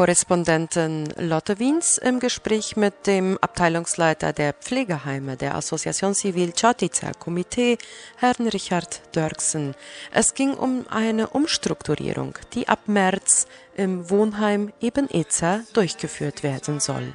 Korrespondentin 0.00 1.12
Lotte 1.18 1.58
Wiens 1.58 1.98
im 1.98 2.20
Gespräch 2.20 2.74
mit 2.74 3.06
dem 3.06 3.36
Abteilungsleiter 3.42 4.32
der 4.32 4.54
Pflegeheime 4.54 5.36
der 5.36 5.56
Association 5.56 6.14
Civil 6.14 6.54
Čatica 6.54 7.12
Komitee, 7.12 7.76
Herrn 8.16 8.48
Richard 8.48 9.02
Dörksen. 9.12 9.74
Es 10.10 10.32
ging 10.32 10.54
um 10.54 10.86
eine 10.88 11.28
Umstrukturierung, 11.28 12.38
die 12.54 12.66
ab 12.66 12.78
März 12.86 13.46
im 13.76 14.08
Wohnheim 14.08 14.72
Eben-Ezer 14.80 15.64
durchgeführt 15.74 16.42
werden 16.42 16.80
soll. 16.80 17.12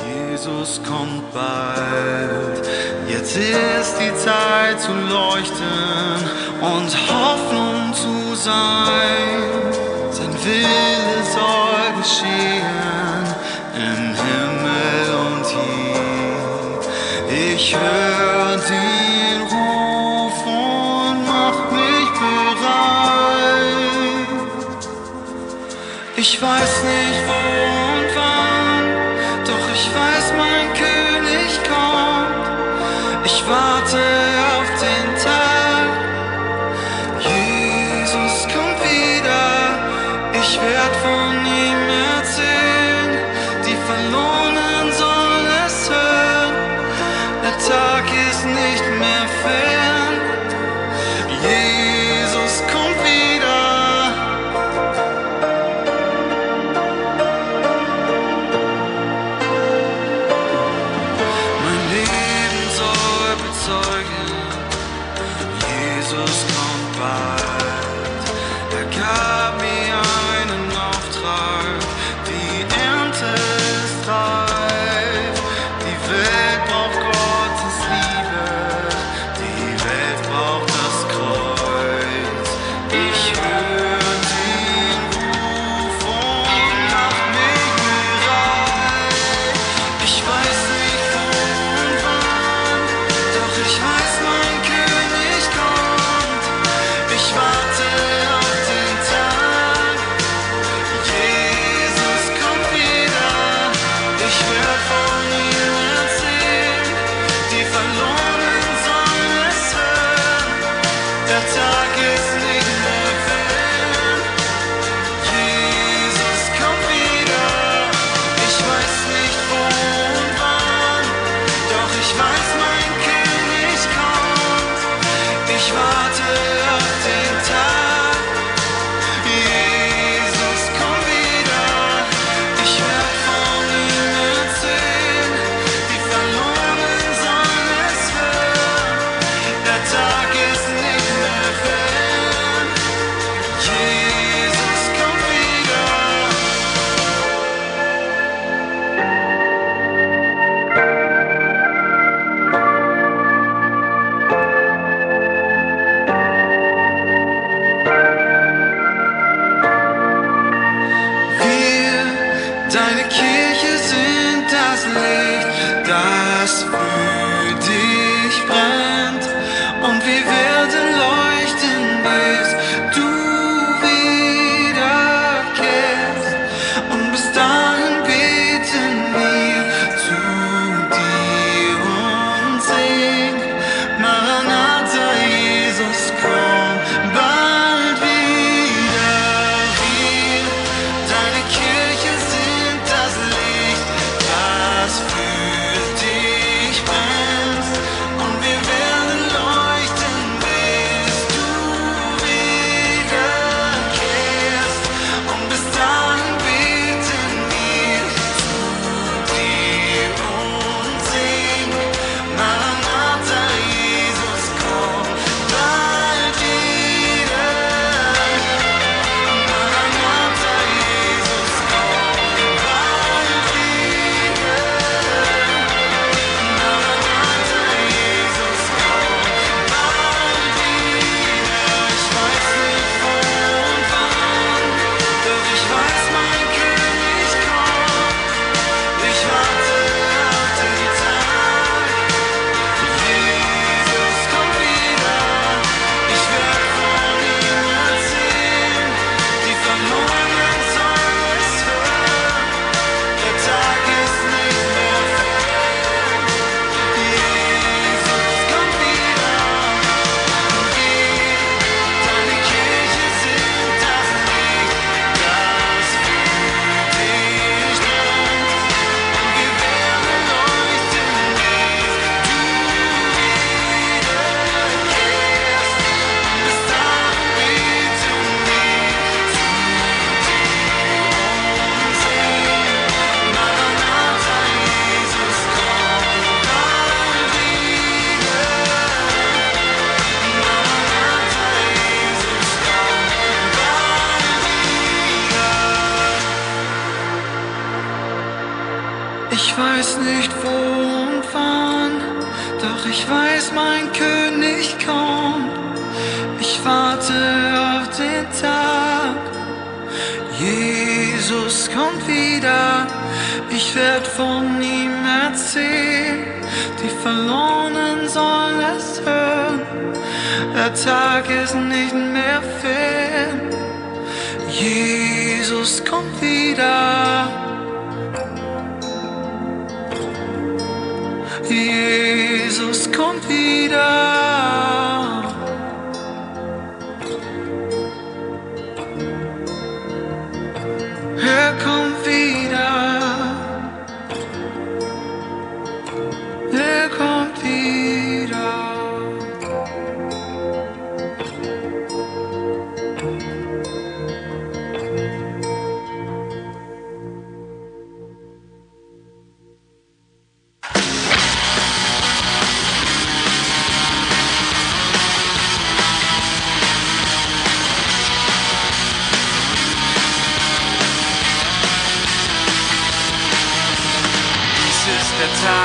Jesus 0.00 0.80
kommt 0.82 1.34
bald, 1.34 2.66
jetzt 3.10 3.36
ist 3.36 3.96
die 3.98 4.14
Zeit 4.16 4.80
zu 4.80 4.94
leuchten 4.94 6.30
und 6.62 6.96
Hoffnung 7.10 7.92
zu 7.92 8.34
sein. 8.36 9.75
Sein 10.26 10.44
Wille 10.44 11.22
soll 11.34 11.86
geschehen 12.02 13.24
im 13.76 14.02
Himmel 14.24 15.06
und 15.24 15.46
hier. 15.46 16.80
Ich 17.54 17.76
höre 17.76 18.56
den 18.56 19.38
Ruf 19.42 20.38
und 20.46 21.16
mach 21.28 21.58
mich 21.70 22.10
bereit. 22.18 23.22
Ich 26.16 26.42
weiß 26.42 26.82
nicht 26.82 27.20
wo 27.28 27.95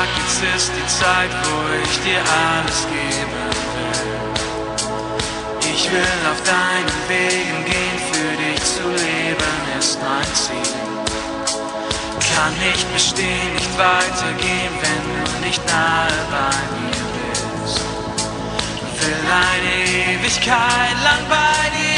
Tag, 0.02 0.10
jetzt 0.18 0.42
ist 0.56 0.72
die 0.76 0.88
Zeit, 0.88 1.30
wo 1.44 1.58
ich 1.84 1.96
dir 2.02 2.22
alles 2.50 2.88
geben 2.90 3.42
will. 3.76 4.14
Ich 5.74 5.92
will 5.92 6.20
auf 6.32 6.42
deinen 6.44 7.00
Wegen 7.08 7.66
gehen, 7.66 8.00
für 8.12 8.34
dich 8.42 8.62
zu 8.64 8.88
leben 8.90 9.54
ist 9.78 10.00
mein 10.02 10.34
Ziel. 10.34 10.76
Kann 12.34 12.54
nicht 12.68 12.92
bestehen, 12.94 13.54
nicht 13.54 13.78
weitergehen, 13.78 14.74
wenn 14.82 15.04
du 15.24 15.46
nicht 15.46 15.62
nahe 15.68 16.20
bei 16.32 16.56
mir 16.80 17.04
bist. 17.64 17.82
Will 19.02 19.26
eine 19.50 19.74
Ewigkeit 20.16 20.98
lang 21.04 21.24
bei 21.30 21.62
dir 21.78 21.91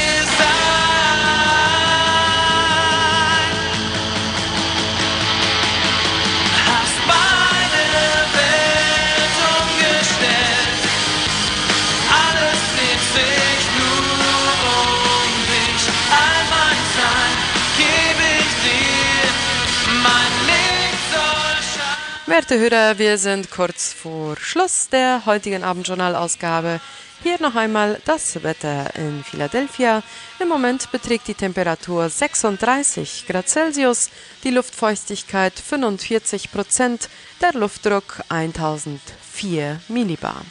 Werte 22.43 22.59
Hörer, 22.59 22.97
wir 22.97 23.17
sind 23.17 23.51
kurz 23.51 23.93
vor 23.93 24.35
Schluss 24.35 24.89
der 24.89 25.25
heutigen 25.25 25.63
Abendjournalausgabe. 25.63 26.81
Hier 27.23 27.39
noch 27.39 27.55
einmal 27.55 28.01
das 28.03 28.43
Wetter 28.43 28.93
in 28.97 29.23
Philadelphia. 29.23 30.03
Im 30.39 30.49
Moment 30.49 30.91
beträgt 30.91 31.29
die 31.29 31.35
Temperatur 31.35 32.09
36 32.09 33.27
Grad 33.27 33.47
Celsius, 33.47 34.09
die 34.43 34.49
Luftfeuchtigkeit 34.49 35.53
45 35.57 36.51
Prozent, 36.51 37.07
der 37.39 37.53
Luftdruck 37.53 38.19
1004 38.27 39.79
Millibar. 39.87 40.41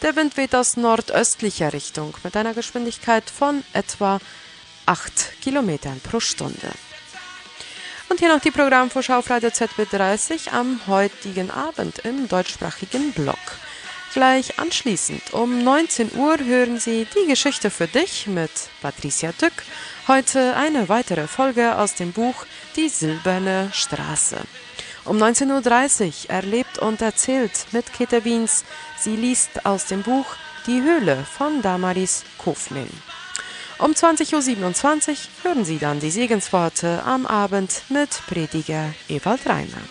Der 0.00 0.16
Wind 0.16 0.38
weht 0.38 0.54
aus 0.54 0.78
nordöstlicher 0.78 1.74
Richtung 1.74 2.14
mit 2.24 2.38
einer 2.38 2.54
Geschwindigkeit 2.54 3.28
von 3.28 3.62
etwa 3.74 4.18
8 4.86 5.42
Kilometern 5.42 6.00
pro 6.00 6.20
Stunde. 6.20 6.70
Und 8.08 8.20
hier 8.20 8.28
noch 8.28 8.40
die 8.40 8.50
Programmvorschau 8.50 9.18
auf 9.18 9.30
Radio 9.30 9.48
ZB30 9.48 10.50
am 10.52 10.80
heutigen 10.86 11.50
Abend 11.50 12.00
im 12.00 12.28
deutschsprachigen 12.28 13.12
Blog. 13.12 13.38
Gleich 14.12 14.60
anschließend 14.60 15.32
um 15.32 15.64
19 15.64 16.14
Uhr 16.14 16.38
hören 16.38 16.78
Sie 16.78 17.04
die 17.16 17.26
Geschichte 17.26 17.70
für 17.70 17.88
dich 17.88 18.28
mit 18.28 18.50
Patricia 18.80 19.32
Dück. 19.32 19.52
Heute 20.06 20.54
eine 20.54 20.88
weitere 20.88 21.26
Folge 21.26 21.76
aus 21.76 21.96
dem 21.96 22.12
Buch 22.12 22.46
Die 22.76 22.88
silberne 22.88 23.70
Straße. 23.72 24.38
Um 25.04 25.16
19.30 25.16 26.26
Uhr 26.26 26.30
erlebt 26.30 26.78
und 26.78 27.02
erzählt 27.02 27.66
mit 27.72 27.92
Käthe 27.92 28.24
Wiens. 28.24 28.64
Sie 28.98 29.16
liest 29.16 29.66
aus 29.66 29.86
dem 29.86 30.02
Buch 30.02 30.26
Die 30.66 30.80
Höhle 30.80 31.26
von 31.36 31.60
Damaris 31.60 32.22
Kofmin. 32.38 32.88
Um 33.78 33.90
20.27 33.90 35.10
Uhr 35.10 35.16
hören 35.42 35.64
Sie 35.64 35.78
dann 35.78 35.98
die 35.98 36.10
Segensworte 36.10 37.02
am 37.04 37.26
Abend 37.26 37.82
mit 37.88 38.10
Prediger 38.28 38.94
Ewald 39.08 39.46
Reimer. 39.46 39.82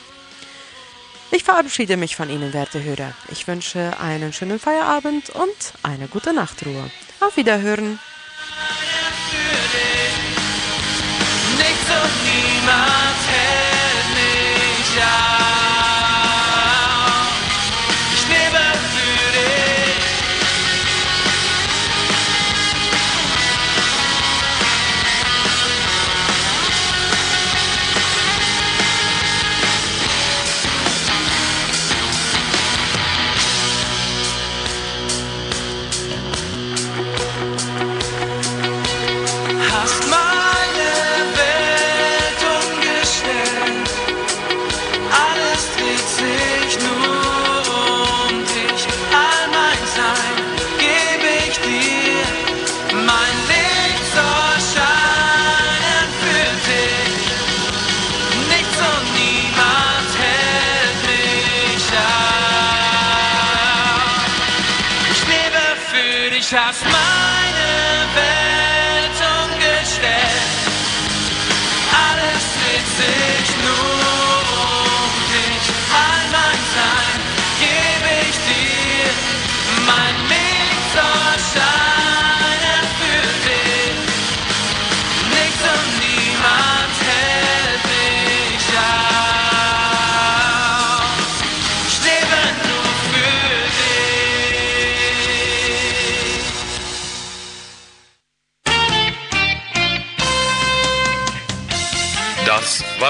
Ich 1.31 1.43
verabschiede 1.43 1.97
mich 1.97 2.15
von 2.15 2.29
Ihnen, 2.29 2.53
werte 2.53 2.81
Hörer. 2.81 3.13
Ich 3.29 3.47
wünsche 3.47 3.99
einen 3.99 4.31
schönen 4.31 4.59
Feierabend 4.59 5.31
und 5.31 5.73
eine 5.81 6.07
gute 6.07 6.31
Nachtruhe. 6.33 6.89
Auf 7.19 7.35
Wiederhören. 7.35 7.99
Nichts 11.57 11.89
und 11.89 12.15
niemand 12.23 13.19
hält 13.27 14.07
mich 14.15 15.03
auf. 15.03 15.32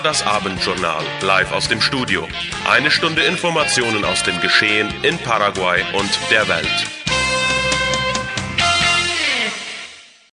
Das 0.04 0.26
Abendjournal 0.26 1.02
live 1.22 1.54
aus 1.54 1.70
dem 1.70 1.80
Studio. 1.80 2.28
Eine 2.70 2.92
Stunde 2.92 3.24
Informationen 3.24 4.04
aus 4.04 4.22
dem 4.24 4.42
Geschehen 4.42 4.94
in 5.02 5.18
Paraguay 5.18 5.82
und 5.94 6.10
der 6.30 6.46
Welt. 6.50 7.03